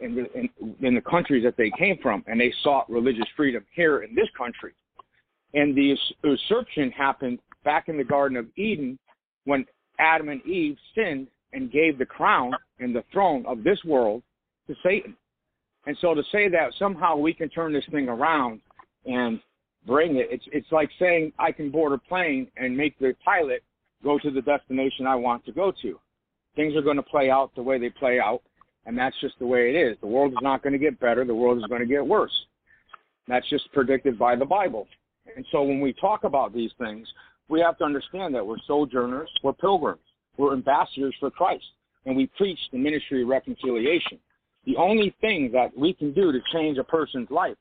in 0.00 0.14
the, 0.14 0.32
in, 0.34 0.48
in 0.80 0.94
the 0.94 1.00
countries 1.00 1.44
that 1.44 1.56
they 1.56 1.70
came 1.78 1.98
from, 2.02 2.24
and 2.26 2.40
they 2.40 2.52
sought 2.62 2.90
religious 2.90 3.26
freedom 3.36 3.64
here 3.74 4.02
in 4.02 4.14
this 4.14 4.28
country. 4.36 4.72
And 5.54 5.76
the 5.76 5.96
usurpation 6.24 6.90
happened 6.90 7.38
back 7.64 7.88
in 7.88 7.98
the 7.98 8.04
Garden 8.04 8.36
of 8.36 8.46
Eden 8.56 8.98
when 9.44 9.66
Adam 9.98 10.28
and 10.30 10.44
Eve 10.46 10.76
sinned 10.94 11.28
and 11.52 11.70
gave 11.70 11.98
the 11.98 12.06
crown 12.06 12.52
and 12.78 12.94
the 12.94 13.04
throne 13.12 13.44
of 13.46 13.62
this 13.62 13.78
world 13.84 14.22
to 14.66 14.74
Satan. 14.82 15.14
And 15.86 15.96
so 16.00 16.14
to 16.14 16.22
say 16.32 16.48
that 16.48 16.72
somehow 16.78 17.16
we 17.16 17.34
can 17.34 17.48
turn 17.48 17.72
this 17.72 17.84
thing 17.90 18.08
around 18.08 18.60
and 19.04 19.40
bring 19.86 20.16
it, 20.16 20.28
it's 20.30 20.44
it's 20.52 20.70
like 20.70 20.88
saying 20.98 21.32
I 21.38 21.50
can 21.52 21.70
board 21.70 21.92
a 21.92 21.98
plane 21.98 22.46
and 22.56 22.76
make 22.76 22.98
the 22.98 23.14
pilot 23.24 23.62
go 24.02 24.18
to 24.18 24.30
the 24.30 24.42
destination 24.42 25.06
I 25.06 25.14
want 25.14 25.44
to 25.46 25.52
go 25.52 25.72
to. 25.82 25.98
Things 26.56 26.76
are 26.76 26.82
going 26.82 26.96
to 26.96 27.02
play 27.02 27.30
out 27.30 27.54
the 27.54 27.62
way 27.62 27.78
they 27.78 27.90
play 27.90 28.18
out, 28.20 28.42
and 28.86 28.96
that's 28.96 29.16
just 29.20 29.38
the 29.38 29.46
way 29.46 29.70
it 29.70 29.76
is. 29.76 29.96
The 30.00 30.06
world 30.06 30.32
is 30.32 30.38
not 30.42 30.62
going 30.62 30.72
to 30.72 30.78
get 30.78 31.00
better, 31.00 31.24
the 31.24 31.34
world 31.34 31.58
is 31.58 31.64
going 31.64 31.80
to 31.80 31.86
get 31.86 32.06
worse. 32.06 32.32
That's 33.28 33.48
just 33.48 33.72
predicted 33.72 34.18
by 34.18 34.36
the 34.36 34.44
Bible. 34.44 34.86
And 35.36 35.46
so 35.52 35.62
when 35.62 35.80
we 35.80 35.92
talk 35.94 36.24
about 36.24 36.52
these 36.52 36.72
things, 36.78 37.08
we 37.48 37.60
have 37.60 37.78
to 37.78 37.84
understand 37.84 38.34
that 38.34 38.46
we're 38.46 38.56
sojourners, 38.66 39.30
we're 39.42 39.52
pilgrims, 39.52 40.00
we're 40.36 40.52
ambassadors 40.52 41.14
for 41.20 41.30
Christ, 41.30 41.64
and 42.06 42.16
we 42.16 42.26
preach 42.36 42.58
the 42.72 42.78
ministry 42.78 43.22
of 43.22 43.28
reconciliation. 43.28 44.18
The 44.64 44.76
only 44.76 45.14
thing 45.20 45.50
that 45.52 45.76
we 45.76 45.92
can 45.92 46.12
do 46.12 46.32
to 46.32 46.40
change 46.52 46.78
a 46.78 46.84
person's 46.84 47.30
life 47.30 47.56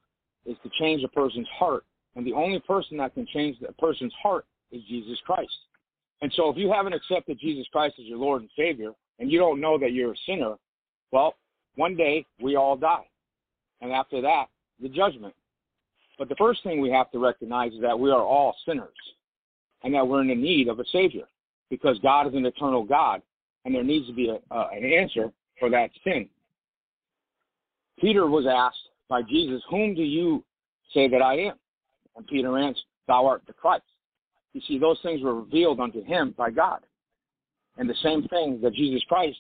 is 0.46 0.58
to 0.64 0.70
change 0.80 1.04
a 1.04 1.08
person's 1.08 1.48
heart. 1.58 1.84
And 2.16 2.26
the 2.26 2.34
only 2.34 2.60
person 2.60 2.98
that 2.98 3.14
can 3.14 3.26
change 3.34 3.58
a 3.68 3.74
person's 3.74 4.14
heart 4.22 4.46
is 4.72 4.82
Jesus 4.88 5.18
Christ. 5.26 5.52
And 6.22 6.32
so 6.36 6.50
if 6.50 6.58
you 6.58 6.72
haven't 6.72 6.94
accepted 6.94 7.40
Jesus 7.40 7.66
Christ 7.72 7.96
as 8.00 8.06
your 8.06 8.18
Lord 8.18 8.42
and 8.42 8.52
Savior, 8.56 8.92
and 9.20 9.32
you 9.32 9.40
don't 9.40 9.62
know 9.62 9.78
that 9.78 9.92
you're 9.92 10.14
a 10.14 10.18
sinner, 10.26 10.56
well, 11.12 11.36
one 11.76 11.96
day 11.96 12.26
we 12.42 12.56
all 12.56 12.76
die. 12.76 13.06
And 13.82 13.92
after 13.92 14.22
that, 14.22 14.46
the 14.82 14.90
judgment. 14.90 15.34
But 16.18 16.30
the 16.30 16.36
first 16.36 16.64
thing 16.64 16.82
we 16.82 16.92
have 16.92 17.10
to 17.12 17.20
recognize 17.20 17.74
is 17.74 17.82
that 17.82 18.00
we 18.00 18.12
are 18.12 18.22
all 18.22 18.56
sinners 18.66 18.90
and 19.84 19.94
that 19.94 20.08
we're 20.08 20.22
in 20.22 20.28
the 20.28 20.36
need 20.36 20.68
of 20.68 20.80
a 20.80 20.86
Savior 20.92 21.26
because 21.70 21.98
God 22.00 22.28
is 22.28 22.34
an 22.36 22.46
eternal 22.46 22.84
God 22.84 23.22
and 23.66 23.74
there 23.74 23.84
needs 23.84 24.08
to 24.08 24.14
be 24.14 24.30
a, 24.30 24.56
an 24.56 24.86
answer 24.86 25.32
for 25.60 25.70
that 25.70 25.90
sin. 26.04 26.28
Peter 28.00 28.28
was 28.28 28.46
asked 28.46 28.90
by 29.08 29.22
Jesus, 29.22 29.62
Whom 29.70 29.96
do 29.96 30.02
you 30.02 30.44
say 30.94 31.08
that 31.08 31.22
I 31.22 31.38
am? 31.40 31.56
And 32.16 32.28
Peter 32.28 32.58
answered, 32.58 32.84
Thou 33.08 33.26
art 33.26 33.44
the 33.48 33.54
Christ. 33.54 33.84
You 34.54 34.62
see, 34.68 34.78
those 34.78 35.00
things 35.02 35.22
were 35.22 35.36
revealed 35.36 35.80
unto 35.80 36.04
him 36.04 36.34
by 36.38 36.52
God. 36.52 36.82
And 37.78 37.90
the 37.90 37.96
same 38.04 38.28
thing 38.28 38.60
that 38.62 38.74
Jesus 38.74 39.02
Christ, 39.08 39.38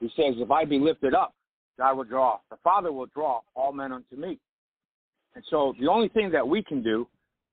he 0.00 0.06
says, 0.16 0.34
If 0.38 0.50
I 0.50 0.64
be 0.64 0.78
lifted 0.78 1.14
up, 1.14 1.34
God 1.78 1.96
will 1.96 2.04
draw. 2.04 2.38
The 2.50 2.56
Father 2.62 2.92
will 2.92 3.06
draw 3.06 3.40
all 3.54 3.72
men 3.72 3.92
unto 3.92 4.16
me. 4.16 4.38
And 5.34 5.44
so 5.50 5.74
the 5.80 5.88
only 5.88 6.08
thing 6.08 6.30
that 6.30 6.46
we 6.46 6.62
can 6.62 6.82
do 6.82 7.06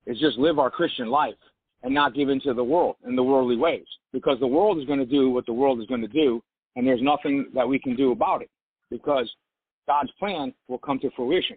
is 0.06 0.18
just 0.18 0.38
live 0.38 0.58
our 0.58 0.70
Christian 0.70 1.08
life 1.08 1.34
and 1.82 1.92
not 1.92 2.14
give 2.14 2.28
into 2.28 2.54
the 2.54 2.64
world 2.64 2.96
and 3.04 3.16
the 3.16 3.22
worldly 3.22 3.56
ways. 3.56 3.86
Because 4.12 4.38
the 4.40 4.46
world 4.46 4.78
is 4.78 4.84
going 4.84 4.98
to 4.98 5.06
do 5.06 5.30
what 5.30 5.46
the 5.46 5.52
world 5.52 5.80
is 5.80 5.86
going 5.86 6.00
to 6.00 6.08
do, 6.08 6.42
and 6.74 6.86
there's 6.86 7.02
nothing 7.02 7.46
that 7.54 7.68
we 7.68 7.78
can 7.78 7.94
do 7.94 8.12
about 8.12 8.42
it. 8.42 8.50
Because 8.90 9.30
God's 9.86 10.10
plan 10.18 10.52
will 10.68 10.78
come 10.78 10.98
to 11.00 11.10
fruition. 11.14 11.56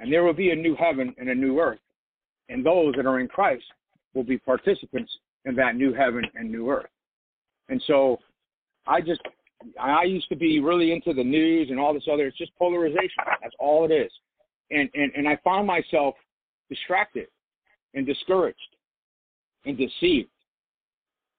And 0.00 0.12
there 0.12 0.24
will 0.24 0.34
be 0.34 0.50
a 0.50 0.56
new 0.56 0.74
heaven 0.74 1.14
and 1.18 1.28
a 1.28 1.34
new 1.34 1.60
earth. 1.60 1.78
And 2.48 2.64
those 2.64 2.94
that 2.96 3.06
are 3.06 3.20
in 3.20 3.28
Christ 3.28 3.64
will 4.14 4.24
be 4.24 4.38
participants 4.38 5.12
in 5.44 5.54
that 5.56 5.76
new 5.76 5.92
heaven 5.92 6.24
and 6.34 6.50
new 6.50 6.70
earth. 6.70 6.90
And 7.68 7.82
so 7.86 8.18
I 8.86 9.00
just, 9.00 9.20
I 9.80 10.04
used 10.04 10.28
to 10.28 10.36
be 10.36 10.60
really 10.60 10.92
into 10.92 11.12
the 11.12 11.24
news 11.24 11.68
and 11.70 11.78
all 11.78 11.94
this 11.94 12.08
other, 12.12 12.26
it's 12.26 12.38
just 12.38 12.56
polarization. 12.56 13.24
That's 13.42 13.54
all 13.58 13.84
it 13.84 13.92
is. 13.92 14.10
And, 14.70 14.88
and, 14.94 15.12
and 15.16 15.28
I 15.28 15.38
found 15.44 15.66
myself 15.66 16.14
distracted 16.68 17.28
and 17.94 18.06
discouraged 18.06 18.58
and 19.64 19.76
deceived. 19.76 20.28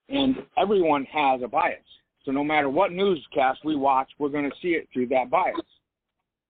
And 0.09 0.37
everyone 0.57 1.05
has 1.05 1.41
a 1.43 1.47
bias. 1.47 1.79
So 2.23 2.31
no 2.31 2.43
matter 2.43 2.69
what 2.69 2.91
newscast 2.91 3.59
we 3.63 3.75
watch, 3.75 4.09
we're 4.17 4.29
going 4.29 4.49
to 4.49 4.55
see 4.61 4.69
it 4.69 4.87
through 4.91 5.07
that 5.07 5.29
bias. 5.29 5.55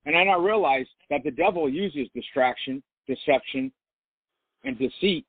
And 0.05 0.15
then 0.15 0.29
I 0.29 0.37
realized 0.37 0.89
that 1.09 1.23
the 1.23 1.31
devil 1.31 1.67
uses 1.69 2.07
distraction, 2.13 2.81
deception, 3.07 3.71
and 4.63 4.77
deceit 4.77 5.25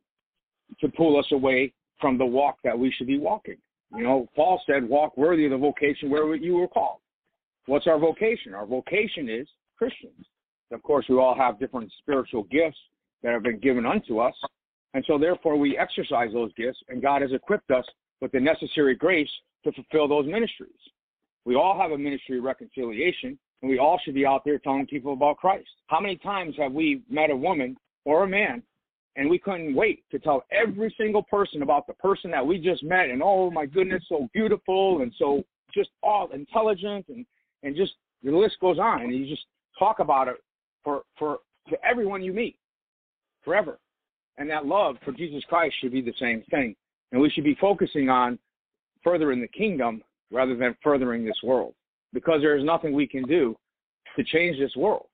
to 0.81 0.89
pull 0.89 1.19
us 1.19 1.27
away 1.33 1.73
from 2.01 2.19
the 2.19 2.27
walk 2.27 2.59
that 2.65 2.79
we 2.79 2.93
should 2.93 3.07
be 3.07 3.19
walking. 3.19 3.57
You 3.97 4.03
know, 4.03 4.29
Paul 4.35 4.61
said, 4.67 4.89
walk 4.89 5.17
worthy 5.17 5.45
of 5.45 5.53
the 5.53 5.57
vocation 5.57 6.11
where 6.11 6.35
you 6.35 6.55
were 6.55 6.69
called. 6.69 6.99
What's 7.67 7.87
our 7.87 7.99
vocation? 7.99 8.55
Our 8.55 8.67
vocation 8.67 9.29
is 9.29 9.47
Christians. 9.79 10.27
Of 10.73 10.83
course, 10.83 11.07
we 11.09 11.17
all 11.17 11.37
have 11.37 11.59
different 11.59 11.93
spiritual 12.01 12.45
gifts 12.45 12.79
that 13.23 13.33
have 13.33 13.43
been 13.43 13.61
given 13.61 13.87
unto 13.87 14.19
us. 14.19 14.35
And 14.95 15.05
so, 15.07 15.19
therefore, 15.19 15.57
we 15.57 15.79
exercise 15.79 16.33
those 16.33 16.53
gifts, 16.55 16.79
and 16.89 17.03
God 17.03 17.23
has 17.23 17.33
equipped 17.33 17.71
us 17.71 17.85
with 18.21 18.33
the 18.33 18.41
necessary 18.41 18.95
grace 18.95 19.31
to 19.65 19.73
fulfill 19.73 20.09
those 20.09 20.27
ministries. 20.27 20.71
We 21.45 21.55
all 21.55 21.79
have 21.79 21.93
a 21.93 21.99
ministry 21.99 22.39
of 22.39 22.45
reconciliation, 22.45 23.39
and 23.63 23.71
we 23.71 23.79
all 23.79 24.01
should 24.05 24.15
be 24.15 24.27
out 24.27 24.43
there 24.45 24.59
telling 24.59 24.87
people 24.87 25.13
about 25.13 25.37
Christ. 25.37 25.69
How 25.87 26.01
many 26.01 26.17
times 26.17 26.55
have 26.59 26.73
we 26.73 27.03
met 27.09 27.31
a 27.31 27.37
woman 27.37 27.77
or 28.05 28.25
a 28.25 28.29
man 28.29 28.63
and 29.17 29.29
we 29.29 29.39
couldn't 29.39 29.75
wait 29.75 30.05
to 30.11 30.19
tell 30.19 30.45
every 30.53 30.95
single 30.99 31.23
person 31.23 31.63
about 31.63 31.87
the 31.87 31.95
person 31.95 32.31
that 32.31 32.47
we 32.47 32.59
just 32.59 32.85
met 32.85 33.09
and 33.09 33.23
oh 33.23 33.51
my 33.51 33.67
goodness 33.67 34.03
so 34.09 34.29
beautiful 34.33 35.03
and 35.03 35.13
so 35.19 35.43
just 35.75 35.91
all 36.03 36.31
intelligent 36.33 37.05
and 37.09 37.27
and 37.63 37.75
just 37.75 37.95
the 38.23 38.31
list 38.31 38.57
goes 38.61 38.79
on 38.79 39.03
and 39.03 39.15
you 39.15 39.27
just 39.27 39.47
talk 39.79 39.99
about 39.99 40.29
it 40.29 40.37
for 40.85 41.03
for 41.19 41.39
to 41.69 41.77
everyone 41.85 42.23
you 42.23 42.33
meet 42.33 42.57
forever. 43.45 43.79
And 44.39 44.51
that 44.51 44.67
love 44.67 44.97
for 45.05 45.13
jesus 45.13 45.43
christ 45.49 45.75
should 45.81 45.93
be 45.93 46.03
the 46.03 46.15
same 46.21 46.43
thing. 46.51 46.77
And 47.13 47.21
we 47.21 47.31
should 47.31 47.45
be 47.45 47.57
focusing 47.61 48.09
on 48.09 48.39
furthering 49.03 49.41
the 49.41 49.49
kingdom 49.49 50.03
rather 50.31 50.57
than 50.57 50.77
furthering 50.83 51.25
this 51.25 51.39
world 51.43 51.75
because 52.13 52.41
there 52.41 52.57
is 52.57 52.65
nothing 52.65 52.93
we 52.93 53.07
can 53.07 53.23
do 53.25 53.57
to 54.17 54.25
change 54.25 54.59
this 54.59 54.75
world. 54.77 55.07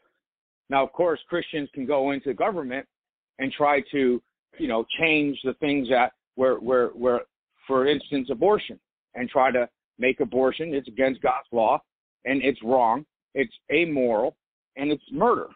Now 0.70 0.84
of 0.84 0.92
course 0.92 1.20
christians 1.28 1.68
can 1.74 1.86
go 1.86 2.12
into 2.12 2.34
government 2.34 2.86
and 3.42 3.52
try 3.52 3.82
to, 3.90 4.22
you 4.58 4.68
know, 4.68 4.86
change 5.00 5.38
the 5.44 5.54
things 5.54 5.88
that 5.88 6.12
where 6.36 6.56
where 6.56 6.88
where 6.88 7.22
for 7.66 7.86
instance 7.86 8.28
abortion 8.30 8.78
and 9.14 9.28
try 9.28 9.50
to 9.50 9.68
make 9.98 10.20
abortion 10.20 10.72
it's 10.72 10.88
against 10.88 11.20
God's 11.20 11.48
law 11.50 11.80
and 12.24 12.42
it's 12.42 12.62
wrong, 12.62 13.04
it's 13.34 13.52
amoral 13.72 14.36
and 14.76 14.90
it's 14.90 15.02
murder, 15.10 15.48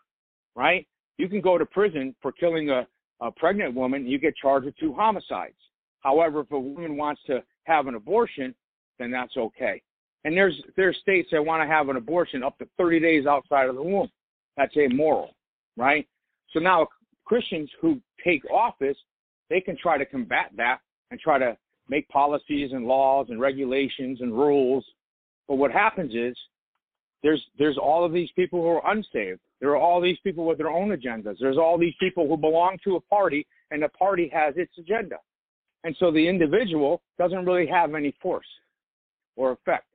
right? 0.57 0.87
You 1.16 1.29
can 1.29 1.40
go 1.40 1.57
to 1.57 1.64
prison 1.64 2.14
for 2.20 2.33
killing 2.33 2.70
a, 2.70 2.87
a 3.20 3.31
pregnant 3.31 3.75
woman, 3.75 4.05
you 4.05 4.18
get 4.18 4.37
charged 4.37 4.66
with 4.66 4.77
two 4.77 4.92
homicides. 4.92 5.55
However, 6.01 6.40
if 6.40 6.51
a 6.51 6.59
woman 6.59 6.96
wants 6.96 7.22
to 7.29 7.42
have 7.64 7.87
an 7.87 7.94
abortion, 7.94 8.55
then 8.99 9.11
that's 9.11 9.37
okay. 9.37 9.81
And 10.25 10.37
there's 10.37 10.61
there's 10.77 10.99
states 10.99 11.29
that 11.31 11.44
want 11.44 11.62
to 11.62 11.68
have 11.68 11.88
an 11.88 11.96
abortion 11.96 12.42
up 12.42 12.59
to 12.59 12.68
30 12.79 12.99
days 12.99 13.27
outside 13.27 13.68
of 13.68 13.77
the 13.77 13.83
womb. 13.83 14.11
That's 14.57 14.77
amoral, 14.77 15.35
right? 15.77 16.07
So 16.53 16.59
now 16.59 16.88
Christians 17.27 17.71
who 17.81 18.01
take 18.25 18.43
office, 18.51 18.97
they 19.51 19.61
can 19.61 19.77
try 19.77 19.99
to 19.99 20.07
combat 20.07 20.51
that 20.57 20.79
and 21.11 21.21
try 21.21 21.39
to 21.39 21.57
make 21.89 22.09
policies 22.09 22.71
and 22.73 22.87
laws 22.87 23.27
and 23.29 23.41
regulations 23.41 24.21
and 24.21 24.33
rules. 24.33 24.85
But 25.49 25.57
what 25.57 25.71
happens 25.71 26.15
is 26.15 26.37
there's 27.23 27.43
there's 27.59 27.79
all 27.79 28.05
of 28.05 28.12
these 28.12 28.31
people 28.37 28.62
who 28.62 28.69
are 28.69 28.93
unsaved. 28.93 29.41
There 29.61 29.71
are 29.71 29.77
all 29.77 30.01
these 30.01 30.19
people 30.23 30.45
with 30.45 30.59
their 30.59 30.71
own 30.71 30.91
agendas. 30.91 31.37
There's 31.41 31.59
all 31.59 31.79
these 31.79 31.95
people 31.99 32.29
who 32.29 32.37
belong 32.37 32.79
to 32.85 32.97
a 32.97 33.01
party 33.01 33.47
and 33.71 33.83
the 33.83 33.89
party 33.89 34.31
has 34.33 34.55
its 34.57 34.73
agenda. 34.79 35.17
And 35.85 35.97
so 35.99 36.11
the 36.11 36.29
individual 36.29 37.01
doesn't 37.19 37.45
really 37.45 37.67
have 37.67 37.95
any 37.95 38.15
force 38.21 38.47
or 39.37 39.53
effect. 39.53 39.87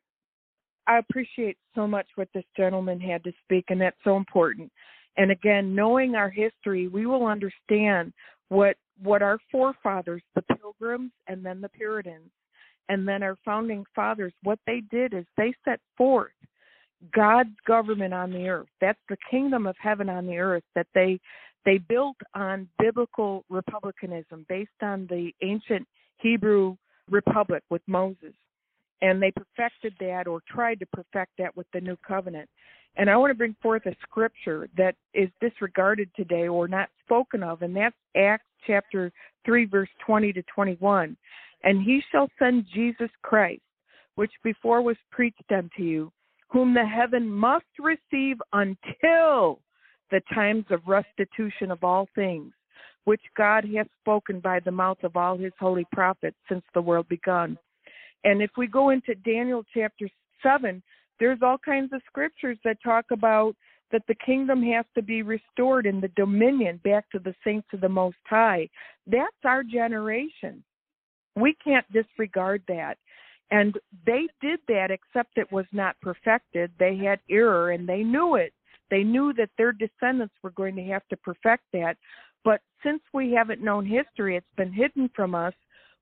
I 0.87 0.97
appreciate 0.97 1.57
so 1.75 1.85
much 1.87 2.07
what 2.15 2.27
this 2.33 2.43
gentleman 2.57 2.99
had 2.99 3.23
to 3.23 3.31
speak, 3.43 3.65
and 3.69 3.79
that's 3.79 3.97
so 4.03 4.17
important. 4.17 4.71
And 5.17 5.31
again, 5.31 5.75
knowing 5.75 6.15
our 6.15 6.29
history, 6.29 6.87
we 6.87 7.05
will 7.05 7.25
understand 7.25 8.13
what 8.49 8.77
what 9.03 9.21
our 9.21 9.39
forefathers, 9.51 10.21
the 10.35 10.43
Pilgrims 10.43 11.11
and 11.27 11.43
then 11.45 11.61
the 11.61 11.69
Puritans, 11.69 12.29
and 12.89 13.07
then 13.07 13.23
our 13.23 13.37
founding 13.43 13.83
fathers, 13.95 14.33
what 14.43 14.59
they 14.67 14.81
did 14.91 15.13
is 15.13 15.25
they 15.37 15.53
set 15.65 15.79
forth 15.97 16.31
God's 17.15 17.55
government 17.65 18.13
on 18.13 18.31
the 18.31 18.47
earth. 18.47 18.69
That's 18.79 18.99
the 19.09 19.17
kingdom 19.29 19.67
of 19.67 19.75
heaven 19.79 20.09
on 20.09 20.27
the 20.27 20.37
earth 20.37 20.63
that 20.75 20.87
they 20.93 21.19
they 21.65 21.77
built 21.77 22.17
on 22.35 22.67
biblical 22.79 23.43
republicanism 23.49 24.45
based 24.49 24.69
on 24.81 25.07
the 25.09 25.31
ancient 25.43 25.87
Hebrew 26.17 26.75
republic 27.09 27.63
with 27.69 27.81
Moses. 27.87 28.33
and 29.01 29.21
they 29.21 29.31
perfected 29.31 29.93
that 29.99 30.27
or 30.27 30.41
tried 30.47 30.79
to 30.79 30.85
perfect 30.87 31.31
that 31.37 31.55
with 31.57 31.67
the 31.73 31.81
new 31.81 31.97
covenant. 32.07 32.49
And 32.97 33.09
I 33.09 33.17
want 33.17 33.31
to 33.31 33.37
bring 33.37 33.55
forth 33.61 33.85
a 33.85 33.95
scripture 34.01 34.67
that 34.77 34.95
is 35.13 35.29
disregarded 35.39 36.09
today 36.15 36.47
or 36.47 36.67
not 36.67 36.89
spoken 37.03 37.41
of, 37.41 37.61
and 37.61 37.75
that's 37.75 37.95
Acts 38.17 38.45
chapter 38.67 39.11
3, 39.45 39.65
verse 39.65 39.89
20 40.05 40.33
to 40.33 40.43
21. 40.53 41.15
And 41.63 41.81
he 41.81 42.01
shall 42.11 42.27
send 42.37 42.65
Jesus 42.73 43.09
Christ, 43.21 43.61
which 44.15 44.31
before 44.43 44.81
was 44.81 44.97
preached 45.11 45.51
unto 45.55 45.83
you, 45.83 46.11
whom 46.49 46.73
the 46.73 46.85
heaven 46.85 47.29
must 47.29 47.65
receive 47.79 48.37
until 48.51 49.59
the 50.11 50.21
times 50.33 50.65
of 50.69 50.81
restitution 50.85 51.71
of 51.71 51.83
all 51.83 52.07
things, 52.13 52.51
which 53.05 53.21
God 53.37 53.65
hath 53.75 53.87
spoken 54.01 54.41
by 54.41 54.59
the 54.59 54.71
mouth 54.71 54.97
of 55.03 55.15
all 55.15 55.37
his 55.37 55.53
holy 55.59 55.85
prophets 55.93 56.37
since 56.49 56.63
the 56.73 56.81
world 56.81 57.07
begun. 57.07 57.57
And 58.23 58.41
if 58.41 58.51
we 58.57 58.67
go 58.67 58.89
into 58.89 59.15
Daniel 59.15 59.63
chapter 59.73 60.09
7, 60.43 60.83
there's 61.21 61.39
all 61.43 61.59
kinds 61.59 61.93
of 61.93 62.01
scriptures 62.07 62.57
that 62.65 62.81
talk 62.83 63.05
about 63.11 63.55
that 63.91 64.01
the 64.07 64.15
kingdom 64.25 64.63
has 64.63 64.85
to 64.95 65.03
be 65.03 65.21
restored 65.21 65.85
and 65.85 66.01
the 66.01 66.07
dominion 66.15 66.81
back 66.83 67.07
to 67.11 67.19
the 67.19 67.35
saints 67.43 67.67
of 67.73 67.81
the 67.81 67.89
Most 67.89 68.17
High. 68.27 68.67
That's 69.05 69.45
our 69.45 69.63
generation. 69.63 70.63
We 71.35 71.55
can't 71.63 71.85
disregard 71.93 72.63
that. 72.67 72.95
And 73.51 73.77
they 74.05 74.29
did 74.41 74.61
that, 74.67 74.89
except 74.89 75.37
it 75.37 75.51
was 75.51 75.65
not 75.71 75.95
perfected. 76.01 76.71
They 76.79 76.97
had 76.97 77.19
error 77.29 77.71
and 77.71 77.87
they 77.87 78.01
knew 78.01 78.35
it. 78.35 78.51
They 78.89 79.03
knew 79.03 79.31
that 79.33 79.49
their 79.59 79.73
descendants 79.73 80.33
were 80.41 80.51
going 80.51 80.75
to 80.77 80.83
have 80.85 81.07
to 81.09 81.17
perfect 81.17 81.65
that. 81.73 81.97
But 82.43 82.61
since 82.83 83.01
we 83.13 83.31
haven't 83.31 83.61
known 83.61 83.85
history, 83.85 84.37
it's 84.37 84.55
been 84.57 84.73
hidden 84.73 85.07
from 85.15 85.35
us. 85.35 85.53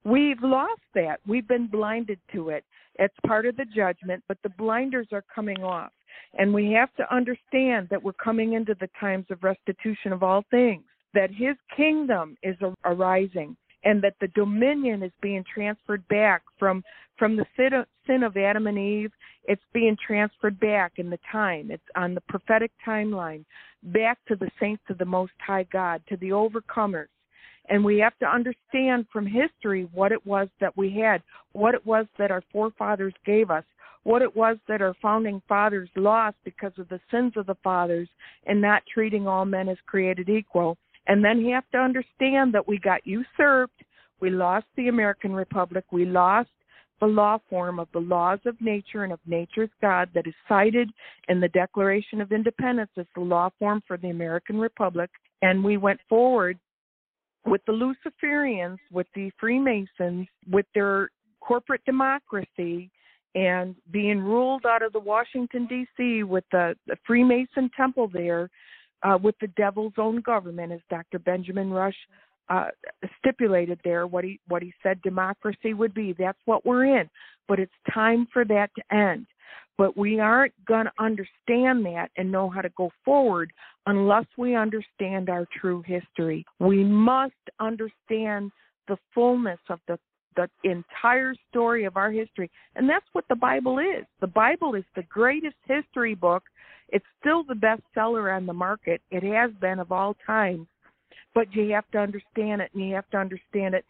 We've 0.05 0.41
lost 0.41 0.81
that. 0.95 1.19
We've 1.27 1.47
been 1.47 1.67
blinded 1.67 2.19
to 2.31 2.49
it. 2.49 2.63
It's 2.99 3.15
part 3.25 3.45
of 3.45 3.55
the 3.55 3.65
judgment, 3.65 4.23
but 4.27 4.37
the 4.43 4.49
blinders 4.49 5.07
are 5.11 5.23
coming 5.33 5.63
off. 5.63 5.91
And 6.37 6.53
we 6.53 6.71
have 6.73 6.93
to 6.95 7.15
understand 7.15 7.87
that 7.89 8.03
we're 8.03 8.13
coming 8.13 8.53
into 8.53 8.75
the 8.79 8.89
times 8.99 9.25
of 9.31 9.43
restitution 9.43 10.11
of 10.11 10.21
all 10.21 10.43
things, 10.51 10.83
that 11.13 11.31
his 11.31 11.55
kingdom 11.75 12.37
is 12.43 12.55
arising 12.85 13.55
and 13.85 14.03
that 14.03 14.15
the 14.19 14.27
dominion 14.29 15.01
is 15.01 15.11
being 15.21 15.43
transferred 15.51 16.05
back 16.09 16.43
from 16.59 16.83
from 17.17 17.35
the 17.35 17.45
sin 18.05 18.23
of 18.23 18.37
Adam 18.37 18.67
and 18.67 18.77
Eve. 18.77 19.11
It's 19.45 19.61
being 19.73 19.97
transferred 20.05 20.59
back 20.59 20.93
in 20.97 21.09
the 21.09 21.19
time. 21.31 21.71
It's 21.71 21.83
on 21.95 22.13
the 22.13 22.21
prophetic 22.21 22.71
timeline 22.85 23.43
back 23.83 24.17
to 24.27 24.35
the 24.35 24.49
saints 24.59 24.83
of 24.89 24.97
the 24.97 25.05
Most 25.05 25.33
High 25.45 25.65
God, 25.71 26.01
to 26.09 26.17
the 26.17 26.29
overcomers. 26.29 27.07
And 27.69 27.85
we 27.85 27.99
have 27.99 28.17
to 28.19 28.25
understand 28.25 29.05
from 29.13 29.27
history 29.27 29.87
what 29.93 30.11
it 30.11 30.25
was 30.25 30.47
that 30.59 30.75
we 30.75 30.91
had, 30.91 31.21
what 31.53 31.75
it 31.75 31.85
was 31.85 32.05
that 32.17 32.31
our 32.31 32.43
forefathers 32.51 33.13
gave 33.25 33.51
us, 33.51 33.63
what 34.03 34.21
it 34.21 34.35
was 34.35 34.57
that 34.67 34.81
our 34.81 34.95
founding 35.01 35.41
fathers 35.47 35.89
lost 35.95 36.35
because 36.43 36.71
of 36.77 36.89
the 36.89 36.99
sins 37.11 37.33
of 37.35 37.45
the 37.45 37.57
fathers 37.63 38.09
and 38.47 38.59
not 38.59 38.83
treating 38.91 39.27
all 39.27 39.45
men 39.45 39.69
as 39.69 39.77
created 39.85 40.29
equal. 40.29 40.77
And 41.07 41.23
then 41.23 41.41
you 41.41 41.53
have 41.53 41.69
to 41.71 41.77
understand 41.77 42.53
that 42.53 42.67
we 42.67 42.79
got 42.79 43.05
usurped, 43.05 43.83
we 44.19 44.29
lost 44.29 44.65
the 44.75 44.87
American 44.87 45.33
Republic, 45.33 45.85
we 45.91 46.05
lost 46.05 46.49
the 46.99 47.05
law 47.05 47.37
form 47.49 47.79
of 47.79 47.87
the 47.93 47.99
laws 47.99 48.39
of 48.45 48.59
nature 48.59 49.03
and 49.03 49.13
of 49.13 49.19
nature's 49.25 49.69
God 49.81 50.09
that 50.13 50.27
is 50.27 50.33
cited 50.47 50.89
in 51.29 51.39
the 51.39 51.47
Declaration 51.49 52.19
of 52.19 52.31
Independence 52.31 52.91
as 52.97 53.05
the 53.15 53.21
law 53.21 53.49
form 53.57 53.81
for 53.87 53.95
the 53.97 54.09
American 54.09 54.57
Republic. 54.59 55.09
And 55.41 55.63
we 55.63 55.77
went 55.77 55.99
forward 56.09 56.59
with 57.45 57.61
the 57.65 57.73
Luciferians, 57.73 58.77
with 58.91 59.07
the 59.15 59.31
Freemasons, 59.39 60.27
with 60.49 60.65
their 60.73 61.09
corporate 61.41 61.83
democracy, 61.85 62.91
and 63.35 63.75
being 63.91 64.19
ruled 64.19 64.65
out 64.65 64.81
of 64.81 64.91
the 64.91 64.99
Washington 64.99 65.67
D.C. 65.67 66.23
with 66.23 66.43
the, 66.51 66.75
the 66.87 66.97
Freemason 67.05 67.69
temple 67.77 68.09
there, 68.11 68.49
uh, 69.03 69.17
with 69.21 69.35
the 69.39 69.47
devil's 69.55 69.93
own 69.97 70.21
government, 70.21 70.71
as 70.71 70.79
Dr. 70.89 71.19
Benjamin 71.19 71.69
Rush 71.69 71.95
uh, 72.49 72.67
stipulated 73.19 73.79
there. 73.83 74.07
What 74.07 74.23
he 74.23 74.39
what 74.47 74.63
he 74.63 74.73
said 74.81 75.01
democracy 75.01 75.73
would 75.73 75.93
be. 75.93 76.13
That's 76.17 76.39
what 76.45 76.65
we're 76.65 76.99
in. 76.99 77.09
But 77.47 77.59
it's 77.59 77.71
time 77.93 78.27
for 78.33 78.43
that 78.45 78.71
to 78.75 78.95
end. 78.95 79.27
But 79.79 79.95
we 79.95 80.19
aren't 80.19 80.53
going 80.65 80.87
to 80.87 80.91
understand 80.99 81.85
that 81.85 82.09
and 82.17 82.29
know 82.29 82.49
how 82.49 82.59
to 82.59 82.69
go 82.75 82.91
forward 83.05 83.49
unless 83.85 84.25
we 84.37 84.53
understand 84.53 85.29
our 85.29 85.47
true 85.57 85.81
history. 85.87 86.45
We 86.59 86.83
must 86.83 87.31
understand 87.61 88.51
the 88.89 88.97
fullness 89.15 89.59
of 89.69 89.79
the 89.87 89.97
the 90.35 90.49
entire 90.63 91.33
story 91.49 91.85
of 91.85 91.97
our 91.97 92.11
history. 92.11 92.51
And 92.75 92.89
that's 92.89 93.05
what 93.13 93.25
the 93.29 93.35
Bible 93.35 93.79
is. 93.79 94.05
The 94.21 94.27
Bible 94.27 94.75
is 94.75 94.83
the 94.95 95.03
greatest 95.03 95.55
history 95.65 96.13
book. 96.13 96.43
It's 96.89 97.05
still 97.19 97.43
the 97.43 97.55
best 97.55 97.81
seller 97.93 98.31
on 98.31 98.45
the 98.45 98.53
market. 98.53 99.01
It 99.11 99.23
has 99.23 99.51
been 99.59 99.79
of 99.79 99.91
all 99.91 100.15
times. 100.25 100.67
But 101.33 101.53
you 101.53 101.71
have 101.71 101.89
to 101.91 101.99
understand 101.99 102.61
it 102.61 102.69
and 102.73 102.87
you 102.87 102.95
have 102.95 103.09
to 103.11 103.17
understand 103.17 103.75
it 103.75 103.85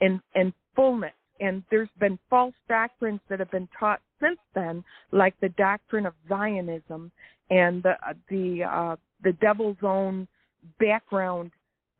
in 0.00 0.20
in 0.34 0.54
fullness 0.74 1.12
and 1.40 1.62
there's 1.70 1.88
been 1.98 2.18
false 2.30 2.54
doctrines 2.68 3.20
that 3.28 3.38
have 3.38 3.50
been 3.50 3.68
taught 3.78 4.00
since 4.20 4.38
then, 4.54 4.84
like 5.12 5.34
the 5.40 5.48
doctrine 5.50 6.06
of 6.06 6.14
Zionism 6.28 7.10
and 7.50 7.82
the 7.82 7.94
the 8.28 8.64
uh, 8.64 8.96
the 9.22 9.32
devil's 9.34 9.76
own 9.82 10.28
background 10.78 11.50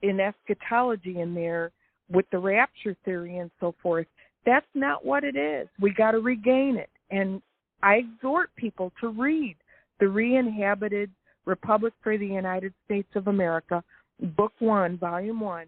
in 0.03 0.21
eschatology 0.21 1.21
in 1.21 1.35
there 1.35 1.73
with 2.11 2.27
the 2.31 2.39
rapture 2.39 2.97
theory 3.05 3.39
and 3.39 3.51
so 3.61 3.75
forth. 3.83 4.07
That's 4.47 4.67
not 4.75 5.05
what 5.05 5.25
it 5.25 5.37
is. 5.37 5.69
We 5.81 5.93
got 5.93 6.13
to 6.13 6.19
regain 6.19 6.77
it, 6.77 6.91
and 7.11 7.41
I 7.83 7.97
exhort 7.97 8.51
people 8.57 8.93
to 9.01 9.09
read 9.09 9.57
the 10.01 10.09
Re-inhabited 10.09 11.11
Republic 11.47 11.93
for 12.03 12.19
the 12.19 12.27
United 12.27 12.75
States 12.85 13.09
of 13.15 13.29
America, 13.29 13.83
Book 14.37 14.53
One, 14.59 14.99
Volume 14.99 15.41
One, 15.41 15.67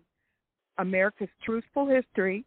America's 0.79 1.29
Truthful 1.45 1.87
History 1.87 2.45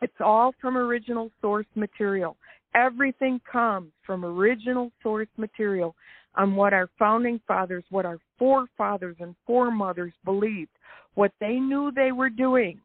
it's 0.00 0.20
all 0.20 0.54
from 0.60 0.76
original 0.76 1.30
source 1.40 1.66
material. 1.74 2.36
Everything 2.74 3.40
comes 3.50 3.90
from 4.04 4.24
original 4.24 4.92
source 5.02 5.28
material 5.36 5.94
on 6.36 6.54
what 6.54 6.72
our 6.72 6.88
founding 6.98 7.40
fathers, 7.48 7.84
what 7.90 8.06
our 8.06 8.18
forefathers 8.38 9.16
and 9.20 9.34
foremothers 9.46 10.12
believed, 10.24 10.70
what 11.14 11.32
they 11.40 11.54
knew 11.54 11.90
they 11.90 12.12
were 12.12 12.30
doing 12.30 12.78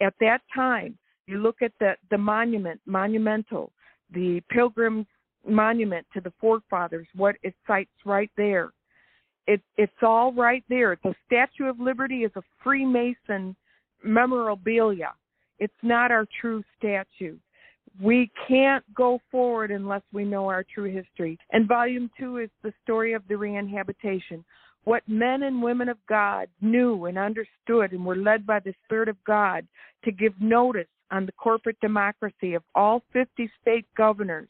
at 0.00 0.14
that 0.20 0.40
time. 0.54 0.98
You 1.26 1.38
look 1.38 1.62
at 1.62 1.72
the, 1.80 1.92
the 2.10 2.18
monument, 2.18 2.80
monumental, 2.86 3.72
the 4.12 4.42
Pilgrim's 4.50 5.06
Monument 5.44 6.06
to 6.14 6.20
the 6.20 6.32
forefathers, 6.40 7.06
what 7.16 7.34
it 7.42 7.54
cites 7.66 7.90
right 8.04 8.30
there. 8.36 8.70
It, 9.48 9.60
it's 9.76 9.92
all 10.02 10.32
right 10.32 10.62
there. 10.68 10.96
The 11.02 11.14
Statue 11.26 11.68
of 11.68 11.80
Liberty 11.80 12.18
is 12.22 12.30
a 12.36 12.42
Freemason 12.62 13.56
memorabilia 14.04 15.12
it's 15.62 15.72
not 15.84 16.10
our 16.10 16.26
true 16.40 16.60
statute. 16.76 17.40
We 18.00 18.32
can't 18.48 18.84
go 18.94 19.20
forward 19.30 19.70
unless 19.70 20.02
we 20.12 20.24
know 20.24 20.48
our 20.48 20.64
true 20.64 20.92
history. 20.92 21.38
And 21.52 21.68
volume 21.68 22.10
two 22.18 22.38
is 22.38 22.50
the 22.64 22.72
story 22.82 23.12
of 23.12 23.22
the 23.28 23.34
reinhabitation. 23.34 24.42
What 24.82 25.04
men 25.06 25.44
and 25.44 25.62
women 25.62 25.88
of 25.88 25.98
God 26.08 26.48
knew 26.60 27.04
and 27.04 27.16
understood 27.16 27.92
and 27.92 28.04
were 28.04 28.16
led 28.16 28.44
by 28.44 28.58
the 28.58 28.74
Spirit 28.84 29.08
of 29.08 29.22
God 29.24 29.64
to 30.04 30.10
give 30.10 30.32
notice 30.40 30.88
on 31.12 31.26
the 31.26 31.32
corporate 31.32 31.78
democracy 31.80 32.54
of 32.54 32.64
all 32.74 33.04
50 33.12 33.48
state 33.60 33.86
governors 33.96 34.48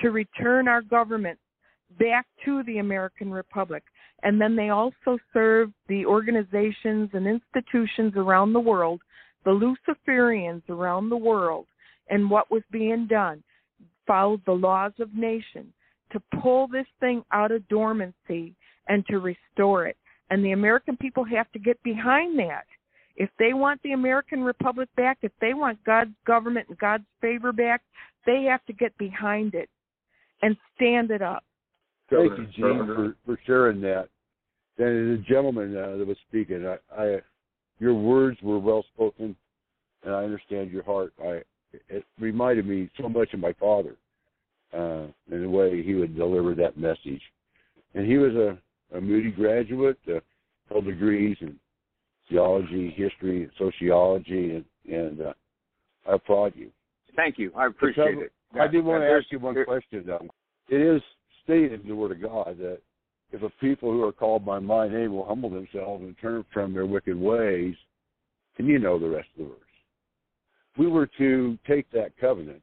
to 0.00 0.10
return 0.10 0.68
our 0.68 0.80
government 0.80 1.38
back 1.98 2.24
to 2.46 2.62
the 2.62 2.78
American 2.78 3.30
Republic. 3.30 3.82
And 4.22 4.40
then 4.40 4.56
they 4.56 4.70
also 4.70 5.18
served 5.34 5.74
the 5.86 6.06
organizations 6.06 7.10
and 7.12 7.26
institutions 7.26 8.14
around 8.16 8.54
the 8.54 8.60
world 8.60 9.02
the 9.46 9.52
Luciferians 9.52 10.68
around 10.68 11.08
the 11.08 11.16
world 11.16 11.66
and 12.10 12.28
what 12.28 12.50
was 12.50 12.62
being 12.70 13.06
done 13.06 13.42
followed 14.06 14.42
the 14.44 14.52
laws 14.52 14.92
of 14.98 15.14
nation 15.14 15.72
to 16.12 16.20
pull 16.42 16.68
this 16.68 16.86
thing 17.00 17.22
out 17.32 17.52
of 17.52 17.66
dormancy 17.68 18.54
and 18.88 19.06
to 19.06 19.18
restore 19.18 19.86
it. 19.86 19.96
And 20.30 20.44
the 20.44 20.52
American 20.52 20.96
people 20.96 21.24
have 21.24 21.50
to 21.52 21.58
get 21.60 21.80
behind 21.84 22.38
that. 22.40 22.64
If 23.14 23.30
they 23.38 23.54
want 23.54 23.80
the 23.82 23.92
American 23.92 24.42
Republic 24.42 24.88
back, 24.96 25.18
if 25.22 25.32
they 25.40 25.54
want 25.54 25.82
God's 25.84 26.10
government 26.26 26.66
and 26.68 26.78
God's 26.78 27.04
favor 27.20 27.52
back, 27.52 27.82
they 28.26 28.42
have 28.50 28.64
to 28.66 28.72
get 28.72 28.96
behind 28.98 29.54
it 29.54 29.70
and 30.42 30.56
stand 30.74 31.12
it 31.12 31.22
up. 31.22 31.44
Thank 32.10 32.32
you, 32.36 32.46
Gene, 32.56 32.86
for, 32.86 33.16
for 33.24 33.38
sharing 33.46 33.80
that. 33.82 34.08
And 34.78 35.18
the 35.18 35.24
gentleman 35.28 35.76
uh, 35.76 35.96
that 35.96 36.06
was 36.06 36.16
speaking, 36.28 36.66
I, 36.66 37.02
I 37.02 37.20
your 37.78 37.94
words 37.94 38.38
were 38.42 38.58
well 38.58 38.84
spoken, 38.94 39.36
and 40.04 40.14
I 40.14 40.24
understand 40.24 40.70
your 40.70 40.82
heart. 40.84 41.12
I 41.22 41.42
it 41.88 42.04
reminded 42.18 42.66
me 42.66 42.88
so 43.00 43.08
much 43.08 43.34
of 43.34 43.40
my 43.40 43.52
father, 43.54 43.96
uh, 44.72 45.06
in 45.30 45.42
the 45.42 45.48
way 45.48 45.82
he 45.82 45.94
would 45.94 46.16
deliver 46.16 46.54
that 46.54 46.78
message. 46.78 47.20
And 47.94 48.06
he 48.06 48.16
was 48.16 48.34
a, 48.34 48.96
a 48.96 49.00
Moody 49.00 49.30
graduate, 49.30 49.98
uh, 50.08 50.20
held 50.70 50.86
degrees 50.86 51.36
in 51.40 51.56
theology, 52.28 52.94
history, 52.96 53.50
sociology, 53.58 54.56
and 54.56 54.64
and 54.92 55.20
uh, 55.20 55.32
I 56.08 56.14
applaud 56.14 56.52
you. 56.54 56.70
Thank 57.16 57.38
you. 57.38 57.50
I 57.56 57.66
appreciate 57.66 58.12
cover, 58.12 58.24
it. 58.24 58.32
I 58.58 58.68
did 58.68 58.84
want 58.84 59.02
to 59.02 59.08
ask 59.08 59.26
you 59.30 59.38
one 59.38 59.56
question, 59.64 60.04
though. 60.06 60.26
It 60.68 60.80
is 60.80 61.02
stated 61.44 61.82
in 61.82 61.88
the 61.88 61.94
Word 61.94 62.12
of 62.12 62.22
God 62.22 62.56
that 62.58 62.80
if 63.32 63.42
a 63.42 63.50
people 63.60 63.90
who 63.90 64.02
are 64.04 64.12
called 64.12 64.44
by 64.44 64.58
my 64.58 64.88
name 64.88 65.12
will 65.14 65.26
humble 65.26 65.50
themselves 65.50 66.02
and 66.02 66.16
turn 66.20 66.44
from 66.52 66.72
their 66.72 66.86
wicked 66.86 67.18
ways, 67.18 67.74
and 68.58 68.66
you 68.66 68.78
know 68.78 68.98
the 68.98 69.08
rest 69.08 69.28
of 69.38 69.44
the 69.44 69.50
verse. 69.50 69.60
We 70.78 70.86
were 70.86 71.08
to 71.18 71.58
take 71.66 71.90
that 71.90 72.16
covenant 72.20 72.62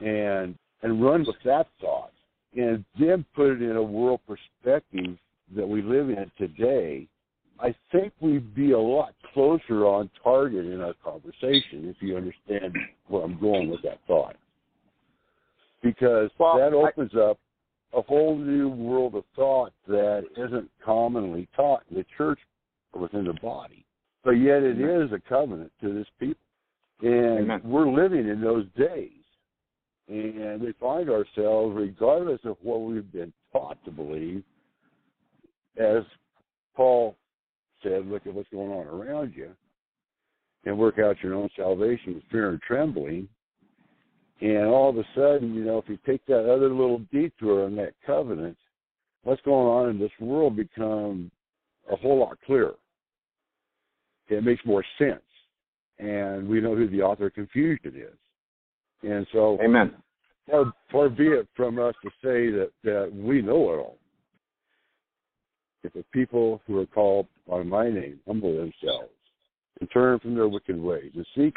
and 0.00 0.56
and 0.82 1.02
run 1.02 1.24
with 1.26 1.36
that 1.44 1.68
thought, 1.80 2.12
and 2.54 2.84
then 2.98 3.24
put 3.34 3.52
it 3.52 3.62
in 3.62 3.76
a 3.76 3.82
world 3.82 4.20
perspective 4.26 5.16
that 5.56 5.66
we 5.66 5.80
live 5.80 6.10
in 6.10 6.30
today. 6.36 7.08
I 7.58 7.74
think 7.90 8.12
we'd 8.20 8.54
be 8.54 8.72
a 8.72 8.78
lot 8.78 9.14
closer 9.32 9.86
on 9.86 10.10
target 10.22 10.66
in 10.66 10.80
our 10.80 10.94
conversation 11.02 11.88
if 11.88 11.96
you 12.00 12.16
understand 12.16 12.76
where 13.06 13.22
I'm 13.24 13.38
going 13.40 13.70
with 13.70 13.80
that 13.82 14.00
thought 14.06 14.36
because 15.84 16.30
Well, 16.38 16.56
that 16.56 16.72
I- 16.72 16.88
opens 16.88 17.14
up 17.14 17.38
a 17.96 18.02
whole 18.02 18.36
new 18.36 18.68
world 18.68 19.14
of 19.14 19.24
thought 19.36 19.72
that 19.86 20.24
isn't 20.36 20.70
commonly 20.84 21.48
taught 21.54 21.82
in 21.90 21.96
the 21.96 22.04
church 22.16 22.38
or 22.92 23.02
within 23.02 23.24
the 23.24 23.34
body. 23.34 23.84
But 24.24 24.32
yet 24.32 24.62
it 24.62 24.80
is 24.80 25.12
a 25.12 25.20
covenant 25.28 25.72
to 25.80 25.92
this 25.92 26.06
people. 26.18 26.40
And 27.02 27.50
Amen. 27.50 27.60
we're 27.64 27.90
living 27.90 28.28
in 28.28 28.40
those 28.40 28.66
days. 28.76 29.10
And 30.08 30.60
we 30.60 30.72
find 30.80 31.08
ourselves, 31.08 31.74
regardless 31.76 32.40
of 32.44 32.56
what 32.62 32.82
we've 32.82 33.10
been 33.12 33.32
taught 33.52 33.82
to 33.84 33.90
believe, 33.90 34.42
as 35.78 36.02
Paul 36.76 37.16
said, 37.82 38.06
look 38.06 38.26
at 38.26 38.34
what's 38.34 38.48
going 38.50 38.70
on 38.70 38.86
around 38.86 39.34
you 39.34 39.50
and 40.64 40.78
work 40.78 40.98
out 40.98 41.16
your 41.22 41.34
own 41.34 41.48
salvation 41.56 42.14
with 42.14 42.24
fear 42.30 42.50
and 42.50 42.60
trembling. 42.62 43.28
And 44.40 44.66
all 44.66 44.90
of 44.90 44.98
a 44.98 45.04
sudden, 45.14 45.54
you 45.54 45.64
know, 45.64 45.78
if 45.78 45.88
you 45.88 45.98
take 46.04 46.24
that 46.26 46.50
other 46.50 46.68
little 46.68 47.02
detour 47.12 47.64
on 47.64 47.76
that 47.76 47.94
covenant, 48.04 48.56
what's 49.22 49.42
going 49.42 49.66
on 49.66 49.90
in 49.90 49.98
this 49.98 50.10
world 50.20 50.56
become 50.56 51.30
a 51.90 51.96
whole 51.96 52.18
lot 52.18 52.38
clearer. 52.44 52.74
It 54.28 54.42
makes 54.42 54.64
more 54.64 54.84
sense. 54.98 55.22
And 55.98 56.48
we 56.48 56.60
know 56.60 56.74
who 56.74 56.88
the 56.88 57.02
author 57.02 57.26
of 57.26 57.34
confusion 57.34 57.94
is. 57.94 59.08
And 59.08 59.26
so 59.32 59.58
Amen. 59.62 59.94
far, 60.50 60.72
far 60.90 61.08
be 61.08 61.28
it 61.28 61.46
from 61.54 61.78
us 61.78 61.94
to 62.02 62.10
say 62.22 62.50
that, 62.50 62.70
that 62.82 63.12
we 63.14 63.42
know 63.42 63.72
it 63.72 63.76
all. 63.76 63.98
If 65.84 65.92
the 65.92 66.04
people 66.12 66.62
who 66.66 66.80
are 66.80 66.86
called 66.86 67.26
by 67.48 67.62
my 67.62 67.90
name 67.90 68.18
humble 68.26 68.56
themselves 68.56 69.12
and 69.80 69.88
turn 69.92 70.18
from 70.18 70.34
their 70.34 70.48
wicked 70.48 70.80
ways 70.80 71.12
and 71.14 71.26
seek 71.36 71.54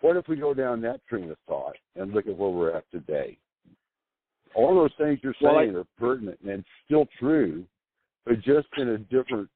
what 0.00 0.16
if 0.16 0.28
we 0.28 0.36
go 0.36 0.54
down 0.54 0.80
that 0.82 1.00
train 1.06 1.30
of 1.30 1.36
thought 1.48 1.76
and 1.94 2.12
look 2.12 2.26
at 2.26 2.36
where 2.36 2.50
we're 2.50 2.76
at 2.76 2.90
today? 2.90 3.36
All 4.54 4.74
those 4.74 4.92
things 4.98 5.18
you're 5.22 5.34
Well, 5.40 5.56
I- 5.56 5.64
saying 5.64 5.76
are 5.76 5.84
pertinent 5.98 6.40
and 6.40 6.64
still 6.84 7.06
true, 7.18 7.64
but 8.24 8.40
just 8.40 8.68
in 8.78 8.90
a 8.90 8.98
different 8.98 9.48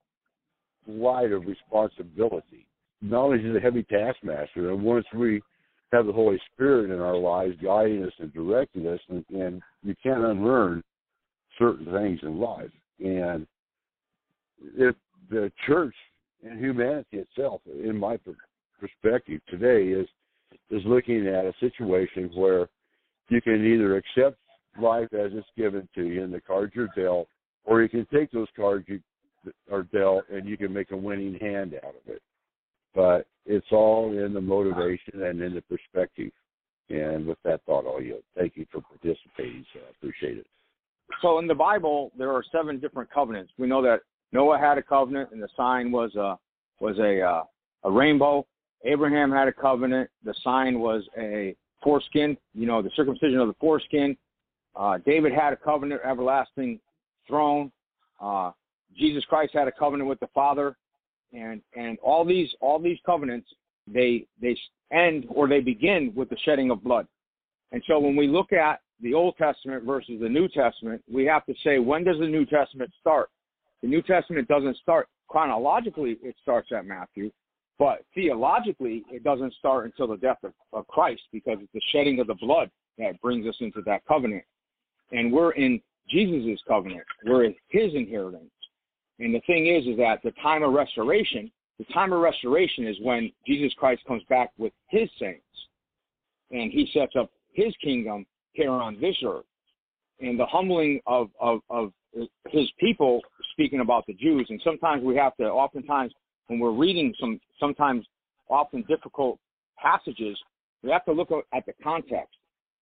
light 0.87 1.33
of 1.33 1.47
responsibility. 1.47 2.67
Knowledge 3.03 3.43
is 3.45 3.57
a 3.57 3.61
heavy 3.61 3.83
taskmaster, 3.85 4.71
and 4.71 4.83
once 4.83 5.07
we 5.15 5.43
have 5.93 6.07
the 6.07 6.13
Holy 6.13 6.39
Spirit 6.53 6.91
in 6.91 7.01
our 7.01 7.17
lives 7.17 7.57
guiding 7.63 8.05
us 8.05 8.13
and 8.19 8.33
directing 8.33 8.87
us, 8.87 9.01
and, 9.09 9.25
and 9.31 9.63
you 9.83 9.95
can't 10.03 10.25
unlearn 10.25 10.83
certain 11.59 11.87
things 11.87 12.21
in 12.23 12.39
life. 12.39 12.71
And 13.03 13.47
if 14.77 14.95
the 15.31 15.51
church 15.67 15.95
and 16.43 16.59
humanity 16.59 17.19
itself, 17.19 17.63
in 17.67 17.97
my 17.97 18.19
perspective 18.79 19.41
today, 19.49 19.89
is 19.89 20.07
is 20.71 20.83
looking 20.85 21.27
at 21.27 21.45
a 21.45 21.53
situation 21.61 22.31
where 22.35 22.69
you 23.29 23.41
can 23.41 23.65
either 23.65 23.97
accept 23.97 24.39
life 24.81 25.09
as 25.13 25.33
it's 25.35 25.47
given 25.57 25.89
to 25.95 26.05
you 26.05 26.23
and 26.23 26.33
the 26.33 26.41
cards 26.41 26.73
you're 26.75 26.89
dealt, 26.97 27.29
or 27.65 27.83
you 27.83 27.89
can 27.89 28.07
take 28.13 28.31
those 28.31 28.49
cards 28.57 28.85
you 28.89 29.01
are 29.71 29.85
dealt 29.85 30.25
and 30.31 30.49
you 30.49 30.57
can 30.57 30.73
make 30.73 30.91
a 30.91 30.97
winning 30.97 31.35
hand 31.41 31.75
out 31.85 31.95
of 31.95 32.13
it. 32.13 32.23
But 32.95 33.27
it's 33.47 33.67
all 33.73 34.17
in 34.17 34.35
the 34.35 34.41
motivation 34.41 35.23
and 35.23 35.41
in 35.41 35.55
the 35.55 35.63
perspective. 35.63 36.33
And 36.89 37.27
with 37.27 37.39
that 37.45 37.63
thought, 37.65 37.87
I'll 37.87 38.03
yield. 38.03 38.23
Thank 38.37 38.57
you 38.57 38.67
for 38.71 38.81
participating, 38.81 39.65
so 39.73 39.81
I 39.81 39.91
appreciate 39.91 40.39
it. 40.39 40.47
So 41.23 41.39
in 41.39 41.47
the 41.47 41.55
Bible, 41.55 42.11
there 42.19 42.33
are 42.33 42.43
seven 42.51 42.81
different 42.81 43.11
covenants. 43.11 43.53
We 43.59 43.69
know 43.69 43.83
that 43.83 44.01
Noah 44.33 44.59
had 44.59 44.79
a 44.79 44.83
covenant, 44.83 45.31
and 45.33 45.43
the 45.43 45.49
sign 45.57 45.93
was 45.93 46.15
a 46.17 46.37
was 46.81 46.99
a 46.99 47.21
uh, 47.21 47.45
a 47.85 47.91
rainbow. 47.91 48.47
Abraham 48.85 49.31
had 49.31 49.49
a 49.49 49.53
covenant. 49.53 50.11
The 50.25 50.35
sign 50.43 50.81
was 50.81 51.05
a 51.19 51.55
foreskin. 51.83 52.37
You 52.55 52.67
know, 52.67 52.83
the 52.83 52.91
circumcision 52.97 53.39
of 53.39 53.49
the 53.49 53.57
foreskin. 53.61 54.17
Uh, 54.77 54.99
David 55.05 55.33
had 55.33 55.53
a 55.53 55.57
covenant, 55.57 56.01
everlasting 56.05 56.81
throne. 57.27 57.73
Uh, 58.21 58.53
Jesus 58.97 59.25
Christ 59.25 59.53
had 59.55 59.69
a 59.69 59.73
covenant 59.73 60.09
with 60.09 60.21
the 60.21 60.29
Father, 60.35 60.77
and 61.33 61.61
and 61.77 61.99
all 62.01 62.25
these 62.25 62.49
all 62.61 62.79
these 62.79 62.99
covenants 63.07 63.49
they 63.87 64.27
they 64.41 64.57
end 64.93 65.27
or 65.29 65.49
they 65.49 65.61
begin 65.61 66.13
with 66.15 66.29
the 66.29 66.37
shedding 66.45 66.71
of 66.71 66.83
blood. 66.83 67.07
And 67.73 67.83
so 67.87 67.99
when 67.99 68.17
we 68.17 68.27
look 68.27 68.53
at 68.53 68.81
the 69.01 69.15
Old 69.15 69.37
Testament 69.37 69.85
versus 69.85 70.19
the 70.21 70.29
New 70.29 70.49
Testament, 70.49 71.03
we 71.11 71.25
have 71.25 71.47
to 71.47 71.55
say 71.65 71.79
when 71.79 72.05
does 72.05 72.19
the 72.19 72.27
New 72.27 72.45
Testament 72.47 72.91
start? 73.01 73.31
The 73.83 73.89
New 73.89 74.03
Testament 74.03 74.49
doesn't 74.49 74.77
start 74.79 75.09
chronologically; 75.29 76.19
it 76.23 76.35
starts 76.43 76.71
at 76.77 76.85
Matthew, 76.85 77.31
but 77.81 78.05
theologically, 78.15 79.05
it 79.11 79.25
doesn't 79.25 79.55
start 79.55 79.87
until 79.87 80.07
the 80.07 80.19
death 80.19 80.37
of, 80.45 80.53
of 80.75 80.87
Christ 80.87 81.23
because 81.33 81.57
it's 81.63 81.73
the 81.73 81.81
shedding 81.93 82.21
of 82.21 82.27
the 82.27 82.35
blood 82.35 82.71
that 82.99 83.19
brings 83.23 83.49
us 83.49 83.57
into 83.61 83.81
that 83.87 84.05
covenant. 84.07 84.45
And 85.13 85.33
we're 85.33 85.53
in 85.53 85.81
Jesus' 86.07 86.61
covenant. 86.69 87.05
We're 87.25 87.45
in 87.45 87.55
His 87.69 87.95
inheritance. 87.95 88.51
And 89.19 89.35
the 89.35 89.41
thing 89.47 89.67
is, 89.67 89.87
is 89.87 89.97
that 89.97 90.21
the 90.23 90.33
time 90.43 90.63
of 90.63 90.75
restoration, 90.75 91.51
the 91.79 91.87
time 91.87 92.13
of 92.13 92.21
restoration 92.21 92.87
is 92.87 92.97
when 93.01 93.33
Jesus 93.47 93.73
Christ 93.79 94.03
comes 94.07 94.23
back 94.29 94.51
with 94.59 94.75
His 94.89 95.09
saints, 95.19 95.41
and 96.51 96.71
He 96.71 96.91
sets 96.93 97.15
up 97.19 97.31
His 97.55 97.75
kingdom 97.83 98.27
here 98.53 98.73
on 98.73 99.01
this 99.01 99.17
earth. 99.27 99.47
And 100.21 100.39
the 100.39 100.47
humbling 100.47 101.01
of, 101.07 101.31
of, 101.41 101.61
of 101.71 101.93
his 102.51 102.71
people, 102.79 103.23
speaking 103.53 103.81
about 103.81 104.07
the 104.07 104.13
Jews, 104.13 104.47
and 104.51 104.61
sometimes 104.63 105.03
we 105.03 105.17
have 105.17 105.35
to, 105.37 105.45
oftentimes, 105.45 106.13
when 106.51 106.59
we're 106.59 106.73
reading 106.73 107.15
some, 107.21 107.41
sometimes 107.61 108.05
often 108.49 108.83
difficult 108.89 109.39
passages, 109.79 110.37
we 110.83 110.91
have 110.91 111.05
to 111.05 111.13
look 111.13 111.31
at 111.31 111.65
the 111.65 111.73
context. 111.81 112.35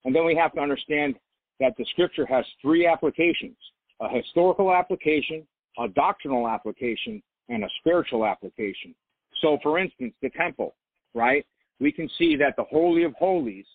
And 0.06 0.16
then 0.16 0.24
we 0.24 0.34
have 0.36 0.54
to 0.54 0.60
understand 0.60 1.16
that 1.60 1.74
the 1.76 1.84
scripture 1.90 2.24
has 2.26 2.46
three 2.62 2.86
applications 2.86 3.56
a 4.00 4.08
historical 4.08 4.72
application, 4.72 5.44
a 5.76 5.88
doctrinal 5.88 6.48
application, 6.48 7.20
and 7.48 7.64
a 7.64 7.68
spiritual 7.80 8.24
application. 8.24 8.94
So, 9.42 9.58
for 9.60 9.76
instance, 9.76 10.14
the 10.22 10.30
temple, 10.30 10.76
right? 11.14 11.44
We 11.80 11.90
can 11.90 12.08
see 12.16 12.36
that 12.36 12.54
the 12.56 12.62
Holy 12.62 13.02
of 13.02 13.12
Holies, 13.14 13.66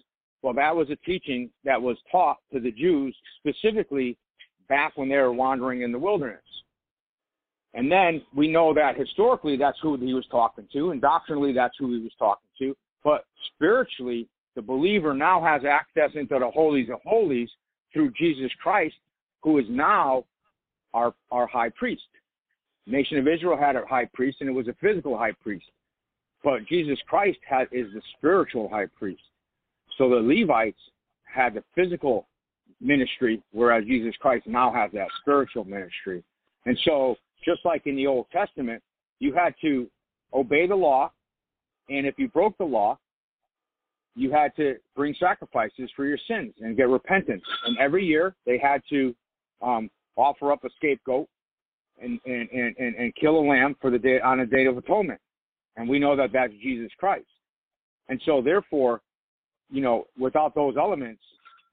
well, 0.42 0.54
that 0.54 0.74
was 0.74 0.90
a 0.90 0.96
teaching 1.06 1.50
that 1.66 1.82
was 1.82 1.98
taught 2.10 2.38
to 2.54 2.62
the 2.62 2.72
Jews 2.72 3.14
specifically 3.40 4.18
back 4.70 4.94
when 4.96 5.10
they 5.10 5.18
were 5.18 5.34
wandering 5.34 5.82
in 5.82 5.92
the 5.92 6.00
wilderness. 6.00 6.40
And 7.74 7.92
then 7.92 8.22
we 8.36 8.48
know 8.48 8.74
that 8.74 8.98
historically 8.98 9.58
that's 9.58 9.78
who 9.82 9.98
he 9.98 10.14
was 10.14 10.26
talking 10.30 10.68
to, 10.74 10.92
and 10.92 11.02
doctrinally 11.02 11.54
that's 11.54 11.76
who 11.80 11.92
he 11.94 12.04
was 12.04 12.12
talking 12.20 12.50
to. 12.60 12.76
But 13.04 13.26
spiritually, 13.56 14.28
the 14.56 14.62
believer 14.62 15.14
now 15.14 15.44
has 15.44 15.64
access 15.66 16.12
into 16.16 16.38
the 16.40 16.52
holies 16.52 16.90
of 16.90 17.00
holies 17.04 17.50
through 17.92 18.12
Jesus 18.12 18.52
Christ, 18.62 18.96
who 19.42 19.58
is 19.58 19.66
now 19.70 20.26
our 20.94 21.14
our 21.32 21.48
high 21.48 21.70
priest. 21.70 22.04
Nation 22.86 23.18
of 23.18 23.28
Israel 23.28 23.58
had 23.58 23.76
a 23.76 23.86
high 23.86 24.08
priest, 24.14 24.38
and 24.42 24.50
it 24.50 24.54
was 24.54 24.68
a 24.68 24.76
physical 24.82 25.18
high 25.18 25.32
priest. 25.42 25.66
But 26.44 26.66
Jesus 26.68 27.00
Christ 27.08 27.40
had, 27.48 27.68
is 27.72 27.88
the 27.94 28.02
spiritual 28.18 28.68
high 28.70 28.88
priest. 28.98 29.22
So 29.98 30.10
the 30.10 30.16
Levites 30.18 30.80
had 31.24 31.54
the 31.54 31.64
physical 31.74 32.28
ministry, 32.82 33.42
whereas 33.52 33.86
Jesus 33.86 34.14
Christ 34.20 34.46
now 34.48 34.72
has 34.74 34.92
that 34.94 35.08
spiritual 35.22 35.64
ministry. 35.64 36.24
And 36.66 36.78
so, 36.84 37.16
just 37.44 37.62
like 37.66 37.84
in 37.86 37.96
the 37.96 38.08
Old 38.08 38.28
Testament, 38.32 38.82
you 39.20 39.34
had 39.34 39.54
to 39.62 39.88
obey 40.34 40.68
the 40.68 40.76
law, 40.76 41.12
and 41.90 42.06
if 42.06 42.16
you 42.18 42.28
broke 42.28 42.58
the 42.58 42.64
law, 42.64 42.98
you 44.16 44.32
had 44.32 44.56
to 44.56 44.76
bring 44.96 45.16
sacrifices 45.20 45.90
for 45.96 46.06
your 46.06 46.20
sins 46.28 46.54
and 46.60 46.78
get 46.78 46.88
repentance. 46.88 47.44
And 47.66 47.78
every 47.80 48.06
year 48.06 48.36
they 48.46 48.60
had 48.60 48.82
to 48.90 49.16
um, 49.62 49.90
offer 50.16 50.52
up 50.52 50.64
a 50.64 50.70
scapegoat 50.76 51.28
and, 52.02 52.20
and, 52.26 52.50
and, 52.52 52.96
and, 52.96 53.16
kill 53.16 53.38
a 53.38 53.46
lamb 53.48 53.76
for 53.80 53.90
the 53.90 54.00
day 54.00 54.20
on 54.20 54.42
a 54.42 54.46
day 54.46 54.66
of 54.66 54.78
atonement. 54.78 55.20
And 55.78 55.88
we 55.88 56.00
know 56.00 56.16
that 56.16 56.32
that's 56.34 56.54
Jesus 56.62 56.92
Christ. 56.98 57.26
And 58.10 58.22
so, 58.26 58.42
therefore, 58.42 59.02
you 59.72 59.82
know, 59.82 60.06
without 60.20 60.54
those 60.54 60.76
elements, 60.78 61.22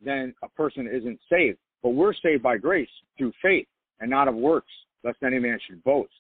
then 0.03 0.35
a 0.43 0.49
person 0.49 0.87
isn't 0.87 1.19
saved. 1.31 1.59
But 1.83 1.91
we're 1.91 2.15
saved 2.15 2.43
by 2.43 2.57
grace 2.57 2.89
through 3.19 3.33
faith 3.43 3.67
and 4.01 4.11
not 4.11 4.29
of 4.29 4.35
works, 4.35 4.71
lest 5.05 5.19
any 5.25 5.39
man 5.39 5.59
should 5.67 5.83
boast. 5.85 6.13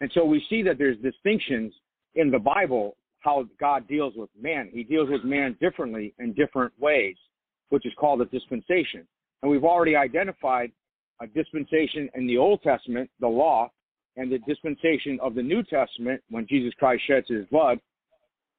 And 0.00 0.10
so 0.14 0.24
we 0.24 0.44
see 0.48 0.62
that 0.62 0.78
there's 0.78 0.98
distinctions 0.98 1.72
in 2.14 2.30
the 2.30 2.38
Bible 2.38 2.96
how 3.20 3.44
God 3.58 3.88
deals 3.88 4.14
with 4.16 4.30
man. 4.40 4.70
He 4.72 4.84
deals 4.84 5.08
with 5.10 5.24
man 5.24 5.56
differently 5.60 6.14
in 6.18 6.32
different 6.34 6.72
ways, 6.78 7.16
which 7.70 7.84
is 7.84 7.92
called 7.98 8.20
a 8.20 8.26
dispensation. 8.26 9.06
And 9.42 9.50
we've 9.50 9.64
already 9.64 9.96
identified 9.96 10.70
a 11.20 11.26
dispensation 11.26 12.08
in 12.14 12.26
the 12.26 12.38
Old 12.38 12.62
Testament, 12.62 13.10
the 13.20 13.26
law, 13.26 13.70
and 14.16 14.30
the 14.30 14.38
dispensation 14.46 15.18
of 15.20 15.34
the 15.34 15.42
New 15.42 15.62
Testament 15.62 16.22
when 16.30 16.46
Jesus 16.46 16.72
Christ 16.78 17.02
sheds 17.06 17.28
his 17.28 17.46
blood, 17.46 17.80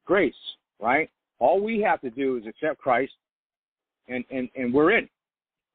grace, 0.05 0.33
right? 0.79 1.09
All 1.39 1.61
we 1.61 1.79
have 1.81 2.01
to 2.01 2.09
do 2.09 2.37
is 2.37 2.43
accept 2.45 2.79
Christ 2.79 3.13
and, 4.07 4.23
and, 4.29 4.49
and 4.55 4.73
we're 4.73 4.97
in. 4.97 5.07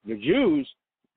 The 0.07 0.17
Jews, 0.17 0.69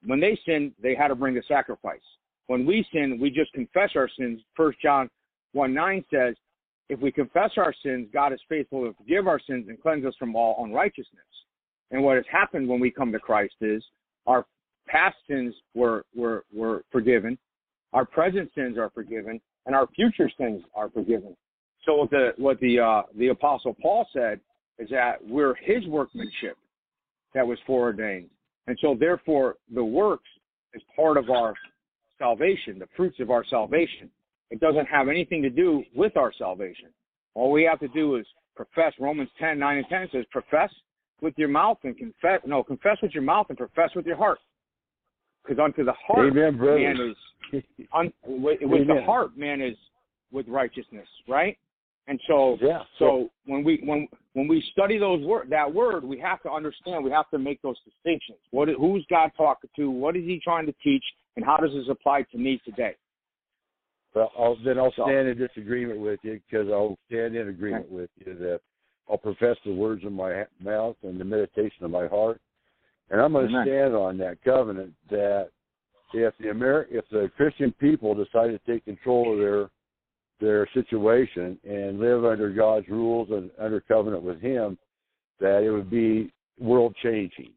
when 0.06 0.20
they 0.20 0.40
sinned, 0.46 0.74
they 0.82 0.96
had 0.96 1.10
to 1.10 1.16
bring 1.16 1.38
a 1.38 1.44
sacrifice. 1.44 2.00
When 2.48 2.66
we 2.66 2.86
sin, 2.94 3.18
we 3.20 3.30
just 3.30 3.52
confess 3.54 3.92
our 3.96 4.10
sins. 4.18 4.42
First 4.56 4.80
John 4.82 5.10
1 5.54 5.74
9 5.74 6.06
says, 6.14 6.36
if 6.90 7.00
we 7.00 7.12
confess 7.12 7.52
our 7.58 7.74
sins, 7.84 8.08
God 8.14 8.32
is 8.34 8.40
faithful 8.48 8.86
to 8.86 8.94
forgive 8.94 9.28
our 9.28 9.40
sins 9.40 9.66
and 9.70 9.82
cleanse 9.82 10.06
us 10.06 10.14
from 10.20 10.36
all 10.36 10.64
unrighteousness. 10.64 11.26
And 11.92 12.04
what 12.04 12.18
has 12.18 12.26
happened 12.32 12.68
when 12.68 12.80
we 12.80 12.92
come 12.92 13.12
to 13.12 13.20
Christ 13.20 13.56
is 13.62 13.84
our 14.28 14.46
past 14.88 15.16
sins 15.28 15.56
were, 15.74 16.06
were, 16.16 16.46
were 16.54 16.84
forgiven, 16.92 17.38
our 17.94 18.06
present 18.06 18.52
sins 18.54 18.78
are 18.78 18.92
forgiven, 18.92 19.42
and 19.66 19.76
our 19.76 19.88
future 19.96 20.30
sins 20.38 20.62
are 20.76 20.90
forgiven. 20.90 21.36
So 21.86 21.96
what 21.96 22.10
the 22.10 22.34
what 22.38 22.60
the 22.60 22.80
uh, 22.80 23.04
the 23.18 23.28
apostle 23.30 23.76
Paul 23.80 24.08
said 24.12 24.40
is 24.80 24.90
that 24.90 25.18
we're 25.26 25.56
his 25.56 25.86
workmanship 25.88 26.58
that 27.34 27.46
was 27.46 27.60
foreordained. 27.66 28.30
And 28.68 28.78
so 28.82 28.96
therefore 29.00 29.56
the 29.74 29.84
works 29.84 30.28
is 30.74 30.82
part 30.96 31.18
of 31.18 31.30
our 31.30 31.54
salvation, 32.18 32.80
the 32.80 32.88
fruits 32.96 33.20
of 33.20 33.30
our 33.30 33.46
salvation. 33.46 34.10
It 34.52 34.60
doesn't 34.60 34.86
have 34.86 35.08
anything 35.08 35.42
to 35.42 35.50
do 35.50 35.84
with 35.96 36.16
our 36.18 36.32
salvation. 36.38 36.90
All 37.34 37.52
we 37.52 37.64
have 37.64 37.80
to 37.80 37.88
do 37.90 38.16
is 38.16 38.26
profess. 38.56 38.94
Romans 39.00 39.30
10, 39.40 39.60
9 39.60 39.78
and 39.78 39.86
10 39.88 40.10
says, 40.12 40.26
profess 40.32 40.70
with 41.22 41.34
your 41.38 41.50
mouth 41.50 41.78
and 41.84 41.98
confess. 41.98 42.42
No, 42.46 42.64
confess 42.64 42.98
with 43.02 43.12
your 43.14 43.24
mouth 43.24 43.48
and 43.50 43.58
profess 43.58 43.90
with 43.96 44.06
your 44.06 44.18
heart. 44.18 44.40
Because 45.44 45.62
unto 45.64 45.84
the 45.84 45.94
heart, 45.94 46.32
Amen, 46.32 46.58
man 46.58 47.16
is, 47.54 47.64
un, 47.94 48.12
with, 48.26 48.60
with 48.62 48.88
the 48.88 49.04
heart, 49.06 49.38
man 49.38 49.62
is 49.62 49.76
with 50.32 50.48
righteousness, 50.48 51.08
right? 51.28 51.58
And 52.08 52.20
so, 52.28 52.58
yeah. 52.62 52.82
so 53.00 53.30
when 53.46 53.64
we 53.64 53.82
when 53.84 54.08
when 54.34 54.48
we 54.48 54.64
study 54.72 55.00
those 55.00 55.24
word 55.24 55.48
that 55.50 55.72
word, 55.72 56.04
we 56.04 56.20
have 56.20 56.42
to 56.44 56.52
understand. 56.52 57.04
We 57.04 57.10
have 57.10 57.30
to 57.32 57.40
make 57.40 57.62
those 57.64 57.78
distinctions. 57.84 58.38
What 58.52 58.70
who's 58.70 59.04
God 59.10 59.32
talking 59.36 59.72
to? 59.76 59.90
What 59.90 60.16
is 60.16 60.24
He 60.24 60.40
trying 60.44 60.68
to 60.68 60.74
teach? 60.84 61.04
And 61.36 61.46
how 61.46 61.58
does 61.58 61.72
this 61.74 61.88
apply 61.90 62.24
to 62.32 62.38
me 62.38 62.62
today? 62.64 62.96
Well, 64.14 64.32
I'll, 64.38 64.58
then 64.64 64.80
I'll 64.80 64.94
stand 64.94 65.28
in 65.28 65.38
disagreement 65.38 66.00
with 66.00 66.20
you 66.24 66.40
because 66.50 66.68
I'll 66.72 66.98
stand 67.08 67.36
in 67.36 67.50
agreement 67.50 67.92
with 67.92 68.10
you 68.16 68.34
that 68.36 68.62
I'll 69.10 69.18
profess 69.18 69.58
the 69.66 69.74
words 69.74 70.06
of 70.06 70.14
my 70.14 70.46
mouth 70.64 70.96
and 71.04 71.20
the 71.20 71.26
meditation 71.26 71.84
of 71.84 71.92
my 71.92 72.08
heart, 72.08 72.40
and 73.10 73.20
I'm 73.22 73.34
going 73.34 73.50
to 73.50 73.62
stand 73.64 73.94
on 73.94 74.18
that 74.20 74.38
covenant 74.44 74.94
that 75.10 75.50
if 76.14 76.34
the 76.40 76.50
Amer- 76.50 76.88
if 76.90 77.04
the 77.12 77.30
Christian 77.36 77.74
people 77.74 78.16
decide 78.16 78.48
to 78.48 78.60
take 78.66 78.86
control 78.86 79.34
of 79.34 79.40
their 79.40 79.70
their 80.40 80.68
situation 80.74 81.58
and 81.64 82.00
live 82.00 82.26
under 82.26 82.50
God's 82.50 82.88
rules 82.90 83.30
and 83.32 83.52
under 83.60 83.82
covenant 83.82 84.24
with 84.24 84.42
Him, 84.42 84.78
that 85.40 85.64
it 85.64 85.72
would 85.72 85.90
be 85.90 86.32
world 86.60 86.96
changing. 87.04 87.52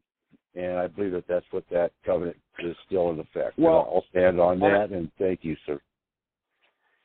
And 0.55 0.77
I 0.77 0.87
believe 0.87 1.11
that 1.11 1.27
that's 1.27 1.45
what 1.51 1.63
that 1.71 1.91
covenant 2.05 2.37
is 2.59 2.75
still 2.85 3.11
in 3.11 3.19
effect. 3.19 3.57
Well, 3.57 3.87
I'll 3.93 4.05
stand 4.09 4.39
on 4.39 4.59
that, 4.59 4.89
and 4.91 5.11
thank 5.19 5.39
you, 5.43 5.55
sir. 5.65 5.79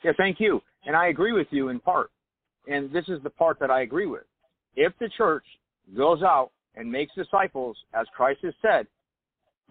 Yeah, 0.03 0.13
thank 0.17 0.41
you. 0.41 0.63
And 0.87 0.97
I 0.97 1.09
agree 1.09 1.33
with 1.33 1.47
you 1.51 1.69
in 1.69 1.81
part. 1.81 2.11
And 2.67 2.91
this 2.93 3.05
is 3.09 3.23
the 3.23 3.31
part 3.31 3.59
that 3.61 3.71
I 3.71 3.83
agree 3.83 4.07
with. 4.07 4.25
If 4.77 4.93
the 4.99 5.09
church 5.17 5.45
goes 5.97 6.23
out 6.23 6.51
and 6.75 6.91
makes 6.91 7.15
disciples, 7.15 7.77
as 7.93 8.07
Christ 8.15 8.41
has 8.43 8.55
said, 8.63 8.87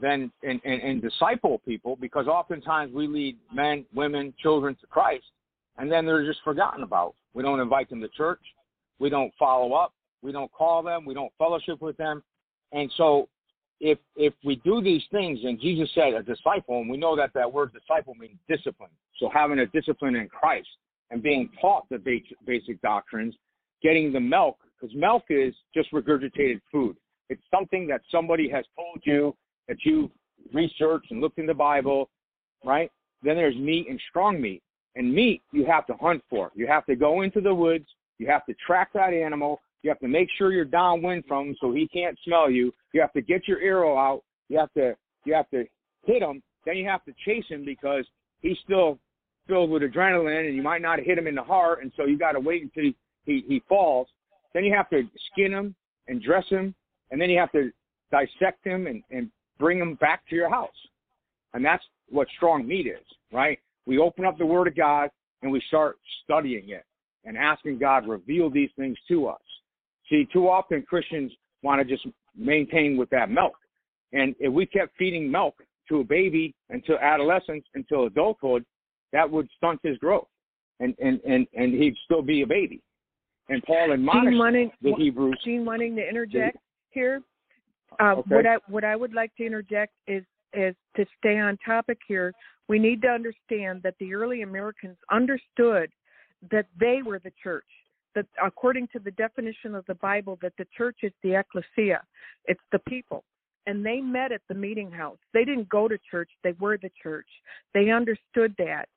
then 0.01 0.31
and, 0.43 0.59
and, 0.63 0.81
and 0.81 1.01
disciple 1.01 1.61
people, 1.65 1.95
because 1.95 2.27
oftentimes 2.27 2.93
we 2.93 3.07
lead 3.07 3.37
men, 3.53 3.85
women, 3.93 4.33
children 4.41 4.75
to 4.81 4.87
Christ, 4.87 5.25
and 5.77 5.91
then 5.91 6.05
they're 6.05 6.25
just 6.25 6.39
forgotten 6.43 6.83
about. 6.83 7.15
We 7.33 7.43
don't 7.43 7.59
invite 7.59 7.89
them 7.89 8.01
to 8.01 8.07
church. 8.09 8.41
We 8.99 9.09
don't 9.09 9.33
follow 9.37 9.73
up. 9.73 9.93
We 10.21 10.31
don't 10.31 10.51
call 10.51 10.83
them. 10.83 11.05
We 11.05 11.13
don't 11.13 11.31
fellowship 11.37 11.81
with 11.81 11.97
them. 11.97 12.23
And 12.71 12.91
so 12.97 13.27
if 13.83 13.99
if 14.15 14.33
we 14.45 14.55
do 14.63 14.81
these 14.81 15.03
things, 15.11 15.39
and 15.43 15.59
Jesus 15.59 15.89
said 15.93 16.13
a 16.13 16.23
disciple, 16.23 16.79
and 16.79 16.89
we 16.89 16.95
know 16.95 17.17
that 17.17 17.31
that 17.35 17.51
word 17.51 17.73
disciple 17.73 18.15
means 18.15 18.37
discipline. 18.47 18.89
So 19.19 19.29
having 19.31 19.59
a 19.59 19.65
discipline 19.67 20.15
in 20.15 20.29
Christ 20.29 20.69
and 21.11 21.21
being 21.21 21.49
taught 21.59 21.85
the 21.89 21.99
basic 22.47 22.81
doctrines, 22.81 23.35
getting 23.81 24.13
the 24.13 24.21
milk, 24.21 24.57
because 24.79 24.95
milk 24.95 25.23
is 25.29 25.53
just 25.75 25.91
regurgitated 25.91 26.61
food. 26.71 26.95
It's 27.29 27.43
something 27.53 27.85
that 27.87 28.01
somebody 28.09 28.49
has 28.49 28.63
told 28.75 29.01
you 29.03 29.35
that 29.67 29.77
you 29.83 30.09
researched 30.53 31.11
and 31.11 31.19
looked 31.19 31.37
in 31.37 31.45
the 31.45 31.53
Bible, 31.53 32.09
right? 32.63 32.89
Then 33.21 33.35
there's 33.35 33.55
meat 33.55 33.87
and 33.89 33.99
strong 34.09 34.41
meat. 34.41 34.63
And 34.95 35.13
meat 35.13 35.41
you 35.51 35.65
have 35.65 35.85
to 35.87 35.93
hunt 35.95 36.23
for. 36.29 36.51
You 36.55 36.67
have 36.67 36.85
to 36.85 36.95
go 36.95 37.21
into 37.21 37.41
the 37.41 37.53
woods. 37.53 37.87
You 38.17 38.27
have 38.27 38.45
to 38.45 38.53
track 38.65 38.93
that 38.93 39.13
animal. 39.13 39.59
You 39.83 39.89
have 39.89 39.99
to 39.99 40.07
make 40.07 40.29
sure 40.37 40.51
you're 40.51 40.65
downwind 40.65 41.25
from 41.27 41.49
him 41.49 41.55
so 41.61 41.71
he 41.71 41.87
can't 41.87 42.17
smell 42.25 42.49
you. 42.49 42.73
You 42.93 43.01
have 43.01 43.13
to 43.13 43.21
get 43.21 43.47
your 43.47 43.59
arrow 43.59 43.97
out. 43.97 44.23
You 44.49 44.57
have 44.57 44.73
to 44.73 44.95
you 45.25 45.33
have 45.33 45.49
to 45.51 45.65
hit 46.05 46.21
him. 46.21 46.41
Then 46.65 46.77
you 46.77 46.87
have 46.87 47.03
to 47.05 47.13
chase 47.25 47.45
him 47.49 47.65
because 47.65 48.05
he's 48.41 48.57
still 48.63 48.97
filled 49.47 49.69
with 49.69 49.83
adrenaline, 49.83 50.47
and 50.47 50.55
you 50.55 50.61
might 50.61 50.81
not 50.81 50.99
hit 50.99 51.17
him 51.17 51.27
in 51.27 51.35
the 51.35 51.43
heart. 51.43 51.81
And 51.81 51.91
so 51.97 52.05
you 52.05 52.17
got 52.17 52.31
to 52.31 52.39
wait 52.39 52.63
until 52.63 52.83
he, 52.83 52.95
he 53.25 53.43
he 53.47 53.63
falls. 53.67 54.07
Then 54.53 54.63
you 54.63 54.73
have 54.73 54.89
to 54.89 55.03
skin 55.31 55.51
him 55.51 55.75
and 56.07 56.21
dress 56.21 56.45
him, 56.49 56.73
and 57.11 57.19
then 57.19 57.29
you 57.29 57.39
have 57.39 57.51
to 57.51 57.71
dissect 58.11 58.65
him 58.65 58.87
and, 58.87 59.03
and 59.11 59.29
bring 59.59 59.79
him 59.79 59.95
back 59.95 60.21
to 60.29 60.35
your 60.35 60.49
house. 60.49 60.69
And 61.53 61.63
that's 61.63 61.83
what 62.09 62.27
strong 62.35 62.67
meat 62.67 62.87
is, 62.87 63.05
right? 63.31 63.59
We 63.85 63.97
open 63.97 64.25
up 64.25 64.37
the 64.37 64.45
Word 64.45 64.67
of 64.67 64.75
God 64.75 65.09
and 65.41 65.51
we 65.51 65.61
start 65.67 65.97
studying 66.23 66.69
it 66.69 66.85
and 67.25 67.37
asking 67.37 67.79
God 67.79 68.07
reveal 68.07 68.49
these 68.49 68.69
things 68.77 68.97
to 69.09 69.27
us. 69.27 69.41
See, 70.09 70.27
too 70.31 70.49
often 70.49 70.83
Christians 70.83 71.31
want 71.61 71.85
to 71.85 71.85
just 71.85 72.05
maintain 72.35 72.97
with 72.97 73.09
that 73.09 73.29
milk. 73.29 73.53
And 74.11 74.35
if 74.39 74.51
we 74.51 74.65
kept 74.65 74.95
feeding 74.97 75.31
milk 75.31 75.55
to 75.89 76.01
a 76.01 76.03
baby 76.03 76.53
until 76.69 76.97
adolescence, 76.99 77.65
until 77.73 78.05
adulthood, 78.05 78.65
that 79.11 79.29
would 79.29 79.47
stunt 79.57 79.79
his 79.83 79.97
growth. 79.97 80.27
And, 80.79 80.95
and, 81.01 81.19
and, 81.25 81.47
and 81.53 81.73
he'd 81.73 81.95
still 82.05 82.21
be 82.21 82.41
a 82.41 82.47
baby. 82.47 82.81
And 83.49 83.61
Paul 83.63 83.91
admonished 83.91 84.37
wanting, 84.37 84.71
the 84.81 84.93
Hebrews. 84.97 85.39
Gene 85.43 85.65
wanting 85.65 85.95
to 85.97 86.07
interject 86.07 86.57
here. 86.91 87.21
Uh, 87.99 88.15
okay. 88.15 88.35
What 88.35 88.45
I 88.45 88.57
what 88.67 88.83
I 88.83 88.95
would 88.95 89.13
like 89.13 89.35
to 89.35 89.45
interject 89.45 89.93
is 90.07 90.23
is 90.53 90.75
to 90.95 91.05
stay 91.19 91.37
on 91.37 91.57
topic 91.65 91.99
here. 92.07 92.33
We 92.69 92.79
need 92.79 93.01
to 93.01 93.09
understand 93.09 93.81
that 93.83 93.95
the 93.99 94.13
early 94.13 94.41
Americans 94.41 94.97
understood 95.11 95.91
that 96.51 96.65
they 96.79 97.01
were 97.05 97.19
the 97.19 97.31
church 97.41 97.65
that 98.15 98.25
according 98.43 98.87
to 98.89 98.99
the 98.99 99.11
definition 99.11 99.75
of 99.75 99.85
the 99.87 99.95
Bible, 99.95 100.37
that 100.41 100.53
the 100.57 100.67
church 100.75 100.97
is 101.03 101.11
the 101.23 101.35
ecclesia, 101.35 102.01
it's 102.45 102.61
the 102.71 102.79
people. 102.79 103.23
And 103.65 103.85
they 103.85 104.01
met 104.01 104.31
at 104.31 104.41
the 104.49 104.55
meeting 104.55 104.91
house. 104.91 105.17
They 105.33 105.45
didn't 105.45 105.69
go 105.69 105.87
to 105.87 105.97
church, 106.09 106.29
they 106.43 106.53
were 106.59 106.77
the 106.77 106.91
church. 107.01 107.27
They 107.73 107.89
understood 107.91 108.53
that. 108.57 108.89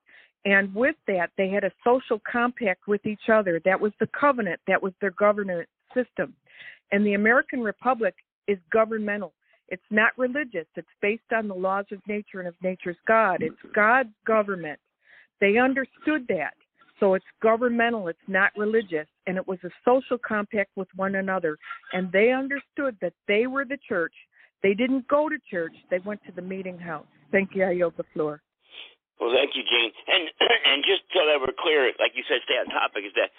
And 0.45 0.73
with 0.75 0.97
that, 1.09 1.31
they 1.37 1.49
had 1.49 1.65
a 1.65 1.73
social 1.85 2.21
compact 2.31 2.87
with 2.87 3.05
each 3.05 3.29
other. 3.33 3.61
That 3.65 3.81
was 3.81 3.93
the 3.99 4.09
covenant, 4.19 4.61
that 4.69 4.83
was 4.83 4.93
their 5.01 5.11
governance 5.11 5.69
system. 5.95 6.35
And 6.93 7.05
the 7.05 7.15
American 7.15 7.61
Republic 7.61 8.15
is 8.47 8.59
governmental. 8.73 9.33
It's 9.69 9.83
not 9.91 10.13
religious. 10.17 10.67
It's 10.77 10.87
based 11.03 11.33
on 11.35 11.49
the 11.49 11.55
laws 11.55 11.87
of 11.91 11.99
nature 12.07 12.39
and 12.39 12.47
of 12.47 12.55
nature's 12.63 12.97
God. 13.09 13.43
It's 13.43 13.57
God's 13.75 14.15
government. 14.25 14.79
They 15.41 15.59
understood 15.59 16.27
that. 16.29 16.55
So 17.01 17.15
it's 17.15 17.27
governmental, 17.43 18.09
it's 18.09 18.19
not 18.27 18.53
religious, 18.57 19.07
and 19.27 19.37
it 19.37 19.47
was 19.47 19.59
a 19.65 19.71
social 19.85 20.19
compact 20.19 20.71
with 20.77 20.89
one 20.97 21.17
another. 21.17 21.59
And 21.93 22.11
they 22.11 22.33
understood 22.33 22.97
that 23.03 23.13
they 23.29 23.47
were 23.47 23.65
the 23.65 23.79
church. 23.87 24.15
They 24.63 24.73
didn't 24.73 25.07
go 25.09 25.29
to 25.29 25.37
church, 25.51 25.75
they 25.91 25.99
went 26.01 26.21
to 26.27 26.33
the 26.33 26.43
meeting 26.43 26.79
house. 26.79 27.07
Thank 27.33 27.51
you. 27.55 27.65
I 27.65 27.73
yield 27.73 27.95
the 27.97 28.09
floor. 28.15 28.41
Well, 29.21 29.33
thank 29.33 29.57
you, 29.57 29.65
Jane. 29.65 29.93
And 30.09 30.29
and 30.73 30.85
just 30.85 31.05
so 31.13 31.25
that 31.25 31.41
we're 31.41 31.57
clear, 31.57 31.89
like 32.01 32.13
you 32.15 32.25
said, 32.29 32.41
stay 32.45 32.61
on 32.61 32.69
topic. 32.69 33.05
Is 33.05 33.17
that 33.17 33.33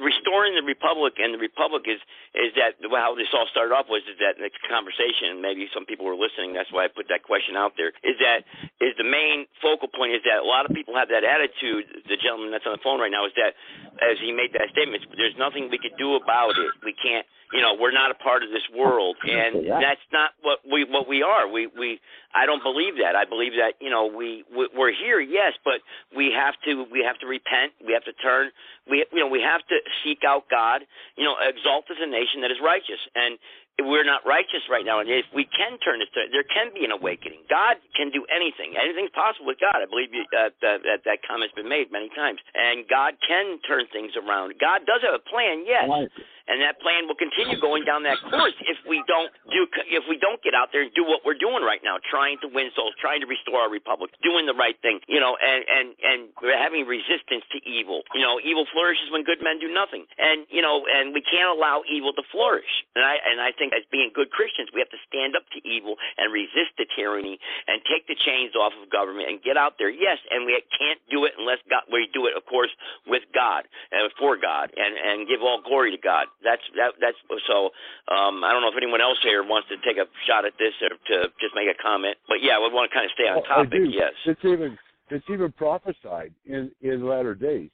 restoring 0.00 0.54
the 0.54 0.62
republic 0.62 1.16
and 1.16 1.32
the 1.32 1.40
republic 1.40 1.88
is 1.88 1.98
is 2.36 2.52
that 2.54 2.76
how 2.92 3.16
this 3.16 3.26
all 3.32 3.48
started 3.50 3.72
off 3.72 3.88
was 3.88 4.04
is 4.06 4.20
that 4.20 4.36
the 4.36 4.52
conversation. 4.68 5.40
Maybe 5.40 5.66
some 5.72 5.88
people 5.88 6.04
were 6.06 6.18
listening. 6.18 6.52
That's 6.52 6.70
why 6.70 6.84
I 6.84 6.88
put 6.88 7.08
that 7.08 7.24
question 7.24 7.56
out 7.56 7.72
there. 7.76 7.90
Is 8.04 8.20
that 8.20 8.44
is 8.78 8.92
the 9.00 9.08
main 9.08 9.48
focal 9.58 9.88
point? 9.88 10.12
Is 10.12 10.22
that 10.28 10.44
a 10.44 10.46
lot 10.46 10.68
of 10.68 10.76
people 10.76 10.94
have 10.94 11.08
that 11.08 11.24
attitude. 11.24 12.04
The 12.06 12.20
gentleman 12.20 12.52
that's 12.52 12.68
on 12.68 12.76
the 12.76 12.84
phone 12.84 13.00
right 13.00 13.10
now 13.10 13.24
is 13.24 13.34
that 13.40 13.56
as 14.04 14.20
he 14.20 14.30
made 14.30 14.52
that 14.54 14.70
statement, 14.70 15.02
there's 15.16 15.36
nothing 15.40 15.72
we 15.72 15.80
could 15.80 15.96
do 15.96 16.14
about 16.14 16.54
it. 16.60 16.70
We 16.84 16.94
can't, 16.94 17.26
you 17.52 17.60
know, 17.60 17.74
we're 17.74 17.94
not 17.94 18.10
a 18.10 18.18
part 18.18 18.42
of 18.42 18.50
this 18.50 18.62
world, 18.70 19.16
and 19.26 19.66
that's 19.82 20.06
not 20.12 20.30
what 20.42 20.62
we 20.62 20.86
what 20.86 21.08
we 21.08 21.22
are. 21.22 21.50
We 21.50 21.66
we 21.66 21.98
I 22.30 22.46
don't 22.46 22.62
believe 22.62 22.94
that. 23.02 23.18
I 23.18 23.26
believe 23.26 23.58
that 23.58 23.74
you 23.82 23.90
know 23.90 24.06
we 24.06 24.44
we're 24.54 24.94
here, 24.94 25.18
yes, 25.18 25.58
but 25.64 25.82
we 26.14 26.30
have 26.30 26.54
to 26.66 26.86
we 26.90 27.02
have 27.02 27.18
to 27.18 27.26
repent. 27.26 27.74
We 27.82 27.92
have 27.92 28.06
to 28.06 28.14
turn. 28.22 28.54
We 28.86 29.04
you 29.10 29.18
know 29.18 29.26
we 29.26 29.42
have 29.42 29.66
to 29.66 29.76
seek 30.06 30.22
out 30.22 30.46
God. 30.46 30.86
You 31.18 31.24
know, 31.26 31.34
exalt 31.42 31.90
as 31.90 31.98
a 31.98 32.06
nation 32.06 32.42
that 32.46 32.54
is 32.54 32.62
righteous, 32.62 33.02
and 33.18 33.34
we're 33.82 34.04
not 34.04 34.22
righteous 34.28 34.60
right 34.68 34.84
now, 34.84 35.00
and 35.00 35.08
if 35.08 35.24
we 35.34 35.48
can 35.48 35.80
turn 35.80 36.04
this, 36.04 36.12
there 36.12 36.44
can 36.44 36.68
be 36.74 36.84
an 36.84 36.92
awakening. 36.92 37.40
God 37.48 37.80
can 37.96 38.12
do 38.12 38.28
anything. 38.28 38.76
Anything's 38.76 39.14
possible 39.16 39.48
with 39.48 39.56
God. 39.56 39.80
I 39.80 39.88
believe 39.88 40.12
you, 40.12 40.20
uh, 40.36 40.52
that, 40.60 40.84
that 40.84 41.00
that 41.08 41.18
comment's 41.24 41.56
been 41.56 41.68
made 41.68 41.88
many 41.88 42.12
times, 42.12 42.44
and 42.52 42.84
God 42.86 43.16
can 43.24 43.56
turn 43.64 43.88
things 43.88 44.12
around. 44.20 44.60
God 44.60 44.84
does 44.84 45.00
have 45.00 45.16
a 45.16 45.24
plan, 45.24 45.64
yes. 45.64 45.88
Right 45.88 46.12
and 46.50 46.58
that 46.66 46.82
plan 46.82 47.06
will 47.06 47.16
continue 47.16 47.54
going 47.62 47.86
down 47.86 48.02
that 48.02 48.18
course 48.26 48.58
if 48.66 48.76
we 48.90 48.98
don't 49.06 49.30
do 49.54 49.70
if 49.86 50.02
we 50.10 50.18
don't 50.18 50.42
get 50.42 50.50
out 50.50 50.74
there 50.74 50.82
and 50.82 50.90
do 50.98 51.06
what 51.06 51.22
we're 51.22 51.38
doing 51.38 51.62
right 51.62 51.80
now, 51.86 52.02
trying 52.02 52.42
to 52.42 52.50
win 52.50 52.74
souls, 52.74 52.90
trying 52.98 53.22
to 53.22 53.28
restore 53.30 53.62
our 53.62 53.70
republic, 53.70 54.10
doing 54.26 54.50
the 54.50 54.56
right 54.58 54.74
thing, 54.82 54.98
you 55.06 55.22
know, 55.22 55.38
and 55.38 55.62
and 55.70 55.86
and 56.02 56.20
having 56.58 56.90
resistance 56.90 57.46
to 57.54 57.62
evil. 57.62 58.02
You 58.18 58.26
know, 58.26 58.42
evil 58.42 58.66
flourishes 58.74 59.14
when 59.14 59.22
good 59.22 59.38
men 59.38 59.62
do 59.62 59.70
nothing, 59.70 60.10
and 60.18 60.42
you 60.50 60.60
know, 60.60 60.82
and 60.90 61.14
we 61.14 61.22
can't 61.22 61.54
allow 61.54 61.86
evil 61.86 62.10
to 62.18 62.24
flourish. 62.34 62.68
And 62.98 63.06
I 63.06 63.22
and 63.22 63.38
I 63.38 63.54
think 63.54 63.70
as 63.70 63.86
being 63.94 64.10
good 64.10 64.34
Christians, 64.34 64.74
we 64.74 64.82
have 64.82 64.90
to 64.90 65.00
stand 65.06 65.38
up 65.38 65.46
to 65.54 65.62
evil 65.62 65.94
and 66.18 66.34
resist 66.34 66.74
the 66.74 66.86
tyranny 66.98 67.38
and 67.70 67.78
take 67.86 68.10
the 68.10 68.18
chains 68.18 68.58
off 68.58 68.74
of 68.74 68.90
government 68.90 69.30
and 69.30 69.38
get 69.38 69.54
out 69.54 69.78
there. 69.78 69.90
Yes, 69.90 70.18
and 70.34 70.42
we 70.42 70.58
can't 70.74 70.98
do 71.06 71.30
it 71.30 71.38
unless 71.38 71.62
God, 71.70 71.86
we 71.86 72.10
do 72.10 72.26
it, 72.26 72.34
of 72.34 72.42
course, 72.50 72.74
with 73.06 73.22
God 73.30 73.70
and 73.94 74.10
for 74.18 74.34
God, 74.34 74.74
and 74.74 74.98
and 74.98 75.30
give 75.30 75.46
all 75.46 75.62
glory 75.62 75.94
to 75.94 76.00
God 76.00 76.26
that's 76.44 76.62
that 76.76 76.92
that's 77.00 77.16
so. 77.46 77.70
Um, 78.08 78.44
I 78.44 78.52
don't 78.52 78.62
know 78.62 78.68
if 78.68 78.78
anyone 78.80 79.00
else 79.00 79.18
here 79.22 79.42
wants 79.42 79.68
to 79.68 79.76
take 79.86 79.96
a 79.96 80.06
shot 80.26 80.44
at 80.44 80.52
this 80.58 80.72
or 80.82 80.90
to 80.90 81.28
just 81.40 81.54
make 81.54 81.68
a 81.68 81.76
comment, 81.82 82.16
but 82.28 82.38
yeah, 82.42 82.58
we 82.58 82.72
want 82.72 82.90
to 82.90 82.94
kind 82.94 83.06
of 83.06 83.12
stay 83.14 83.28
on 83.28 83.42
topic. 83.44 83.80
Yes, 83.88 84.12
it's 84.26 84.44
even 84.44 84.78
it's 85.10 85.24
even 85.28 85.52
prophesied 85.52 86.32
in 86.46 86.70
in 86.80 87.06
latter 87.06 87.34
days 87.34 87.70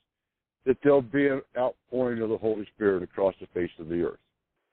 that 0.64 0.76
there'll 0.82 1.02
be 1.02 1.28
an 1.28 1.42
outpouring 1.56 2.20
of 2.22 2.28
the 2.28 2.38
Holy 2.38 2.66
Spirit 2.74 3.02
across 3.02 3.34
the 3.40 3.46
face 3.54 3.70
of 3.78 3.88
the 3.88 4.02
earth, 4.02 4.18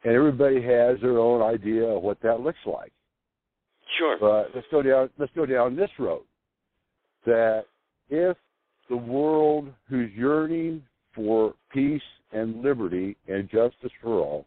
and 0.03 0.13
everybody 0.13 0.61
has 0.61 0.99
their 1.01 1.19
own 1.19 1.41
idea 1.41 1.85
of 1.85 2.01
what 2.01 2.19
that 2.21 2.41
looks 2.41 2.65
like. 2.65 2.91
Sure. 3.97 4.17
But 4.19 4.51
let's 4.55 4.67
go 4.71 4.81
down. 4.81 5.09
Let's 5.17 5.31
go 5.35 5.45
down 5.45 5.75
this 5.75 5.91
road. 5.99 6.23
That 7.25 7.65
if 8.09 8.35
the 8.89 8.97
world 8.97 9.71
who's 9.89 10.11
yearning 10.13 10.83
for 11.15 11.53
peace 11.71 12.01
and 12.31 12.61
liberty 12.61 13.15
and 13.27 13.49
justice 13.49 13.91
for 14.01 14.19
all 14.19 14.45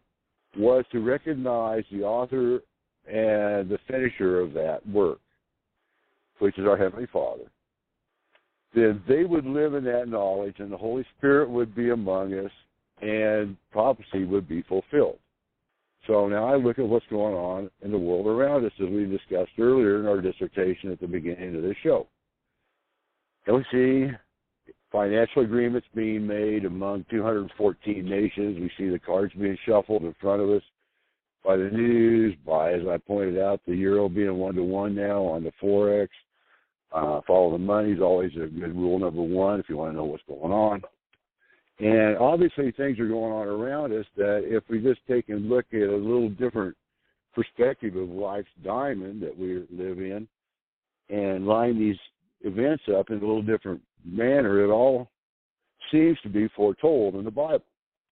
was 0.57 0.83
to 0.91 0.99
recognize 0.99 1.83
the 1.91 2.03
author 2.03 2.61
and 3.07 3.69
the 3.69 3.79
finisher 3.87 4.39
of 4.39 4.53
that 4.53 4.79
work, 4.87 5.19
which 6.39 6.57
is 6.57 6.65
our 6.65 6.77
Heavenly 6.77 7.07
Father, 7.11 7.45
then 8.75 9.01
they 9.07 9.23
would 9.23 9.45
live 9.45 9.73
in 9.73 9.83
that 9.85 10.07
knowledge 10.07 10.55
and 10.59 10.71
the 10.71 10.77
Holy 10.77 11.05
Spirit 11.17 11.49
would 11.49 11.73
be 11.73 11.91
among 11.91 12.33
us 12.33 12.51
and 13.01 13.55
prophecy 13.71 14.23
would 14.23 14.47
be 14.47 14.61
fulfilled. 14.63 15.19
So 16.05 16.27
now 16.27 16.45
I 16.45 16.55
look 16.55 16.79
at 16.79 16.87
what's 16.87 17.05
going 17.09 17.35
on 17.35 17.69
in 17.81 17.91
the 17.91 17.97
world 17.97 18.27
around 18.27 18.65
us 18.65 18.71
as 18.81 18.89
we 18.89 19.05
discussed 19.05 19.51
earlier 19.59 19.99
in 19.99 20.07
our 20.07 20.21
dissertation 20.21 20.91
at 20.91 20.99
the 20.99 21.07
beginning 21.07 21.55
of 21.55 21.63
this 21.63 21.75
show. 21.83 22.07
And 23.45 23.57
we 23.57 23.65
see 23.71 24.13
financial 24.91 25.41
agreements 25.41 25.87
being 25.93 26.25
made 26.25 26.65
among 26.65 27.05
214 27.09 28.05
nations. 28.05 28.57
We 28.59 28.71
see 28.77 28.89
the 28.89 28.99
cards 28.99 29.33
being 29.33 29.57
shuffled 29.65 30.03
in 30.03 30.15
front 30.19 30.41
of 30.41 30.49
us 30.49 30.63
by 31.43 31.57
the 31.57 31.69
news, 31.69 32.35
by, 32.45 32.73
as 32.73 32.81
I 32.89 32.97
pointed 32.97 33.39
out, 33.39 33.61
the 33.65 33.75
euro 33.75 34.09
being 34.09 34.35
one 34.35 34.55
to 34.55 34.63
one 34.63 34.95
now 34.95 35.23
on 35.23 35.43
the 35.43 35.51
forex. 35.61 36.07
Uh, 36.91 37.21
follow 37.27 37.51
the 37.51 37.57
money 37.57 37.91
is 37.91 38.01
always 38.01 38.31
a 38.35 38.47
good 38.47 38.75
rule 38.75 38.97
number 38.99 39.21
one 39.21 39.59
if 39.59 39.67
you 39.67 39.77
want 39.77 39.91
to 39.91 39.97
know 39.97 40.05
what's 40.05 40.23
going 40.27 40.51
on. 40.51 40.81
And 41.79 42.17
obviously, 42.17 42.71
things 42.71 42.99
are 42.99 43.07
going 43.07 43.31
on 43.31 43.47
around 43.47 43.93
us 43.93 44.05
that 44.15 44.43
if 44.45 44.63
we 44.69 44.79
just 44.79 45.01
take 45.07 45.29
and 45.29 45.47
look 45.49 45.65
at 45.73 45.81
a 45.81 45.95
little 45.95 46.29
different 46.29 46.75
perspective 47.35 47.95
of 47.95 48.09
life's 48.09 48.47
diamond 48.63 49.21
that 49.21 49.37
we 49.37 49.65
live 49.69 49.99
in 49.99 50.27
and 51.09 51.45
line 51.45 51.77
these 51.77 51.97
events 52.41 52.83
up 52.97 53.09
in 53.09 53.17
a 53.17 53.19
little 53.19 53.43
different 53.43 53.81
manner, 54.07 54.63
it 54.63 54.69
all 54.69 55.09
seems 55.91 56.17
to 56.21 56.29
be 56.29 56.47
foretold 56.55 57.15
in 57.15 57.23
the 57.23 57.31
Bible. 57.31 57.63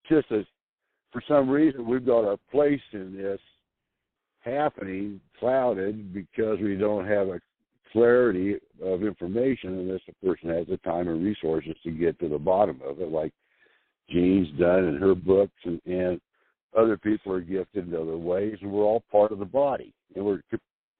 Just 0.08 0.30
as 0.30 0.44
for 1.12 1.22
some 1.26 1.48
reason 1.48 1.86
we've 1.86 2.06
got 2.06 2.24
our 2.24 2.38
place 2.50 2.80
in 2.92 3.16
this 3.16 3.40
happening 4.40 5.20
clouded 5.38 6.14
because 6.14 6.58
we 6.60 6.76
don't 6.76 7.06
have 7.06 7.28
a 7.28 7.40
clarity 7.92 8.56
of 8.82 9.02
information 9.02 9.78
unless 9.78 10.00
a 10.08 10.26
person 10.26 10.50
has 10.50 10.66
the 10.66 10.76
time 10.78 11.08
and 11.08 11.24
resources 11.24 11.74
to 11.82 11.90
get 11.90 12.18
to 12.20 12.28
the 12.28 12.38
bottom 12.38 12.80
of 12.86 13.00
it, 13.00 13.10
like 13.10 13.32
Gene's 14.10 14.48
done 14.58 14.84
in 14.84 14.96
her 14.96 15.14
books, 15.14 15.54
and, 15.64 15.80
and 15.86 16.20
other 16.78 16.96
people 16.96 17.32
are 17.32 17.40
gifted 17.40 17.88
in 17.88 17.94
other 17.94 18.18
ways, 18.18 18.56
and 18.60 18.70
we're 18.70 18.84
all 18.84 19.02
part 19.10 19.32
of 19.32 19.38
the 19.38 19.44
body, 19.44 19.92
and 20.14 20.24
we're 20.24 20.42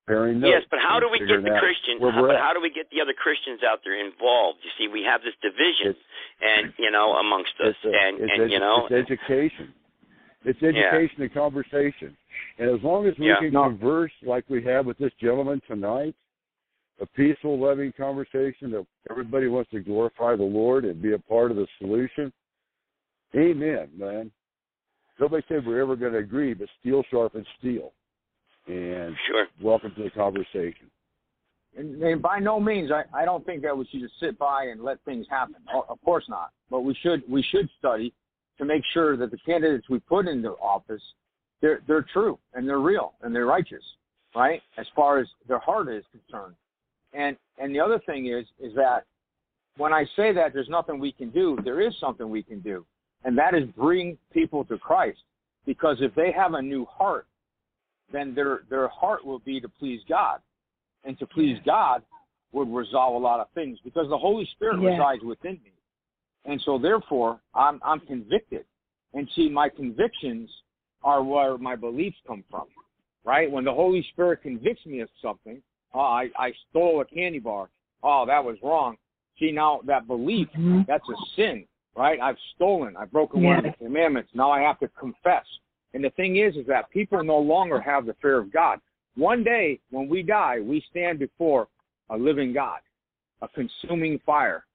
comparing 0.06 0.40
notes. 0.40 0.52
Yes, 0.54 0.62
but 0.70 0.78
how 0.78 1.00
do 1.00 1.08
we 1.10 1.18
get 1.18 1.42
the 1.42 1.58
Christians? 1.58 2.00
How, 2.00 2.22
but 2.22 2.38
how 2.38 2.52
do 2.54 2.60
we 2.60 2.70
get 2.70 2.86
the 2.90 3.00
other 3.02 3.12
Christians 3.12 3.60
out 3.66 3.80
there 3.84 3.98
involved? 3.98 4.58
You 4.62 4.70
see, 4.78 4.86
we 4.88 5.02
have 5.02 5.20
this 5.22 5.34
division, 5.42 5.94
it's, 5.94 5.98
and 6.42 6.72
you 6.78 6.90
know, 6.90 7.14
amongst 7.18 7.52
us, 7.60 7.74
a, 7.84 7.88
and 7.88 8.20
and 8.20 8.30
edu- 8.30 8.50
you 8.50 8.60
know, 8.60 8.86
it's 8.88 9.10
education. 9.10 9.74
It's 10.44 10.62
education 10.62 11.18
yeah. 11.18 11.24
and 11.24 11.34
conversation, 11.34 12.16
and 12.58 12.70
as 12.70 12.82
long 12.82 13.06
as 13.06 13.14
we 13.18 13.28
yeah. 13.28 13.40
can 13.40 13.50
converse 13.50 14.12
like 14.22 14.44
we 14.48 14.62
have 14.64 14.86
with 14.86 14.98
this 14.98 15.10
gentleman 15.20 15.60
tonight, 15.66 16.14
a 17.00 17.06
peaceful, 17.06 17.58
loving 17.58 17.92
conversation 17.96 18.70
that 18.70 18.86
everybody 19.10 19.48
wants 19.48 19.70
to 19.72 19.80
glorify 19.80 20.36
the 20.36 20.44
Lord 20.44 20.84
and 20.84 21.02
be 21.02 21.14
a 21.14 21.18
part 21.18 21.50
of 21.50 21.56
the 21.56 21.66
solution. 21.78 22.32
Amen, 23.34 23.88
man. 23.98 24.30
Nobody 25.18 25.44
said 25.48 25.66
we're 25.66 25.82
ever 25.82 25.96
going 25.96 26.12
to 26.12 26.18
agree, 26.18 26.54
but 26.54 26.68
steel 26.78 27.02
sharpens 27.10 27.46
steel. 27.58 27.92
And 28.66 29.14
sure. 29.26 29.46
welcome 29.62 29.92
to 29.96 30.02
the 30.02 30.10
conversation. 30.10 30.90
And, 31.76 32.02
and 32.02 32.22
by 32.22 32.38
no 32.38 32.58
means, 32.58 32.90
I, 32.90 33.04
I 33.16 33.24
don't 33.24 33.44
think 33.44 33.62
that 33.62 33.76
we 33.76 33.86
should 33.90 34.00
just 34.00 34.18
sit 34.18 34.38
by 34.38 34.64
and 34.64 34.82
let 34.82 34.98
things 35.04 35.26
happen. 35.28 35.56
Of 35.88 36.00
course 36.04 36.24
not. 36.28 36.50
But 36.70 36.80
we 36.80 36.96
should 37.02 37.22
we 37.28 37.42
should 37.50 37.68
study 37.78 38.12
to 38.58 38.64
make 38.64 38.82
sure 38.92 39.16
that 39.16 39.30
the 39.30 39.38
candidates 39.38 39.88
we 39.88 39.98
put 40.00 40.26
into 40.26 40.50
office 40.52 41.02
they're 41.60 41.80
they're 41.86 42.06
true 42.12 42.38
and 42.54 42.68
they're 42.68 42.80
real 42.80 43.14
and 43.22 43.34
they're 43.34 43.46
righteous, 43.46 43.82
right? 44.34 44.62
As 44.78 44.86
far 44.94 45.18
as 45.18 45.26
their 45.48 45.58
heart 45.58 45.88
is 45.88 46.04
concerned. 46.10 46.54
And 47.12 47.36
and 47.58 47.74
the 47.74 47.80
other 47.80 48.00
thing 48.06 48.26
is 48.26 48.46
is 48.60 48.74
that 48.74 49.04
when 49.76 49.92
I 49.92 50.04
say 50.16 50.32
that 50.32 50.52
there's 50.54 50.68
nothing 50.68 50.98
we 50.98 51.12
can 51.12 51.30
do, 51.30 51.58
there 51.62 51.80
is 51.80 51.94
something 52.00 52.28
we 52.28 52.42
can 52.42 52.60
do, 52.60 52.84
and 53.24 53.36
that 53.38 53.54
is 53.54 53.64
bring 53.76 54.16
people 54.32 54.64
to 54.64 54.78
Christ. 54.78 55.18
Because 55.66 55.98
if 56.00 56.14
they 56.14 56.32
have 56.32 56.54
a 56.54 56.62
new 56.62 56.86
heart, 56.86 57.26
then 58.12 58.34
their 58.34 58.62
their 58.70 58.88
heart 58.88 59.24
will 59.24 59.40
be 59.40 59.60
to 59.60 59.68
please 59.68 60.00
God, 60.08 60.40
and 61.04 61.18
to 61.18 61.26
please 61.26 61.58
God 61.64 62.02
would 62.52 62.68
resolve 62.68 63.14
a 63.14 63.24
lot 63.24 63.40
of 63.40 63.48
things 63.54 63.78
because 63.84 64.08
the 64.08 64.18
Holy 64.18 64.48
Spirit 64.54 64.80
yeah. 64.80 64.90
resides 64.90 65.22
within 65.22 65.54
me, 65.64 65.72
and 66.44 66.60
so 66.64 66.78
therefore 66.78 67.40
I'm 67.54 67.80
I'm 67.84 68.00
convicted, 68.00 68.64
and 69.14 69.28
see 69.34 69.48
my 69.48 69.68
convictions 69.68 70.50
are 71.02 71.22
where 71.22 71.58
my 71.58 71.76
beliefs 71.76 72.16
come 72.26 72.44
from, 72.50 72.66
right? 73.24 73.50
When 73.50 73.64
the 73.64 73.72
Holy 73.72 74.04
Spirit 74.12 74.42
convicts 74.42 74.86
me 74.86 75.00
of 75.00 75.08
something, 75.20 75.60
oh, 75.94 76.00
I 76.00 76.28
I 76.38 76.52
stole 76.70 77.00
a 77.00 77.04
candy 77.04 77.38
bar, 77.40 77.68
oh 78.02 78.24
that 78.26 78.44
was 78.44 78.56
wrong. 78.62 78.96
See 79.38 79.50
now 79.50 79.80
that 79.86 80.06
belief, 80.06 80.48
mm-hmm. 80.56 80.82
that's 80.86 81.06
a 81.08 81.16
sin, 81.36 81.66
right? 81.96 82.18
I've 82.20 82.38
stolen, 82.54 82.96
I've 82.96 83.12
broken 83.12 83.42
yeah. 83.42 83.48
one 83.48 83.58
of 83.58 83.64
the 83.64 83.84
commandments. 83.84 84.30
Now 84.34 84.50
I 84.50 84.60
have 84.60 84.78
to 84.80 84.88
confess. 84.88 85.44
And 85.96 86.04
the 86.04 86.10
thing 86.10 86.36
is, 86.36 86.54
is 86.56 86.66
that 86.66 86.90
people 86.90 87.24
no 87.24 87.38
longer 87.38 87.80
have 87.80 88.04
the 88.04 88.14
fear 88.20 88.36
of 88.36 88.52
God. 88.52 88.80
One 89.16 89.42
day, 89.42 89.80
when 89.90 90.10
we 90.10 90.22
die, 90.22 90.60
we 90.60 90.84
stand 90.90 91.18
before 91.18 91.68
a 92.10 92.18
living 92.18 92.52
God, 92.52 92.80
a 93.40 93.48
consuming 93.48 94.20
fire. 94.26 94.66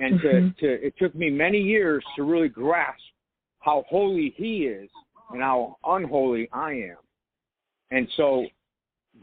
And 0.00 0.20
to, 0.20 0.26
mm-hmm. 0.26 0.48
to 0.60 0.86
it 0.86 0.92
took 0.98 1.14
me 1.14 1.30
many 1.30 1.58
years 1.58 2.04
to 2.16 2.24
really 2.24 2.50
grasp 2.50 3.00
how 3.60 3.86
holy 3.88 4.34
He 4.36 4.66
is 4.66 4.90
and 5.30 5.40
how 5.40 5.78
unholy 5.86 6.46
I 6.52 6.72
am. 6.72 6.98
And 7.90 8.06
so 8.18 8.44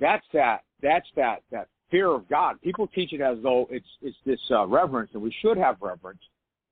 that's 0.01 0.25
that 0.33 0.63
that's 0.81 1.05
that 1.15 1.43
that 1.51 1.67
fear 1.91 2.09
of 2.09 2.27
God. 2.29 2.59
People 2.63 2.87
teach 2.87 3.13
it 3.13 3.21
as 3.21 3.37
though 3.43 3.67
it's 3.69 3.85
it's 4.01 4.17
this 4.25 4.39
uh, 4.49 4.65
reverence, 4.65 5.11
and 5.13 5.21
we 5.21 5.31
should 5.43 5.57
have 5.57 5.77
reverence. 5.81 6.23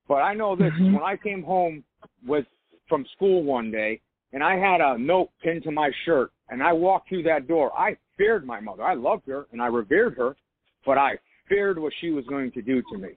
But 0.07 0.23
I 0.23 0.33
know 0.33 0.55
this: 0.55 0.73
mm-hmm. 0.73 0.93
when 0.95 1.03
I 1.03 1.17
came 1.17 1.43
home 1.43 1.83
with 2.25 2.47
from 2.89 3.05
school 3.15 3.43
one 3.43 3.69
day, 3.69 4.01
and 4.33 4.43
I 4.43 4.57
had 4.57 4.81
a 4.81 4.97
note 4.97 5.29
pinned 5.43 5.63
to 5.63 5.71
my 5.71 5.91
shirt, 6.05 6.31
and 6.49 6.63
I 6.63 6.73
walked 6.73 7.09
through 7.09 7.23
that 7.23 7.47
door. 7.47 7.71
I 7.77 7.97
feared 8.17 8.45
my 8.45 8.59
mother. 8.59 8.83
I 8.83 8.93
loved 8.93 9.27
her 9.27 9.47
and 9.51 9.61
I 9.61 9.67
revered 9.67 10.15
her, 10.17 10.35
but 10.85 10.97
I 10.97 11.17
feared 11.49 11.79
what 11.79 11.93
she 11.99 12.11
was 12.11 12.25
going 12.25 12.51
to 12.51 12.61
do 12.61 12.81
to 12.91 12.97
me. 12.97 13.09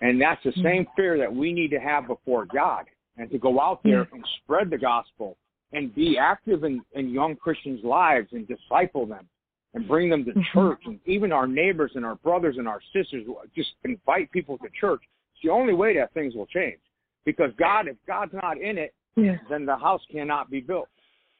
And 0.00 0.20
that's 0.20 0.42
the 0.44 0.50
hmm. 0.50 0.62
same 0.62 0.86
fear 0.96 1.18
that 1.18 1.34
we 1.34 1.52
need 1.52 1.70
to 1.70 1.78
have 1.78 2.06
before 2.06 2.44
God 2.44 2.84
and 3.16 3.30
to 3.30 3.38
go 3.38 3.60
out 3.60 3.80
there 3.82 4.04
hmm. 4.04 4.16
and 4.16 4.24
spread 4.42 4.70
the 4.70 4.78
gospel 4.78 5.36
and 5.72 5.94
be 5.94 6.18
active 6.18 6.64
in, 6.64 6.82
in 6.94 7.10
young 7.10 7.34
Christians' 7.34 7.80
lives 7.82 8.28
and 8.32 8.46
disciple 8.46 9.06
them 9.06 9.26
and 9.72 9.88
bring 9.88 10.08
them 10.08 10.24
to 10.24 10.30
mm-hmm. 10.30 10.58
church 10.58 10.80
and 10.86 11.00
even 11.06 11.32
our 11.32 11.48
neighbors 11.48 11.92
and 11.94 12.04
our 12.04 12.14
brothers 12.16 12.56
and 12.58 12.68
our 12.68 12.80
sisters 12.92 13.24
just 13.56 13.70
invite 13.84 14.30
people 14.30 14.56
to 14.58 14.68
church. 14.78 15.00
It's 15.34 15.42
the 15.42 15.50
only 15.50 15.74
way 15.74 15.96
that 15.96 16.14
things 16.14 16.34
will 16.34 16.46
change. 16.46 16.78
Because 17.24 17.50
God, 17.58 17.88
if 17.88 17.96
God's 18.06 18.34
not 18.34 18.60
in 18.60 18.78
it, 18.78 18.94
Yes. 19.16 19.38
then 19.48 19.64
the 19.64 19.76
house 19.76 20.02
cannot 20.10 20.50
be 20.50 20.60
built. 20.60 20.88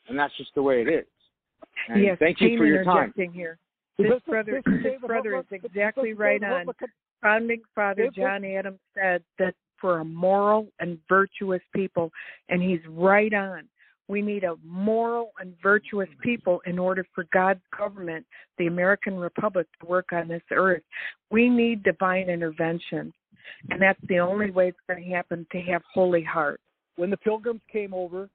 And 0.09 0.19
that's 0.19 0.37
just 0.37 0.55
the 0.55 0.63
way 0.63 0.83
it 0.83 0.89
is. 0.89 1.07
And 1.89 2.03
yes. 2.03 2.17
thank 2.19 2.41
you 2.41 2.51
Gene 2.51 2.59
for 2.59 2.67
your 2.67 2.85
time. 2.85 3.13
Here. 3.33 3.59
This 3.99 4.09
This 4.11 4.21
brother, 4.29 4.63
this 4.65 4.75
is 4.75 4.83
this 4.83 4.93
brother 5.07 5.37
is 5.39 5.45
exactly 5.51 6.13
right 6.13 6.43
on. 6.43 6.67
Founding 7.23 7.63
Father 7.75 8.11
John 8.15 8.45
Adams 8.45 8.81
said 8.95 9.23
that 9.39 9.55
for 9.81 10.01
a 10.01 10.05
moral 10.05 10.67
and 10.81 10.99
virtuous 11.09 11.63
people, 11.75 12.11
and 12.49 12.63
he's 12.63 12.81
right 12.89 13.33
on. 13.33 13.69
We 14.09 14.21
need 14.21 14.45
a 14.45 14.57
moral 14.63 15.31
and 15.41 15.55
virtuous 15.63 16.09
people 16.23 16.61
in 16.67 16.79
order 16.79 17.07
for 17.15 17.25
God's 17.33 17.63
government, 17.77 18.27
the 18.59 18.67
American 18.67 19.17
Republic, 19.17 19.67
to 19.81 19.87
work 19.87 20.13
on 20.13 20.29
this 20.29 20.43
earth. 20.51 20.83
We 21.31 21.49
need 21.49 21.83
divine 21.83 22.29
intervention, 22.29 23.13
and 23.71 23.81
that's 23.81 24.01
the 24.09 24.19
only 24.19 24.51
way 24.51 24.69
it's 24.69 24.79
going 24.87 25.03
to 25.03 25.11
happen 25.11 25.47
to 25.53 25.61
have 25.63 25.83
holy 25.93 26.23
hearts. 26.23 26.63
When 26.97 27.11
the 27.11 27.17
pilgrims 27.17 27.61
came 27.73 27.93
over, 27.93 28.29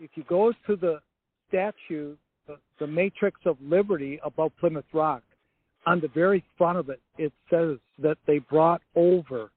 if 0.00 0.10
you 0.14 0.24
go 0.28 0.52
to 0.66 0.76
the 0.76 1.00
statue, 1.48 2.16
the, 2.46 2.56
the 2.78 2.86
Matrix 2.86 3.40
of 3.44 3.56
Liberty 3.60 4.20
above 4.24 4.52
Plymouth 4.58 4.84
Rock, 4.92 5.22
on 5.86 6.00
the 6.00 6.08
very 6.08 6.44
front 6.56 6.78
of 6.78 6.88
it, 6.88 7.00
it 7.16 7.32
says 7.50 7.78
that 7.98 8.18
they 8.26 8.38
brought 8.38 8.82
over 8.94 9.50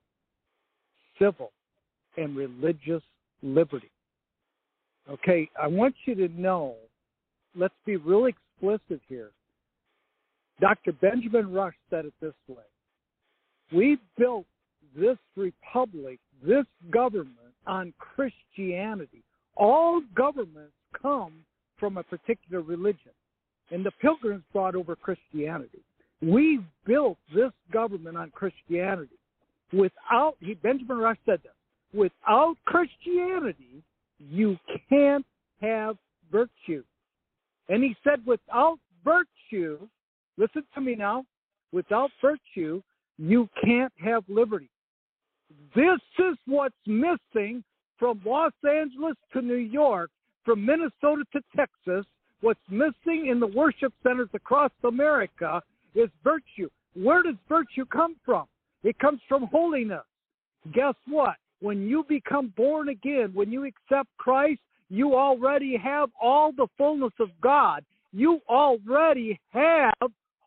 civil 1.19 1.51
and 2.17 2.35
religious 2.35 3.03
liberty. 3.41 3.91
Okay, 5.09 5.49
I 5.61 5.67
want 5.67 5.95
you 6.05 6.15
to 6.15 6.27
know, 6.39 6.75
let's 7.55 7.73
be 7.85 7.97
real 7.97 8.27
explicit 8.27 9.01
here. 9.07 9.31
Dr. 10.59 10.93
Benjamin 10.93 11.51
Rush 11.51 11.73
said 11.89 12.05
it 12.05 12.13
this 12.21 12.33
way 12.47 12.63
We 13.73 13.97
built 14.17 14.45
this 14.95 15.17
republic, 15.35 16.19
this 16.45 16.65
government 16.91 17.35
on 17.67 17.93
Christianity. 17.99 19.23
All 19.55 20.01
governments 20.15 20.73
come 20.99 21.33
from 21.77 21.97
a 21.97 22.03
particular 22.03 22.61
religion, 22.61 23.11
and 23.71 23.85
the 23.85 23.91
pilgrims 24.01 24.43
brought 24.53 24.75
over 24.75 24.95
Christianity. 24.95 25.79
We 26.21 26.59
built 26.85 27.17
this 27.33 27.51
government 27.71 28.17
on 28.17 28.31
Christianity. 28.31 29.17
Without, 29.73 30.35
he, 30.39 30.53
Benjamin 30.55 30.97
Rush 30.97 31.17
said 31.25 31.39
this, 31.43 31.53
without 31.93 32.55
Christianity, 32.65 33.83
you 34.19 34.57
can't 34.89 35.25
have 35.61 35.97
virtue. 36.31 36.83
And 37.69 37.83
he 37.83 37.95
said, 38.03 38.25
without 38.25 38.77
virtue, 39.03 39.87
listen 40.37 40.63
to 40.75 40.81
me 40.81 40.95
now, 40.95 41.25
without 41.71 42.11
virtue, 42.21 42.81
you 43.17 43.47
can't 43.63 43.93
have 44.03 44.23
liberty. 44.27 44.69
This 45.75 45.99
is 46.19 46.37
what's 46.45 46.75
missing 46.85 47.63
from 47.97 48.21
Los 48.25 48.53
Angeles 48.67 49.15
to 49.33 49.41
New 49.41 49.55
York, 49.55 50.09
from 50.43 50.65
Minnesota 50.65 51.23
to 51.33 51.41
Texas. 51.55 52.05
What's 52.41 52.59
missing 52.69 53.27
in 53.27 53.39
the 53.39 53.47
worship 53.47 53.93
centers 54.03 54.29
across 54.33 54.71
America 54.83 55.61
is 55.95 56.09
virtue. 56.23 56.69
Where 56.93 57.23
does 57.23 57.35
virtue 57.47 57.85
come 57.85 58.15
from? 58.25 58.45
It 58.83 58.97
comes 58.99 59.21
from 59.29 59.47
holiness. 59.47 60.03
Guess 60.73 60.95
what? 61.07 61.35
When 61.61 61.87
you 61.87 62.03
become 62.09 62.53
born 62.57 62.89
again, 62.89 63.31
when 63.33 63.51
you 63.51 63.65
accept 63.65 64.09
Christ, 64.17 64.59
you 64.89 65.15
already 65.15 65.77
have 65.77 66.09
all 66.19 66.51
the 66.51 66.67
fullness 66.77 67.13
of 67.19 67.29
God. 67.41 67.85
You 68.11 68.41
already 68.49 69.39
have 69.51 69.93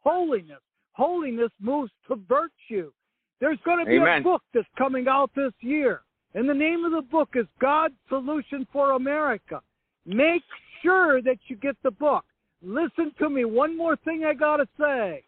holiness. 0.02 0.60
Holiness 0.92 1.50
moves 1.60 1.92
to 2.08 2.16
virtue. 2.28 2.90
There's 3.40 3.58
going 3.64 3.78
to 3.78 3.84
be 3.84 3.96
Amen. 3.96 4.20
a 4.20 4.24
book 4.24 4.42
that's 4.52 4.66
coming 4.78 5.08
out 5.08 5.30
this 5.34 5.52
year. 5.60 6.02
And 6.34 6.48
the 6.48 6.54
name 6.54 6.84
of 6.84 6.92
the 6.92 7.02
book 7.02 7.30
is 7.34 7.46
God's 7.60 7.94
Solution 8.08 8.66
for 8.72 8.92
America. 8.92 9.60
Make 10.06 10.42
sure 10.82 11.22
that 11.22 11.38
you 11.46 11.56
get 11.56 11.76
the 11.82 11.90
book. 11.90 12.24
Listen 12.62 13.12
to 13.18 13.28
me. 13.28 13.44
One 13.44 13.76
more 13.76 13.96
thing 13.96 14.24
I 14.24 14.34
got 14.34 14.56
to 14.56 14.66
say. 14.78 15.24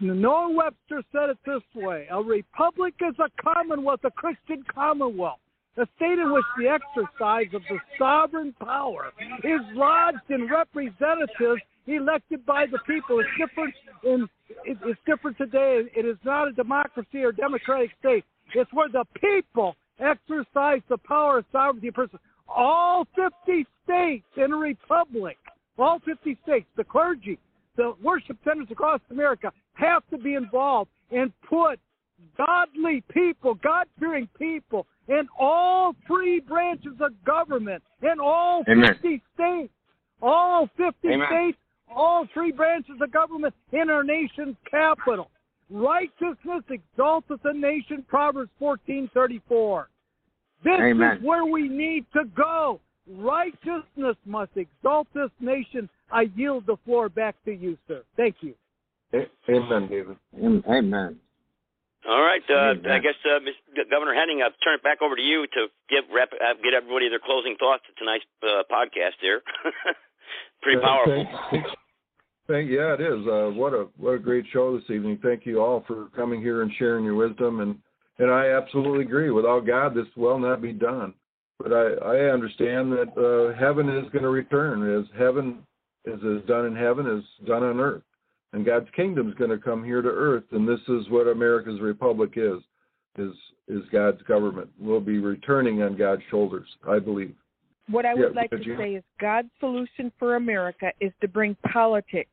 Noah 0.00 0.52
Webster 0.52 1.02
said 1.10 1.30
it 1.30 1.38
this 1.46 1.62
way 1.74 2.06
A 2.10 2.22
republic 2.22 2.94
is 3.00 3.14
a 3.18 3.30
commonwealth, 3.42 4.00
a 4.04 4.10
Christian 4.10 4.62
commonwealth, 4.72 5.40
a 5.78 5.86
state 5.96 6.18
in 6.18 6.32
which 6.32 6.44
the 6.58 6.68
exercise 6.68 7.46
of 7.54 7.62
the 7.68 7.78
sovereign 7.98 8.54
power 8.60 9.12
is 9.42 9.60
lodged 9.74 10.18
in 10.28 10.48
representatives 10.48 11.62
elected 11.94 12.44
by 12.44 12.66
the 12.66 12.78
people. 12.86 13.20
It's 13.20 13.28
different 13.38 13.74
in 14.04 14.28
it, 14.64 14.78
it's 14.84 15.00
different 15.06 15.38
today. 15.38 15.82
It 15.94 16.04
is 16.04 16.16
not 16.24 16.48
a 16.48 16.52
democracy 16.52 17.22
or 17.22 17.32
democratic 17.32 17.90
state. 18.00 18.24
It's 18.54 18.72
where 18.72 18.88
the 18.88 19.04
people 19.20 19.76
exercise 19.98 20.80
the 20.88 20.98
power 20.98 21.38
of 21.38 21.44
sovereignty. 21.52 21.90
Person, 21.90 22.18
all 22.48 23.06
50 23.14 23.66
states 23.84 24.24
in 24.36 24.52
a 24.52 24.56
republic, 24.56 25.36
all 25.78 26.00
50 26.04 26.38
states, 26.42 26.66
the 26.76 26.84
clergy, 26.84 27.38
the 27.76 27.94
worship 28.02 28.36
centers 28.44 28.68
across 28.70 29.00
America 29.10 29.52
have 29.74 30.02
to 30.10 30.18
be 30.18 30.34
involved 30.34 30.90
and 31.10 31.32
put 31.48 31.78
godly 32.36 33.02
people, 33.12 33.54
God 33.54 33.86
fearing 33.98 34.28
people 34.38 34.86
in 35.08 35.28
all 35.38 35.94
three 36.06 36.40
branches 36.40 36.94
of 37.00 37.12
government 37.24 37.82
in 38.02 38.18
all 38.20 38.64
Amen. 38.68 38.94
50 38.94 39.22
states. 39.34 39.72
All 40.22 40.68
50 40.76 40.92
Amen. 41.08 41.26
states, 41.28 41.58
all 41.94 42.26
three 42.32 42.52
branches 42.52 42.96
of 43.00 43.12
government 43.12 43.54
in 43.72 43.90
our 43.90 44.04
nation's 44.04 44.56
capital. 44.70 45.30
Righteousness 45.70 46.62
exalteth 46.70 47.40
a 47.44 47.52
nation, 47.52 48.04
Proverbs 48.08 48.50
14:34. 48.60 49.88
This 50.64 50.80
Amen. 50.80 51.16
is 51.18 51.22
where 51.22 51.44
we 51.44 51.68
need 51.68 52.06
to 52.12 52.24
go. 52.36 52.80
Righteousness 53.08 54.16
must 54.24 54.56
exalt 54.56 55.08
this 55.14 55.30
nation. 55.40 55.88
I 56.10 56.22
yield 56.36 56.66
the 56.66 56.76
floor 56.84 57.08
back 57.08 57.36
to 57.44 57.52
you, 57.52 57.76
sir. 57.88 58.02
Thank 58.16 58.36
you. 58.42 58.54
Amen, 59.48 59.88
David. 59.88 60.16
Amen. 60.36 61.18
All 62.08 62.22
right. 62.22 62.42
Uh, 62.48 62.78
Amen. 62.78 62.90
I 62.90 62.98
guess 62.98 63.14
uh, 63.24 63.40
Ms. 63.40 63.54
Governor 63.90 64.14
Henning, 64.14 64.42
I'll 64.42 64.54
turn 64.62 64.74
it 64.74 64.82
back 64.82 65.02
over 65.02 65.16
to 65.16 65.22
you 65.22 65.46
to 65.54 65.66
give 65.90 66.04
rep, 66.12 66.30
uh, 66.32 66.54
get 66.62 66.74
everybody 66.74 67.08
their 67.08 67.18
closing 67.18 67.56
thoughts 67.58 67.82
to 67.86 67.92
tonight's 67.98 68.24
uh, 68.42 68.62
podcast. 68.70 69.18
Here, 69.20 69.42
pretty 70.62 70.80
powerful. 70.80 71.26
Thank, 71.50 71.64
thank, 72.48 72.70
yeah, 72.70 72.94
it 72.94 73.00
is. 73.00 73.26
Uh, 73.26 73.50
what 73.54 73.72
a 73.72 73.86
what 73.96 74.12
a 74.12 74.18
great 74.18 74.44
show 74.52 74.76
this 74.76 74.88
evening. 74.90 75.18
Thank 75.22 75.46
you 75.46 75.60
all 75.60 75.84
for 75.86 76.08
coming 76.14 76.40
here 76.40 76.62
and 76.62 76.70
sharing 76.78 77.04
your 77.04 77.14
wisdom. 77.14 77.60
And 77.60 77.76
and 78.18 78.30
I 78.30 78.48
absolutely 78.48 79.04
agree. 79.04 79.30
Without 79.30 79.66
God, 79.66 79.94
this 79.94 80.06
will 80.16 80.38
not 80.38 80.62
be 80.62 80.72
done. 80.72 81.14
But 81.58 81.72
I 81.72 81.92
I 81.94 82.16
understand 82.32 82.92
that 82.92 83.12
uh, 83.16 83.58
heaven 83.58 83.88
is 83.88 84.10
going 84.10 84.22
to 84.22 84.30
return. 84.30 84.98
As 84.98 85.06
heaven 85.18 85.58
is 86.04 86.20
is 86.20 86.46
done 86.46 86.66
in 86.66 86.76
heaven 86.76 87.06
is 87.06 87.24
done 87.46 87.62
on 87.62 87.80
earth, 87.80 88.02
and 88.52 88.64
God's 88.64 88.88
kingdom 88.94 89.28
is 89.28 89.34
going 89.34 89.50
to 89.50 89.58
come 89.58 89.84
here 89.84 90.02
to 90.02 90.08
earth. 90.08 90.44
And 90.52 90.68
this 90.68 90.80
is 90.88 91.08
what 91.10 91.28
America's 91.28 91.80
republic 91.80 92.32
is. 92.36 92.58
Is 93.18 93.32
is 93.68 93.82
God's 93.90 94.22
government 94.22 94.68
will 94.78 95.00
be 95.00 95.18
returning 95.18 95.82
on 95.82 95.96
God's 95.96 96.22
shoulders. 96.30 96.68
I 96.88 96.98
believe. 96.98 97.34
What 97.88 98.04
I 98.04 98.14
Yeah, 98.14 98.20
would 98.20 98.34
like 98.34 98.50
to 98.50 98.76
say 98.76 98.94
is 98.94 99.04
God's 99.20 99.50
solution 99.60 100.12
for 100.18 100.36
America 100.36 100.92
is 101.00 101.12
to 101.20 101.28
bring 101.28 101.54
politics. 101.72 102.30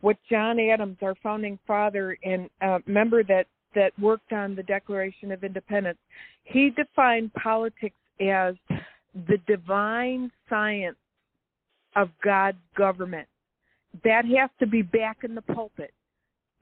What 0.00 0.16
John 0.28 0.58
Adams, 0.58 0.98
our 1.00 1.14
founding 1.22 1.58
father 1.66 2.18
and 2.24 2.50
uh, 2.60 2.80
member 2.86 3.22
that 3.24 3.46
that 3.74 3.96
worked 3.98 4.32
on 4.32 4.54
the 4.54 4.62
Declaration 4.62 5.30
of 5.30 5.44
Independence, 5.44 5.98
he 6.44 6.70
defined 6.70 7.32
politics 7.34 7.96
as 8.20 8.54
the 9.28 9.38
divine 9.46 10.30
science 10.48 10.96
of 11.94 12.10
God's 12.22 12.58
government. 12.76 13.28
That 14.02 14.24
has 14.24 14.50
to 14.60 14.66
be 14.66 14.82
back 14.82 15.18
in 15.24 15.34
the 15.34 15.42
pulpit 15.42 15.92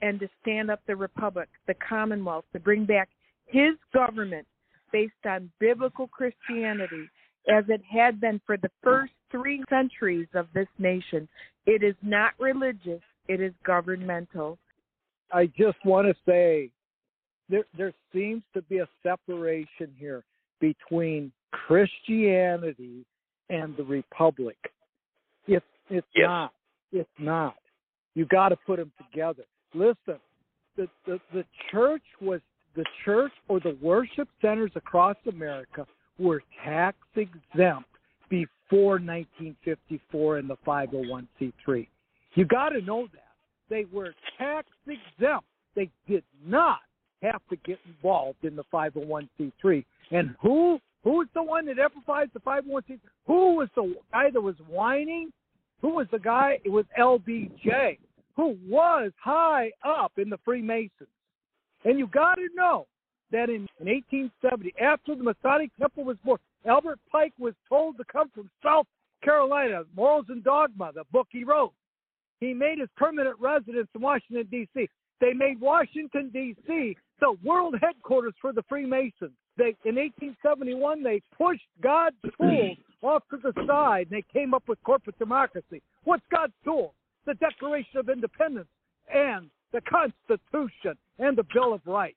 and 0.03 0.21
to 0.21 0.29
stand 0.43 0.71
up 0.71 0.81
the 0.87 0.97
republic, 0.97 1.49
the 1.67 1.75
commonwealth, 1.75 2.45
to 2.53 2.61
bring 2.61 2.85
back 2.85 3.09
his 3.47 3.75
government 3.93 4.47
based 4.93 5.13
on 5.25 5.51
biblical 5.61 6.09
Christianity 6.09 7.09
as 7.49 7.65
it 7.69 7.83
had 7.85 8.21
been 8.21 8.41
for 8.47 8.57
the 8.57 8.71
first 8.83 9.13
three 9.31 9.63
centuries 9.69 10.29
of 10.35 10.47
this 10.55 10.69
nation. 10.79 11.29
It 11.67 11.83
is 11.83 11.95
not 12.03 12.33
religious, 12.39 13.01
it 13.29 13.41
is 13.41 13.53
governmental. 13.65 14.59
I 15.33 15.47
just 15.47 15.79
want 15.85 16.07
to 16.07 16.15
say 16.27 16.71
there 17.49 17.65
there 17.77 17.93
seems 18.13 18.43
to 18.55 18.63
be 18.63 18.79
a 18.79 18.89
separation 19.03 19.93
here 19.99 20.25
between 20.61 21.33
Christianity 21.53 23.05
and 23.51 23.77
the 23.77 23.85
Republic. 23.85 24.57
It's 25.47 25.65
it's 25.91 26.07
Yes. 26.15 26.27
not. 26.27 26.53
It's 26.93 27.19
not. 27.19 27.57
You 28.15 28.25
got 28.27 28.51
to 28.51 28.57
put 28.57 28.79
them 28.79 28.93
together. 28.99 29.45
Listen, 29.75 30.21
the, 30.77 30.89
the 31.07 31.21
the 31.33 31.45
church 31.71 32.05
was 32.21 32.41
the 32.77 32.85
church 33.05 33.33
or 33.49 33.61
the 33.61 33.77
worship 33.81 34.29
centers 34.41 34.73
across 34.75 35.17
America 35.29 35.87
were 36.19 36.43
tax 36.65 36.97
exempt 37.17 37.89
before 38.29 38.95
1954 38.95 40.39
in 40.39 40.49
the 40.49 40.57
501c3. 40.67 41.87
You 42.35 42.45
got 42.45 42.71
to 42.71 42.81
know 42.81 43.07
that. 43.13 43.21
They 43.71 43.87
were 43.93 44.15
tax 44.39 44.69
exempt. 44.87 45.47
They 45.75 45.91
did 46.09 46.25
not 46.45 46.81
have 47.23 47.41
to 47.51 47.57
get 47.65 47.79
involved 47.87 48.45
in 48.45 48.57
the 48.57 48.65
501c3. 48.73 49.85
And 50.11 50.35
who 50.41 50.79
who's 51.03 51.29
the 51.35 51.43
one 51.43 51.67
that 51.67 51.79
emphasized 51.79 52.33
the 52.35 52.41
501c3? 52.41 52.99
Who 53.27 53.57
was 53.57 53.69
the 53.75 53.95
guy 54.13 54.31
that 54.31 54.41
was 54.41 54.57
whining? 54.69 55.33
Who 55.81 55.95
was 55.95 56.07
the 56.11 56.19
guy? 56.19 56.59
It 56.65 56.71
was 56.71 56.85
LBJ, 56.99 57.99
who 58.37 58.57
was 58.67 59.13
high 59.23 59.71
up 59.85 60.13
in 60.19 60.31
the 60.31 60.39
Freemasons. 60.45 61.09
And 61.85 61.99
you 61.99 62.07
got 62.07 62.37
to 62.37 62.49
know 62.55 62.87
that 63.35 63.51
in, 63.51 63.67
in 63.81 63.89
1870, 63.91 64.75
after 64.81 65.17
the 65.17 65.23
Masonic 65.23 65.71
Temple 65.79 66.05
was 66.05 66.17
born, 66.25 66.39
Albert 66.67 67.01
Pike 67.11 67.35
was 67.39 67.55
told 67.69 67.99
to 67.99 68.05
come 68.05 68.31
from 68.31 68.49
South 68.63 68.87
Carolina, 69.25 69.83
Morals 69.97 70.27
and 70.29 70.45
Dogma, 70.45 70.93
the 70.95 71.03
book 71.13 71.27
he 71.31 71.43
wrote. 71.43 71.73
He 72.39 72.55
made 72.55 72.79
his 72.79 72.89
permanent 72.97 73.37
residence 73.41 73.89
in 73.95 74.01
Washington, 74.01 74.47
D.C. 74.51 74.89
They 75.21 75.33
made 75.33 75.61
Washington, 75.61 76.31
D.C. 76.33 76.97
the 77.21 77.37
world 77.43 77.75
headquarters 77.81 78.35
for 78.41 78.53
the 78.53 78.63
Freemasons. 78.69 79.33
They, 79.57 79.75
in 79.85 79.97
1871, 79.97 81.03
they 81.03 81.21
pushed 81.37 81.63
God's 81.83 82.17
tools 82.41 82.77
off 83.03 83.23
to 83.31 83.39
the 83.43 83.53
side 83.67 84.09
and 84.11 84.19
they 84.19 84.25
came 84.33 84.55
up 84.55 84.65
with 84.69 84.83
corporate 84.85 85.19
democracy. 85.19 85.83
What's 86.05 86.25
God's 86.31 86.53
tool? 86.65 86.95
The 87.27 87.35
Declaration 87.35 87.99
of 87.99 88.09
Independence 88.09 88.69
and 89.13 89.49
the 89.73 89.81
Constitution 89.83 90.97
and 91.19 91.37
the 91.37 91.45
Bill 91.53 91.73
of 91.75 91.81
Rights. 91.87 92.17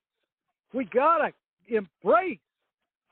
We 0.74 0.86
gotta 0.86 1.32
embrace 1.68 2.40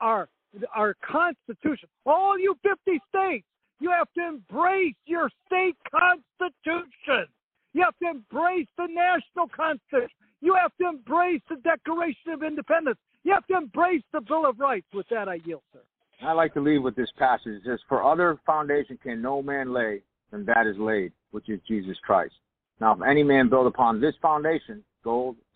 our 0.00 0.28
our 0.74 0.94
Constitution. 1.02 1.88
All 2.04 2.38
you 2.38 2.56
50 2.62 3.00
states, 3.08 3.46
you 3.80 3.90
have 3.90 4.08
to 4.16 4.26
embrace 4.26 4.94
your 5.06 5.30
state 5.46 5.76
constitution. 5.90 7.26
You 7.74 7.82
have 7.82 7.98
to 8.02 8.08
embrace 8.08 8.68
the 8.78 8.86
national 8.88 9.48
constitution. 9.54 10.16
You 10.40 10.54
have 10.54 10.72
to 10.80 10.88
embrace 10.88 11.42
the 11.48 11.56
Declaration 11.56 12.32
of 12.32 12.42
Independence. 12.42 12.98
You 13.24 13.32
have 13.32 13.46
to 13.48 13.56
embrace 13.56 14.02
the 14.12 14.20
Bill 14.20 14.46
of 14.46 14.58
Rights. 14.58 14.86
With 14.94 15.06
that, 15.10 15.28
I 15.28 15.40
yield, 15.44 15.62
sir. 15.72 15.80
I 16.22 16.32
like 16.32 16.54
to 16.54 16.60
leave 16.60 16.82
with 16.82 16.96
this 16.96 17.10
passage. 17.18 17.46
It 17.46 17.62
says, 17.66 17.80
For 17.88 18.02
other 18.02 18.38
foundation 18.46 18.98
can 19.02 19.20
no 19.20 19.42
man 19.42 19.72
lay 19.72 20.00
than 20.30 20.44
that 20.46 20.66
is 20.66 20.76
laid, 20.78 21.12
which 21.32 21.48
is 21.48 21.60
Jesus 21.68 21.96
Christ. 22.02 22.34
Now, 22.80 22.94
if 22.94 23.00
any 23.02 23.22
man 23.22 23.48
build 23.48 23.66
upon 23.66 24.00
this 24.00 24.14
foundation, 24.22 24.82
gold, 25.04 25.36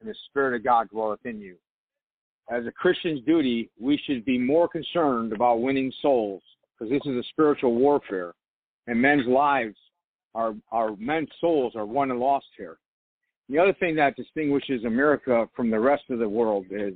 and 0.00 0.08
the 0.08 0.14
Spirit 0.26 0.54
of 0.54 0.64
God 0.64 0.88
dwelleth 0.90 1.24
in 1.24 1.40
you? 1.40 1.56
As 2.50 2.66
a 2.66 2.72
Christian's 2.72 3.24
duty, 3.24 3.70
we 3.78 4.00
should 4.04 4.24
be 4.24 4.38
more 4.38 4.68
concerned 4.68 5.32
about 5.32 5.60
winning 5.60 5.92
souls, 6.00 6.42
because 6.78 6.90
this 6.90 7.02
is 7.04 7.16
a 7.16 7.28
spiritual 7.30 7.74
warfare, 7.74 8.34
and 8.86 9.00
men's 9.00 9.26
lives 9.26 9.76
our 10.34 10.54
our 10.70 10.94
men's 10.96 11.28
souls 11.40 11.74
are 11.74 11.86
won 11.86 12.10
and 12.10 12.20
lost 12.20 12.46
here. 12.56 12.78
The 13.48 13.58
other 13.58 13.72
thing 13.74 13.96
that 13.96 14.16
distinguishes 14.16 14.84
America 14.84 15.48
from 15.56 15.70
the 15.70 15.80
rest 15.80 16.04
of 16.10 16.18
the 16.18 16.28
world 16.28 16.66
is 16.70 16.94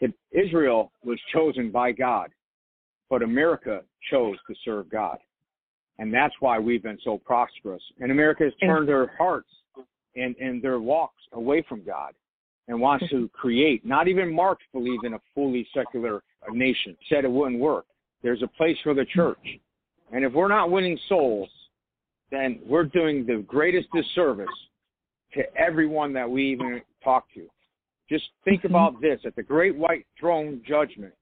that 0.00 0.12
Israel 0.32 0.92
was 1.04 1.18
chosen 1.32 1.70
by 1.70 1.92
God, 1.92 2.30
but 3.08 3.22
America 3.22 3.82
chose 4.10 4.36
to 4.48 4.54
serve 4.64 4.90
God. 4.90 5.18
And 5.98 6.12
that's 6.12 6.34
why 6.40 6.58
we've 6.58 6.82
been 6.82 6.98
so 7.04 7.18
prosperous. 7.18 7.82
And 8.00 8.10
America 8.10 8.44
has 8.44 8.52
turned 8.60 8.88
their 8.88 9.14
hearts 9.16 9.50
and, 10.16 10.34
and 10.36 10.60
their 10.60 10.80
walks 10.80 11.22
away 11.32 11.64
from 11.68 11.84
God 11.84 12.12
and 12.68 12.80
wants 12.80 13.08
to 13.10 13.28
create. 13.32 13.84
Not 13.84 14.08
even 14.08 14.32
Marx 14.32 14.62
believed 14.72 15.04
in 15.04 15.14
a 15.14 15.20
fully 15.34 15.66
secular 15.74 16.22
nation, 16.50 16.96
said 17.08 17.24
it 17.24 17.30
wouldn't 17.30 17.60
work. 17.60 17.86
There's 18.22 18.42
a 18.42 18.46
place 18.46 18.76
for 18.82 18.94
the 18.94 19.04
church. 19.04 19.38
And 20.12 20.24
if 20.24 20.32
we're 20.32 20.48
not 20.48 20.70
winning 20.70 20.98
souls, 21.08 21.48
then 22.30 22.60
we're 22.66 22.84
doing 22.84 23.26
the 23.26 23.44
greatest 23.46 23.88
disservice 23.94 24.46
to 25.34 25.42
everyone 25.56 26.12
that 26.12 26.28
we 26.28 26.52
even 26.52 26.80
talk 27.02 27.24
to. 27.34 27.48
Just 28.08 28.24
think 28.44 28.60
mm-hmm. 28.60 28.74
about 28.74 29.00
this 29.00 29.20
at 29.24 29.34
the 29.36 29.42
great 29.42 29.76
white 29.76 30.06
throne 30.18 30.60
judgment, 30.66 31.14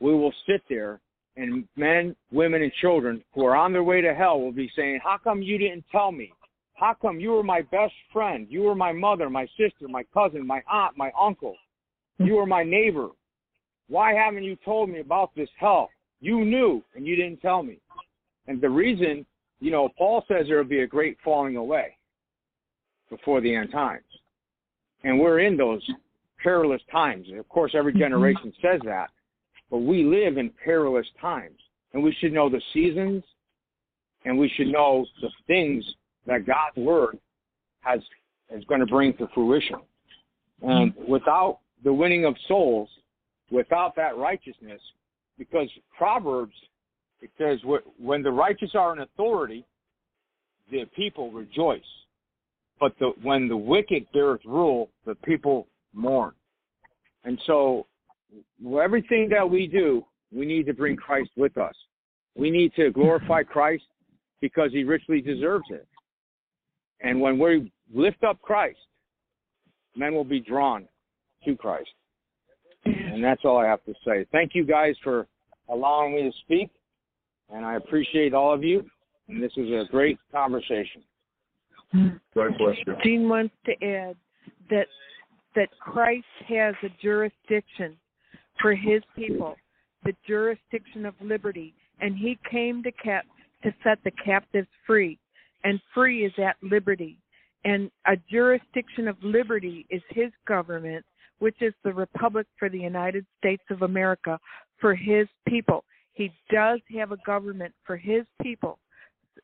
we 0.00 0.12
will 0.12 0.32
sit 0.46 0.62
there 0.68 1.00
and 1.36 1.64
men, 1.76 2.16
women, 2.32 2.62
and 2.62 2.72
children 2.80 3.22
who 3.32 3.44
are 3.44 3.56
on 3.56 3.72
their 3.72 3.84
way 3.84 4.00
to 4.00 4.14
hell 4.14 4.40
will 4.40 4.52
be 4.52 4.70
saying, 4.74 5.00
How 5.02 5.16
come 5.22 5.42
you 5.42 5.58
didn't 5.58 5.84
tell 5.92 6.12
me? 6.12 6.32
How 6.80 6.94
come 6.94 7.20
you 7.20 7.32
were 7.32 7.42
my 7.42 7.60
best 7.60 7.92
friend? 8.10 8.46
You 8.48 8.62
were 8.62 8.74
my 8.74 8.90
mother, 8.90 9.28
my 9.28 9.46
sister, 9.58 9.86
my 9.86 10.02
cousin, 10.14 10.46
my 10.46 10.62
aunt, 10.66 10.96
my 10.96 11.12
uncle. 11.20 11.54
You 12.18 12.36
were 12.36 12.46
my 12.46 12.64
neighbor. 12.64 13.08
Why 13.88 14.14
haven't 14.14 14.44
you 14.44 14.56
told 14.64 14.88
me 14.88 15.00
about 15.00 15.34
this 15.36 15.50
hell? 15.58 15.90
You 16.20 16.44
knew 16.44 16.82
and 16.94 17.06
you 17.06 17.16
didn't 17.16 17.40
tell 17.42 17.62
me. 17.62 17.78
And 18.46 18.62
the 18.62 18.70
reason 18.70 19.26
you 19.60 19.70
know, 19.70 19.90
Paul 19.96 20.24
says 20.26 20.46
there 20.48 20.56
will 20.56 20.64
be 20.64 20.80
a 20.80 20.86
great 20.86 21.18
falling 21.22 21.56
away 21.56 21.96
before 23.10 23.42
the 23.42 23.54
end 23.54 23.70
times. 23.70 24.04
And 25.04 25.20
we're 25.20 25.40
in 25.40 25.58
those 25.58 25.86
perilous 26.42 26.82
times. 26.90 27.26
And 27.28 27.38
of 27.38 27.48
course, 27.48 27.72
every 27.74 27.92
mm-hmm. 27.92 28.00
generation 28.00 28.52
says 28.62 28.80
that. 28.84 29.10
But 29.70 29.78
we 29.78 30.02
live 30.02 30.38
in 30.38 30.50
perilous 30.64 31.06
times. 31.20 31.58
And 31.92 32.02
we 32.02 32.16
should 32.20 32.32
know 32.32 32.48
the 32.48 32.62
seasons 32.72 33.22
and 34.24 34.38
we 34.38 34.50
should 34.56 34.68
know 34.68 35.04
the 35.20 35.30
things 35.46 35.84
that 36.30 36.46
God's 36.46 36.76
word 36.76 37.18
has 37.80 38.00
is 38.50 38.64
going 38.64 38.80
to 38.80 38.86
bring 38.86 39.14
to 39.18 39.28
fruition. 39.34 39.76
And 40.62 40.94
mm-hmm. 40.94 41.10
without 41.10 41.58
the 41.84 41.92
winning 41.92 42.24
of 42.24 42.34
souls, 42.48 42.88
without 43.50 43.94
that 43.96 44.16
righteousness, 44.16 44.80
because 45.38 45.68
Proverbs 45.96 46.54
it 47.22 47.30
says, 47.36 47.58
when 47.98 48.22
the 48.22 48.30
righteous 48.30 48.70
are 48.74 48.94
in 48.94 49.02
authority, 49.02 49.64
the 50.70 50.84
people 50.96 51.30
rejoice. 51.30 51.80
But 52.78 52.94
the, 52.98 53.12
when 53.22 53.46
the 53.46 53.56
wicked 53.56 54.06
beareth 54.12 54.44
rule, 54.46 54.88
the 55.04 55.14
people 55.16 55.66
mourn. 55.92 56.32
And 57.24 57.38
so, 57.46 57.86
everything 58.80 59.28
that 59.30 59.48
we 59.48 59.66
do, 59.66 60.02
we 60.32 60.46
need 60.46 60.64
to 60.66 60.72
bring 60.72 60.96
Christ 60.96 61.30
with 61.36 61.58
us. 61.58 61.74
We 62.34 62.50
need 62.50 62.72
to 62.76 62.90
glorify 62.90 63.42
Christ 63.42 63.84
because 64.40 64.70
he 64.72 64.84
richly 64.84 65.20
deserves 65.20 65.66
it. 65.68 65.86
And 67.02 67.20
when 67.20 67.38
we 67.38 67.72
lift 67.92 68.24
up 68.24 68.40
Christ, 68.42 68.78
men 69.96 70.14
will 70.14 70.24
be 70.24 70.40
drawn 70.40 70.86
to 71.44 71.56
Christ. 71.56 71.90
And 72.84 73.22
that's 73.22 73.42
all 73.44 73.58
I 73.58 73.66
have 73.66 73.84
to 73.84 73.94
say. 74.06 74.26
Thank 74.32 74.54
you 74.54 74.64
guys 74.64 74.94
for 75.02 75.26
allowing 75.68 76.14
me 76.14 76.22
to 76.22 76.32
speak 76.44 76.70
and 77.52 77.64
I 77.64 77.76
appreciate 77.76 78.34
all 78.34 78.52
of 78.52 78.62
you. 78.62 78.84
And 79.28 79.42
this 79.42 79.52
was 79.56 79.68
a 79.68 79.90
great 79.90 80.18
conversation. 80.32 81.02
God 81.92 82.52
bless 82.58 82.76
you. 82.86 82.94
Gene 83.02 83.28
wants 83.28 83.54
to 83.66 83.72
add 83.84 84.16
that 84.70 84.86
that 85.56 85.68
Christ 85.80 86.24
has 86.46 86.74
a 86.84 86.88
jurisdiction 87.02 87.96
for 88.60 88.74
His 88.74 89.02
people, 89.16 89.56
the 90.04 90.14
jurisdiction 90.26 91.04
of 91.04 91.14
liberty, 91.20 91.74
and 92.00 92.16
He 92.16 92.38
came 92.48 92.84
to 92.84 92.92
cap 92.92 93.24
to 93.64 93.74
set 93.82 93.98
the 94.04 94.12
captives 94.24 94.68
free, 94.86 95.18
and 95.64 95.80
free 95.94 96.24
is 96.24 96.32
at 96.38 96.56
liberty. 96.62 97.18
And 97.64 97.90
a 98.06 98.16
jurisdiction 98.30 99.08
of 99.08 99.16
liberty 99.22 99.86
is 99.90 100.02
His 100.10 100.30
government, 100.48 101.04
which 101.38 101.56
is 101.60 101.74
the 101.84 101.92
Republic 101.92 102.46
for 102.58 102.68
the 102.68 102.78
United 102.78 103.26
States 103.38 103.62
of 103.70 103.82
America 103.82 104.38
for 104.80 104.94
His 104.94 105.26
people. 105.46 105.84
He 106.20 106.32
does 106.52 106.80
have 106.98 107.12
a 107.12 107.16
government 107.24 107.72
for 107.86 107.96
his 107.96 108.24
people 108.42 108.78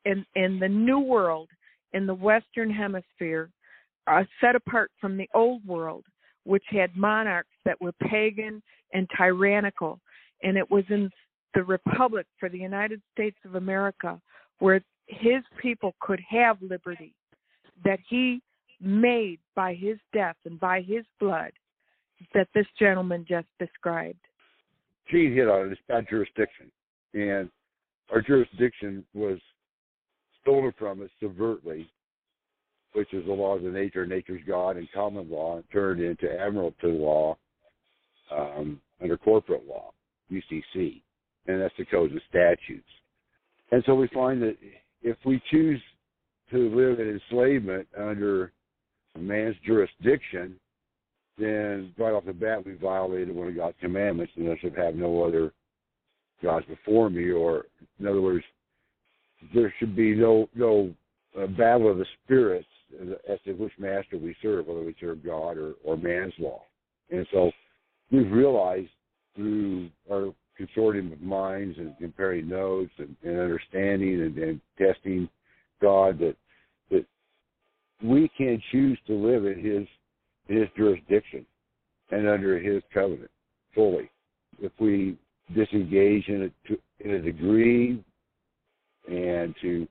in 0.04 0.26
in 0.34 0.58
the 0.58 0.68
new 0.68 0.98
world 0.98 1.48
in 1.94 2.06
the 2.06 2.14
western 2.14 2.70
hemisphere 2.70 3.48
uh, 4.06 4.24
set 4.42 4.54
apart 4.54 4.90
from 5.00 5.16
the 5.16 5.28
old 5.34 5.66
world 5.66 6.04
which 6.44 6.64
had 6.68 6.94
monarchs 6.94 7.56
that 7.64 7.80
were 7.80 7.92
pagan 7.92 8.62
and 8.92 9.08
tyrannical 9.16 9.98
and 10.42 10.58
it 10.58 10.70
was 10.70 10.84
in 10.90 11.08
the 11.54 11.64
republic 11.64 12.26
for 12.38 12.50
the 12.50 12.58
United 12.58 13.00
States 13.12 13.38
of 13.46 13.54
America 13.54 14.20
where 14.58 14.82
his 15.06 15.42
people 15.60 15.94
could 16.00 16.20
have 16.28 16.56
liberty 16.60 17.14
that 17.84 17.98
he 18.08 18.40
made 18.80 19.38
by 19.54 19.74
his 19.74 19.98
death 20.12 20.36
and 20.44 20.58
by 20.60 20.80
his 20.82 21.04
blood 21.20 21.52
that 22.34 22.48
this 22.54 22.66
gentleman 22.78 23.24
just 23.28 23.46
described? 23.58 24.18
Gene 25.10 25.32
hit 25.32 25.48
on 25.48 25.66
it. 25.66 25.72
It's 25.72 25.80
about 25.88 26.08
jurisdiction, 26.08 26.70
and 27.14 27.48
our 28.10 28.20
jurisdiction 28.20 29.04
was 29.14 29.38
stolen 30.42 30.72
from 30.78 31.02
us 31.02 31.10
subvertly, 31.22 31.86
which 32.92 33.12
is 33.12 33.24
the 33.26 33.32
laws 33.32 33.64
of 33.64 33.72
nature, 33.72 34.06
nature's 34.06 34.42
God, 34.46 34.76
and 34.76 34.88
common 34.92 35.30
law, 35.30 35.56
and 35.56 35.64
turned 35.72 36.00
into 36.00 36.28
admiralty 36.40 36.86
law 36.86 37.36
um, 38.32 38.80
under 39.00 39.16
corporate 39.16 39.66
law, 39.66 39.92
UCC, 40.32 41.02
and 41.46 41.60
that's 41.60 41.74
the 41.78 41.84
codes 41.84 42.12
and 42.12 42.22
statutes. 42.28 42.88
And 43.70 43.82
so 43.86 43.94
we 43.94 44.08
find 44.08 44.42
that 44.42 44.56
if 45.06 45.16
we 45.24 45.40
choose 45.50 45.80
to 46.50 46.68
live 46.74 46.98
in 46.98 47.08
enslavement 47.08 47.86
under 47.96 48.52
a 49.14 49.18
man's 49.18 49.54
jurisdiction, 49.64 50.58
then 51.38 51.94
right 51.96 52.12
off 52.12 52.24
the 52.24 52.32
bat 52.32 52.66
we 52.66 52.74
violated 52.74 53.34
one 53.34 53.48
of 53.48 53.56
God's 53.56 53.76
commandments, 53.80 54.32
and 54.36 54.50
I 54.50 54.58
should 54.60 54.76
have 54.76 54.96
no 54.96 55.22
other 55.22 55.52
gods 56.42 56.66
before 56.66 57.08
me. 57.08 57.30
Or, 57.30 57.66
in 58.00 58.06
other 58.06 58.20
words, 58.20 58.44
there 59.54 59.72
should 59.78 59.94
be 59.94 60.14
no 60.14 60.48
no 60.54 60.92
uh, 61.40 61.46
battle 61.46 61.90
of 61.90 61.98
the 61.98 62.06
spirits 62.24 62.66
as 63.28 63.38
to 63.44 63.52
which 63.52 63.72
master 63.78 64.18
we 64.18 64.34
serve, 64.42 64.66
whether 64.66 64.80
we 64.80 64.96
serve 64.98 65.24
God 65.24 65.56
or, 65.56 65.74
or 65.84 65.96
man's 65.96 66.32
law. 66.38 66.62
And 67.10 67.26
so 67.32 67.52
we've 68.10 68.30
realized 68.30 68.90
through 69.36 69.90
our 70.10 70.32
consortium 70.60 71.12
of 71.12 71.20
minds 71.20 71.76
and 71.78 71.94
comparing 71.98 72.48
notes 72.48 72.92
and, 72.98 73.16
and 73.22 73.38
understanding 73.38 74.22
and, 74.22 74.38
and 74.38 74.60
testing 74.78 75.28
God 75.80 76.18
that 76.18 76.36
that 76.90 77.06
we 78.02 78.30
can 78.36 78.60
choose 78.72 78.98
to 79.06 79.14
live 79.14 79.44
in 79.46 79.62
His 79.62 79.86
His 80.48 80.68
jurisdiction 80.76 81.44
and 82.10 82.28
under 82.28 82.58
His 82.58 82.82
covenant 82.92 83.30
fully. 83.74 84.10
If 84.60 84.72
we 84.80 85.18
disengage 85.54 86.28
in 86.28 86.50
a, 86.70 87.06
in 87.06 87.14
a 87.14 87.22
degree 87.22 88.02
and 89.08 89.54
to 89.62 89.86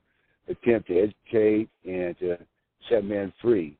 attempt 0.49 0.87
to 0.87 0.99
educate 0.99 1.69
and 1.85 2.17
to 2.19 2.37
set 2.89 3.05
men 3.05 3.31
free. 3.41 3.77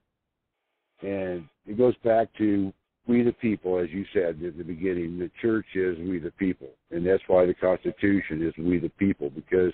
And 1.02 1.46
it 1.68 1.78
goes 1.78 1.96
back 2.04 2.30
to 2.38 2.74
we 3.08 3.22
the 3.22 3.34
people, 3.34 3.78
as 3.80 3.90
you 3.92 4.06
said 4.14 4.42
at 4.44 4.58
the 4.58 4.64
beginning, 4.64 5.20
the 5.20 5.30
church 5.42 5.66
is 5.76 5.98
we 6.00 6.20
the 6.20 6.32
people. 6.32 6.70
And 6.92 7.06
that's 7.06 7.24
why 7.28 7.46
the 7.46 7.54
Constitution 7.54 8.46
is 8.46 8.54
we 8.58 8.80
the 8.80 8.90
people, 8.90 9.30
because 9.30 9.74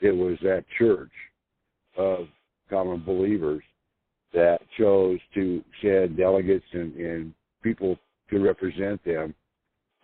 it 0.00 0.12
was 0.12 0.38
that 0.42 0.64
church 0.78 1.10
of 1.96 2.26
common 2.70 3.02
believers 3.04 3.62
that 4.32 4.60
chose 4.78 5.18
to 5.34 5.62
send 5.82 6.16
delegates 6.16 6.64
and, 6.72 6.94
and 6.96 7.34
people 7.62 7.98
to 8.30 8.38
represent 8.38 9.04
them 9.04 9.34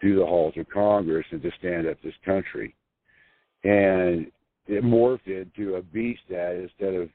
to 0.03 0.17
the 0.17 0.27
halls 0.27 0.55
of 0.57 0.69
Congress 0.69 1.27
and 1.31 1.43
to 1.43 1.51
stand 1.59 1.87
up 1.87 1.97
this 2.03 2.15
country. 2.25 2.75
And 3.65 4.31
it 4.67 4.85
morphed 4.85 5.27
into 5.27 5.77
a 5.77 5.83
beast 5.83 6.21
that 6.31 6.57
instead 6.57 6.95
of 6.95 7.09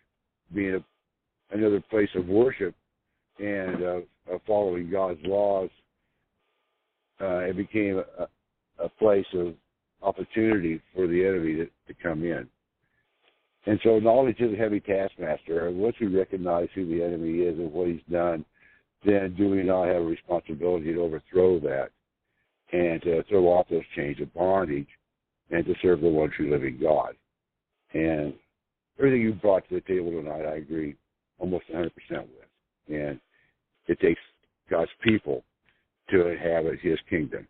being 0.53 0.75
a, 0.75 1.55
another 1.55 1.81
place 1.89 2.09
of 2.15 2.27
worship 2.27 2.75
and 3.39 3.81
of, 3.81 4.03
of 4.31 4.41
following 4.45 4.89
God's 4.89 5.19
laws, 5.23 5.69
uh, 7.21 7.39
it 7.39 7.57
became 7.57 8.01
a, 8.19 8.27
a 8.83 8.89
place 8.89 9.25
of 9.33 9.53
opportunity 10.01 10.81
for 10.93 11.07
the 11.07 11.25
enemy 11.25 11.55
to, 11.55 11.65
to 11.65 12.01
come 12.01 12.23
in. 12.23 12.47
And 13.65 13.79
so 13.83 13.99
knowledge 13.99 14.39
is 14.39 14.53
a 14.53 14.57
heavy 14.57 14.81
taskmaster. 14.81 15.67
And 15.67 15.77
once 15.77 15.95
we 16.01 16.07
recognize 16.07 16.67
who 16.75 16.85
the 16.85 17.03
enemy 17.03 17.39
is 17.39 17.57
and 17.57 17.71
what 17.71 17.87
he's 17.87 18.01
done, 18.11 18.43
then 19.05 19.35
do 19.37 19.49
we 19.49 19.63
not 19.63 19.87
have 19.87 20.01
a 20.01 20.05
responsibility 20.05 20.93
to 20.93 21.01
overthrow 21.01 21.59
that 21.59 21.89
and 22.71 23.01
to 23.03 23.23
throw 23.23 23.45
off 23.47 23.67
those 23.69 23.83
chains 23.95 24.19
of 24.21 24.33
bondage 24.33 24.87
and 25.51 25.65
to 25.65 25.73
serve 25.81 26.01
the 26.01 26.07
one 26.09 26.31
true 26.35 26.51
living 26.51 26.77
God? 26.81 27.15
And 27.93 28.33
everything 28.97 29.21
you 29.21 29.33
brought 29.33 29.67
to 29.69 29.75
the 29.75 29.81
table 29.81 30.11
tonight, 30.11 30.45
I 30.45 30.55
agree 30.55 30.95
almost 31.39 31.65
100% 31.73 31.85
with. 32.09 32.42
And 32.87 33.19
it 33.87 33.99
takes 33.99 34.21
God's 34.69 34.91
people 35.01 35.43
to 36.09 36.27
inhabit 36.27 36.79
His 36.81 36.99
kingdom. 37.09 37.47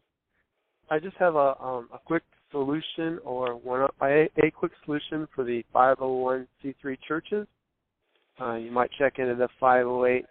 I 0.89 0.99
just 0.99 1.17
have 1.17 1.35
a 1.35 1.55
um, 1.61 1.89
a 1.93 1.99
quick 2.05 2.23
solution 2.51 3.19
or 3.23 3.55
one 3.55 3.87
a, 4.01 4.29
a 4.43 4.51
quick 4.51 4.71
solution 4.85 5.27
for 5.33 5.43
the 5.43 5.63
501c3 5.73 6.97
churches. 7.07 7.47
Uh, 8.39 8.55
you 8.55 8.71
might 8.71 8.89
check 8.97 9.19
into 9.19 9.35
the 9.35 9.47
508 9.59 10.25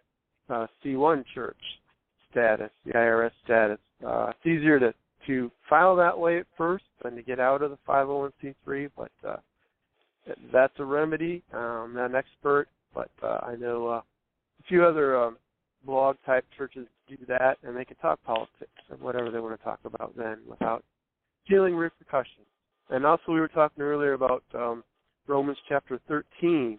uh, 0.48 0.66
C1 0.84 1.24
church 1.34 1.57
status, 2.30 2.70
the 2.84 2.92
IRS 2.92 3.30
status. 3.44 3.78
Uh, 4.07 4.30
it's 4.30 4.46
easier 4.46 4.78
to 4.78 4.94
to 5.26 5.50
file 5.70 5.94
that 5.96 6.18
way 6.18 6.38
at 6.38 6.46
first 6.57 6.84
than 7.03 7.14
to 7.14 7.22
get 7.22 7.38
out 7.38 7.62
of 7.62 7.70
the 7.70 7.78
501c3, 7.88 8.90
but 8.96 9.12
uh, 9.26 9.36
that's 10.53 10.72
a 10.78 10.84
remedy. 10.84 11.42
Um, 11.53 11.61
I'm 11.61 11.94
not 11.94 12.11
an 12.11 12.16
expert, 12.16 12.68
but 12.94 13.11
uh, 13.22 13.38
I 13.42 13.57
know 13.57 13.86
uh, 13.86 14.00
a 14.63 14.69
few 14.69 14.85
other 14.85 15.17
um, 15.17 15.37
blog 15.85 16.17
type 16.25 16.45
churches 16.57 16.87
do 17.09 17.17
that, 17.27 17.59
and 17.63 17.77
they 17.77 17.85
can 17.85 17.97
talk 17.97 18.23
politics 18.25 18.71
or 18.91 18.97
whatever 18.99 19.31
they 19.31 19.41
want 19.41 19.59
to 19.59 19.65
talk 19.65 19.81
about 19.85 20.17
then 20.17 20.39
without 20.49 20.85
feeling 21.49 21.75
repercussions. 21.75 22.47
And 22.91 23.07
also, 23.07 23.33
we 23.33 23.41
were 23.41 23.49
talking 23.49 23.83
earlier 23.83 24.13
about 24.13 24.45
um, 24.55 24.85
Romans 25.27 25.59
chapter 25.69 26.01
13. 26.09 26.79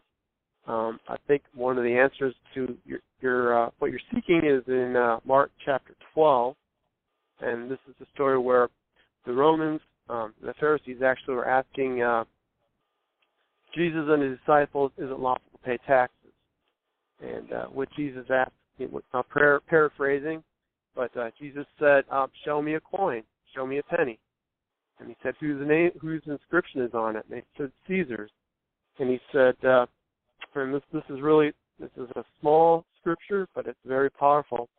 Um, 0.68 1.00
I 1.10 1.18
think 1.28 1.42
one 1.54 1.78
of 1.78 1.84
the 1.84 1.94
answers 1.94 2.34
to 2.54 2.78
your, 2.86 3.00
your 3.22 3.66
uh, 3.66 3.70
what 3.80 3.92
you're 3.92 4.00
seeking 4.14 4.42
is 4.46 4.64
in 4.68 4.96
uh, 4.96 5.20
Mark 5.26 5.52
chapter 5.66 5.96
12, 6.14 6.56
and 7.42 7.70
this 7.70 7.80
is 7.90 7.96
the 8.00 8.06
story 8.14 8.38
where 8.38 8.70
the 9.26 9.34
Romans, 9.34 9.82
um, 10.10 10.34
the 10.42 10.54
Pharisees, 10.60 11.02
actually 11.04 11.36
were 11.36 11.48
asking 11.48 12.02
uh, 12.02 12.24
Jesus 13.76 14.06
and 14.08 14.24
his 14.24 14.38
disciples, 14.40 14.92
is 14.98 15.10
it 15.10 15.20
lawful 15.20 15.44
to 15.52 15.58
pay 15.66 15.78
taxes? 15.86 16.22
And 17.24 17.53
uh, 17.53 17.65
what 17.65 17.89
Jesus 17.95 18.26
asked, 18.30 18.51
uh, 19.13 19.21
prayer, 19.24 19.61
paraphrasing, 19.67 20.43
but 20.95 21.15
uh, 21.17 21.30
Jesus 21.39 21.65
said, 21.80 22.03
uh, 22.11 22.28
"Show 22.43 22.61
me 22.61 22.76
a 22.76 22.80
coin, 22.80 23.24
show 23.55 23.65
me 23.65 23.78
a 23.80 23.84
penny." 23.84 24.19
And 24.99 25.09
he 25.09 25.15
said, 25.24 25.36
"Whose 25.39 25.65
name, 25.67 25.91
whose 25.99 26.21
inscription 26.26 26.82
is 26.82 26.93
on 26.93 27.15
it?" 27.15 27.26
And 27.30 27.38
they 27.38 27.43
said, 27.57 27.71
"Caesar's." 27.88 28.32
And 28.99 29.09
he 29.09 29.19
said, 29.32 29.55
uh, 29.63 29.86
"And 30.55 30.74
this, 30.74 30.84
this 30.91 31.03
is 31.09 31.21
really, 31.21 31.53
this 31.80 31.91
is 31.97 32.09
a 32.15 32.24
small 32.41 32.86
scripture, 32.99 33.47
but 33.55 33.67
it's 33.67 33.80
very 33.86 34.09
powerful." 34.09 34.69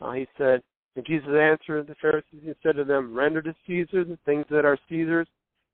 Uh, 0.00 0.12
he 0.12 0.26
said, 0.36 0.62
and 0.96 1.06
Jesus 1.06 1.28
answered 1.28 1.86
the 1.86 1.94
Pharisees 2.00 2.42
and 2.44 2.56
said 2.62 2.76
to 2.76 2.84
them, 2.84 3.14
"Render 3.14 3.42
to 3.42 3.54
Caesar 3.66 4.04
the 4.04 4.18
things 4.24 4.46
that 4.50 4.64
are 4.64 4.78
Caesar's, 4.88 5.28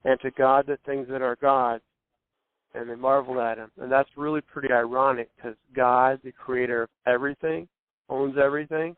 and 0.05 0.19
to 0.21 0.31
God 0.33 0.67
the 0.67 0.79
things 0.87 1.09
that 1.09 1.23
are 1.23 1.37
God's." 1.37 1.83
And 2.75 2.89
they 2.89 2.95
marveled 2.95 3.39
at 3.39 3.59
him. 3.59 3.71
And 3.81 3.91
that's 3.91 4.09
really 4.17 4.41
pretty 4.41 4.73
ironic 4.73 5.31
because 5.37 5.57
God, 5.75 6.21
the 6.25 6.33
creator 6.33 6.85
of 6.85 6.89
everything, 7.07 7.69
owns 8.09 8.37
everything. 8.43 8.97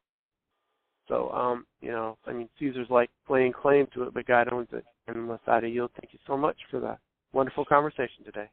So, 1.08 1.30
um, 1.30 1.66
you 1.80 1.90
know, 1.90 2.16
I 2.26 2.32
mean, 2.32 2.48
Caesar's 2.58 2.90
like 2.90 3.10
laying 3.28 3.52
claim 3.52 3.86
to 3.94 4.04
it, 4.04 4.14
but 4.14 4.26
God 4.26 4.52
owns 4.52 4.68
it. 4.72 4.84
And 5.08 5.30
I 5.46 5.60
yield. 5.66 5.90
Thank 6.00 6.12
you 6.12 6.20
so 6.26 6.36
much 6.36 6.56
for 6.70 6.78
that 6.80 6.98
wonderful 7.32 7.64
conversation 7.64 8.22
today. 8.24 8.48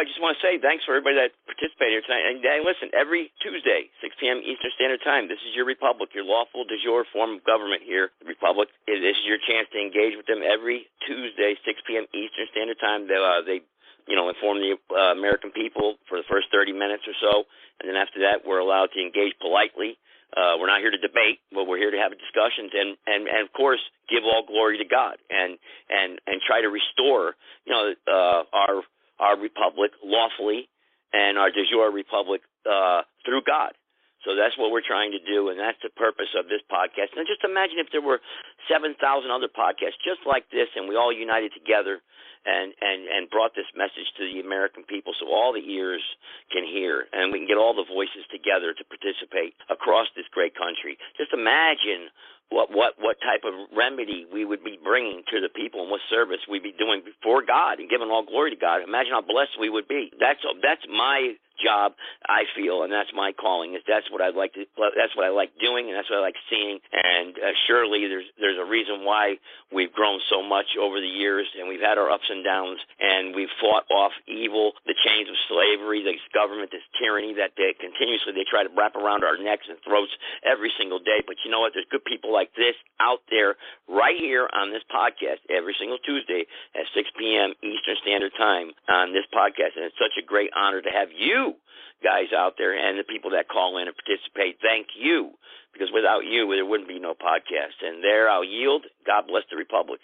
I 0.00 0.08
just 0.08 0.24
want 0.24 0.40
to 0.40 0.40
say 0.40 0.56
thanks 0.56 0.88
for 0.88 0.96
everybody 0.96 1.20
that 1.20 1.36
participated 1.44 2.00
here 2.00 2.04
tonight. 2.08 2.24
And, 2.24 2.40
and 2.40 2.64
listen, 2.64 2.88
every 2.96 3.28
Tuesday, 3.44 3.92
6 4.00 4.16
p.m. 4.16 4.40
Eastern 4.40 4.72
Standard 4.80 5.04
Time, 5.04 5.28
this 5.28 5.38
is 5.44 5.52
your 5.52 5.68
republic, 5.68 6.16
your 6.16 6.24
lawful 6.24 6.64
de 6.64 6.80
jure 6.80 7.04
form 7.12 7.36
of 7.36 7.44
government 7.44 7.84
here, 7.84 8.08
the 8.24 8.24
republic. 8.24 8.72
This 8.88 9.12
is 9.12 9.26
your 9.28 9.36
chance 9.44 9.68
to 9.76 9.78
engage 9.78 10.16
with 10.16 10.24
them 10.24 10.40
every 10.40 10.88
Tuesday, 11.04 11.60
6 11.60 11.76
p.m. 11.84 12.08
Eastern 12.16 12.48
Standard 12.56 12.80
Time. 12.80 13.04
They, 13.04 13.20
uh, 13.20 13.44
they 13.44 13.60
you 14.06 14.16
know, 14.16 14.28
inform 14.28 14.58
the 14.58 14.76
uh, 14.90 15.12
American 15.12 15.50
people 15.50 15.96
for 16.08 16.18
the 16.18 16.26
first 16.28 16.48
30 16.52 16.72
minutes 16.72 17.02
or 17.06 17.14
so, 17.20 17.44
and 17.80 17.88
then 17.88 17.96
after 17.96 18.20
that, 18.20 18.46
we're 18.46 18.58
allowed 18.58 18.90
to 18.94 19.00
engage 19.00 19.34
politely. 19.40 19.98
Uh, 20.32 20.56
we're 20.56 20.70
not 20.70 20.80
here 20.80 20.90
to 20.90 20.98
debate, 20.98 21.44
but 21.52 21.68
we're 21.68 21.76
here 21.76 21.90
to 21.92 22.00
have 22.00 22.12
discussions 22.16 22.72
and, 22.72 22.96
and, 23.04 23.28
and 23.28 23.44
of 23.44 23.52
course, 23.52 23.80
give 24.08 24.24
all 24.24 24.44
glory 24.48 24.78
to 24.78 24.88
God 24.88 25.20
and 25.28 25.60
and 25.92 26.20
and 26.26 26.40
try 26.40 26.64
to 26.64 26.72
restore, 26.72 27.36
you 27.68 27.72
know, 27.72 27.92
uh, 28.08 28.42
our 28.52 28.80
our 29.20 29.36
republic 29.36 29.92
lawfully 30.00 30.68
and 31.12 31.36
our 31.36 31.50
de 31.50 31.68
jure 31.68 31.92
republic 31.92 32.40
uh, 32.64 33.02
through 33.24 33.44
God. 33.44 33.76
So 34.24 34.38
that's 34.38 34.54
what 34.56 34.70
we're 34.70 34.86
trying 34.86 35.10
to 35.12 35.18
do, 35.18 35.50
and 35.50 35.58
that's 35.58 35.78
the 35.82 35.90
purpose 35.98 36.30
of 36.38 36.46
this 36.46 36.62
podcast. 36.70 37.10
And 37.18 37.26
just 37.26 37.42
imagine 37.42 37.82
if 37.82 37.90
there 37.90 38.02
were 38.02 38.22
7,000 38.70 38.94
other 39.34 39.50
podcasts 39.50 39.98
just 40.06 40.22
like 40.22 40.46
this, 40.54 40.70
and 40.78 40.86
we 40.86 40.94
all 40.94 41.10
united 41.10 41.50
together 41.50 41.98
and 42.44 42.74
and 42.80 43.06
and 43.06 43.30
brought 43.30 43.54
this 43.54 43.68
message 43.76 44.08
to 44.18 44.26
the 44.26 44.40
American 44.40 44.82
people 44.84 45.14
so 45.18 45.30
all 45.30 45.52
the 45.52 45.62
ears 45.62 46.02
can 46.50 46.64
hear 46.64 47.06
and 47.12 47.32
we 47.32 47.38
can 47.38 47.48
get 47.48 47.58
all 47.58 47.74
the 47.74 47.86
voices 47.86 48.26
together 48.30 48.74
to 48.74 48.84
participate 48.86 49.54
across 49.70 50.06
this 50.16 50.26
great 50.34 50.54
country. 50.54 50.98
Just 51.16 51.32
imagine 51.32 52.10
what 52.50 52.68
what 52.70 52.94
what 52.98 53.16
type 53.22 53.42
of 53.46 53.54
remedy 53.72 54.26
we 54.28 54.44
would 54.44 54.62
be 54.62 54.78
bringing 54.82 55.22
to 55.32 55.40
the 55.40 55.48
people 55.48 55.82
and 55.82 55.90
what 55.90 56.00
service 56.10 56.42
we'd 56.50 56.62
be 56.62 56.76
doing 56.76 57.00
before 57.00 57.42
God 57.42 57.80
and 57.80 57.88
giving 57.88 58.10
all 58.12 58.24
glory 58.24 58.50
to 58.50 58.60
God. 58.60 58.82
Imagine 58.84 59.12
how 59.16 59.24
blessed 59.24 59.56
we 59.58 59.70
would 59.70 59.88
be. 59.88 60.12
That's 60.20 60.40
that's 60.62 60.84
my 60.90 61.34
job 61.60 61.92
I 62.28 62.44
feel 62.56 62.82
and 62.82 62.92
that's 62.92 63.10
my 63.14 63.32
calling 63.32 63.74
is 63.74 63.82
that's 63.86 64.10
what 64.10 64.20
I 64.22 64.30
like 64.30 64.54
to 64.54 64.64
that's 64.96 65.14
what 65.16 65.26
I 65.26 65.30
like 65.30 65.52
doing 65.60 65.88
and 65.88 65.94
that's 65.96 66.08
what 66.08 66.18
I 66.18 66.22
like 66.22 66.38
seeing 66.48 66.78
and 66.92 67.34
uh, 67.36 67.52
surely 67.66 68.08
there's 68.08 68.28
there's 68.38 68.58
a 68.58 68.68
reason 68.68 69.04
why 69.04 69.36
we've 69.72 69.92
grown 69.92 70.20
so 70.28 70.42
much 70.42 70.76
over 70.80 71.00
the 71.00 71.08
years 71.08 71.46
and 71.58 71.68
we've 71.68 71.82
had 71.82 71.98
our 71.98 72.10
ups 72.10 72.28
and 72.28 72.44
downs 72.44 72.78
and 73.00 73.34
we've 73.34 73.52
fought 73.60 73.84
off 73.90 74.12
evil 74.28 74.72
the 74.86 74.96
chains 75.04 75.28
of 75.28 75.36
slavery 75.48 76.02
this 76.02 76.20
government 76.34 76.70
this 76.70 76.84
tyranny 77.00 77.34
that 77.34 77.52
they 77.56 77.74
continuously 77.78 78.32
they 78.32 78.46
try 78.48 78.62
to 78.62 78.72
wrap 78.76 78.96
around 78.96 79.24
our 79.24 79.36
necks 79.36 79.66
and 79.68 79.78
throats 79.84 80.12
every 80.44 80.72
single 80.78 80.98
day 80.98 81.20
but 81.26 81.36
you 81.44 81.50
know 81.50 81.60
what 81.60 81.72
there's 81.74 81.88
good 81.90 82.04
people 82.04 82.32
like 82.32 82.50
this 82.54 82.76
out 83.00 83.20
there 83.30 83.56
right 83.88 84.16
here 84.18 84.48
on 84.52 84.70
this 84.70 84.84
podcast 84.92 85.40
every 85.50 85.74
single 85.78 85.98
Tuesday 86.04 86.44
at 86.74 86.86
6 86.94 87.08
p.m. 87.18 87.54
Eastern 87.62 87.96
Standard 88.02 88.32
Time 88.36 88.72
on 88.88 89.12
this 89.12 89.26
podcast 89.32 89.76
and 89.76 89.84
it's 89.84 89.98
such 89.98 90.16
a 90.18 90.24
great 90.24 90.50
honor 90.56 90.80
to 90.80 90.90
have 90.90 91.08
you 91.42 91.54
guys 92.02 92.32
out 92.36 92.54
there 92.58 92.74
and 92.76 92.98
the 92.98 93.04
people 93.04 93.30
that 93.30 93.48
call 93.48 93.78
in 93.78 93.86
and 93.86 93.96
participate. 93.96 94.58
Thank 94.62 94.88
you, 94.98 95.30
because 95.72 95.88
without 95.94 96.24
you, 96.24 96.48
there 96.54 96.66
wouldn't 96.66 96.88
be 96.88 96.98
no 96.98 97.14
podcast. 97.14 97.78
And 97.82 98.02
there, 98.02 98.28
I'll 98.28 98.44
yield. 98.44 98.84
God 99.06 99.24
bless 99.28 99.44
the 99.50 99.56
Republic. 99.56 100.00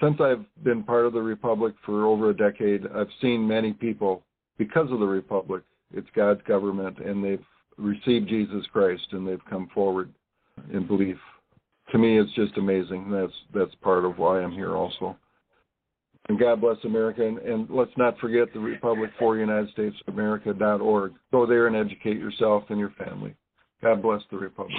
Since 0.00 0.20
I've 0.20 0.44
been 0.62 0.82
part 0.82 1.06
of 1.06 1.12
the 1.12 1.22
Republic 1.22 1.74
for 1.84 2.06
over 2.06 2.30
a 2.30 2.36
decade, 2.36 2.82
I've 2.94 3.08
seen 3.20 3.46
many 3.46 3.72
people, 3.72 4.22
because 4.58 4.90
of 4.90 5.00
the 5.00 5.06
Republic, 5.06 5.62
it's 5.92 6.08
God's 6.14 6.42
government, 6.42 6.98
and 6.98 7.24
they've 7.24 7.44
received 7.78 8.28
Jesus 8.28 8.64
Christ 8.72 9.06
and 9.12 9.26
they've 9.26 9.44
come 9.48 9.68
forward 9.74 10.12
in 10.72 10.86
belief. 10.86 11.16
To 11.92 11.98
me, 11.98 12.18
it's 12.18 12.32
just 12.34 12.56
amazing. 12.56 13.10
That's 13.10 13.32
that's 13.52 13.74
part 13.82 14.04
of 14.04 14.18
why 14.18 14.40
I'm 14.40 14.52
here 14.52 14.74
also. 14.74 15.16
And 16.28 16.38
God 16.38 16.60
bless 16.60 16.76
America. 16.84 17.26
And, 17.26 17.38
and 17.38 17.68
let's 17.70 17.90
not 17.96 18.18
forget 18.18 18.52
the 18.52 18.60
Republic 18.60 19.10
for 19.18 19.36
United 19.36 19.70
States 19.70 19.96
of 20.06 20.14
America.org. 20.14 21.12
Go 21.32 21.46
there 21.46 21.66
and 21.66 21.76
educate 21.76 22.18
yourself 22.18 22.64
and 22.70 22.78
your 22.78 22.94
family. 22.98 23.34
God 23.82 24.02
bless 24.02 24.22
the 24.30 24.38
Republic. 24.38 24.76